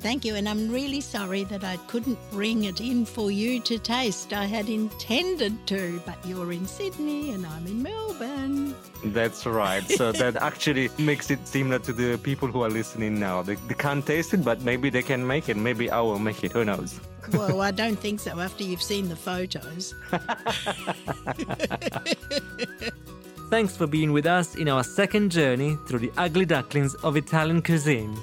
Thank 0.04 0.26
you, 0.26 0.34
and 0.34 0.46
I'm 0.46 0.70
really 0.70 1.00
sorry 1.00 1.44
that 1.44 1.64
I 1.64 1.78
couldn't 1.88 2.18
bring 2.30 2.64
it 2.64 2.82
in 2.82 3.06
for 3.06 3.30
you 3.30 3.58
to 3.60 3.78
taste. 3.78 4.34
I 4.34 4.44
had 4.44 4.68
intended 4.68 5.66
to, 5.68 5.98
but 6.04 6.18
you're 6.26 6.52
in 6.52 6.66
Sydney 6.66 7.30
and 7.30 7.46
I'm 7.46 7.66
in 7.66 7.82
Melbourne. 7.82 8.74
That's 9.02 9.46
right. 9.46 9.82
So 9.88 10.12
that 10.20 10.36
actually 10.36 10.90
makes 10.98 11.30
it 11.30 11.48
similar 11.48 11.78
to 11.78 11.94
the 11.94 12.18
people 12.18 12.48
who 12.48 12.62
are 12.64 12.68
listening 12.68 13.18
now. 13.18 13.40
They, 13.40 13.54
they 13.54 13.72
can't 13.72 14.04
taste 14.04 14.34
it, 14.34 14.44
but 14.44 14.60
maybe 14.60 14.90
they 14.90 15.02
can 15.02 15.26
make 15.26 15.48
it. 15.48 15.56
Maybe 15.56 15.88
I 15.88 16.02
will 16.02 16.18
make 16.18 16.44
it. 16.44 16.52
Who 16.52 16.66
knows? 16.66 17.00
Well, 17.32 17.60
I 17.60 17.70
don't 17.70 17.98
think 17.98 18.20
so 18.20 18.38
after 18.38 18.64
you've 18.64 18.82
seen 18.82 19.08
the 19.08 19.16
photos. 19.16 19.94
Thanks 23.50 23.76
for 23.76 23.86
being 23.86 24.12
with 24.12 24.26
us 24.26 24.56
in 24.56 24.68
our 24.68 24.84
second 24.84 25.30
journey 25.30 25.76
through 25.86 26.00
the 26.00 26.12
ugly 26.16 26.44
ducklings 26.44 26.94
of 26.96 27.16
Italian 27.16 27.62
cuisine. 27.62 28.16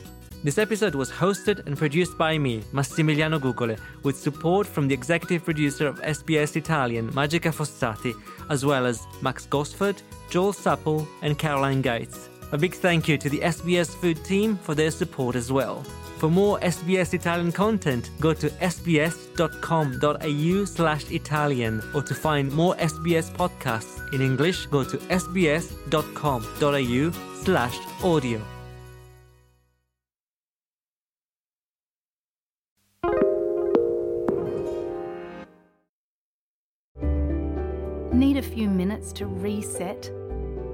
This 0.44 0.58
episode 0.58 0.96
was 0.96 1.12
hosted 1.12 1.66
and 1.68 1.78
produced 1.78 2.18
by 2.18 2.38
me, 2.38 2.62
Massimiliano 2.74 3.40
Gugole, 3.40 3.78
with 4.04 4.18
support 4.18 4.66
from 4.66 4.88
the 4.88 4.94
executive 4.94 5.46
producer 5.46 5.88
of 5.88 6.02
SBS 6.02 6.56
Italian, 6.56 7.12
Magica 7.12 7.54
Fossati, 7.54 8.14
as 8.50 8.66
well 8.66 8.88
as 8.88 9.06
Max 9.22 9.46
Gosford, 9.46 10.02
Joel 10.32 10.54
Supple, 10.54 11.08
and 11.22 11.38
Caroline 11.38 11.82
Gates. 11.82 12.28
A 12.54 12.58
big 12.58 12.74
thank 12.74 13.08
you 13.08 13.18
to 13.20 13.30
the 13.30 13.40
SBS 13.40 13.96
Food 13.96 14.24
team 14.26 14.58
for 14.58 14.74
their 14.74 14.92
support 14.92 15.36
as 15.36 15.52
well. 15.52 15.86
For 16.22 16.30
more 16.30 16.60
SBS 16.60 17.16
Italian 17.16 17.52
content, 17.52 18.12
go 18.20 18.32
to 18.32 18.48
sbs.com.au 18.62 20.66
slash 20.66 21.10
Italian 21.10 21.82
or 21.96 22.04
to 22.04 22.14
find 22.14 22.54
more 22.54 22.76
SBS 22.76 23.32
podcasts 23.32 24.14
in 24.14 24.22
English, 24.22 24.68
go 24.68 24.84
to 24.84 24.98
sbs.com.au 25.10 27.12
slash 27.44 27.76
audio. 28.04 28.40
Need 38.14 38.38
a 38.38 38.44
few 38.44 38.70
minutes 38.70 39.12
to 39.14 39.26
reset? 39.26 40.21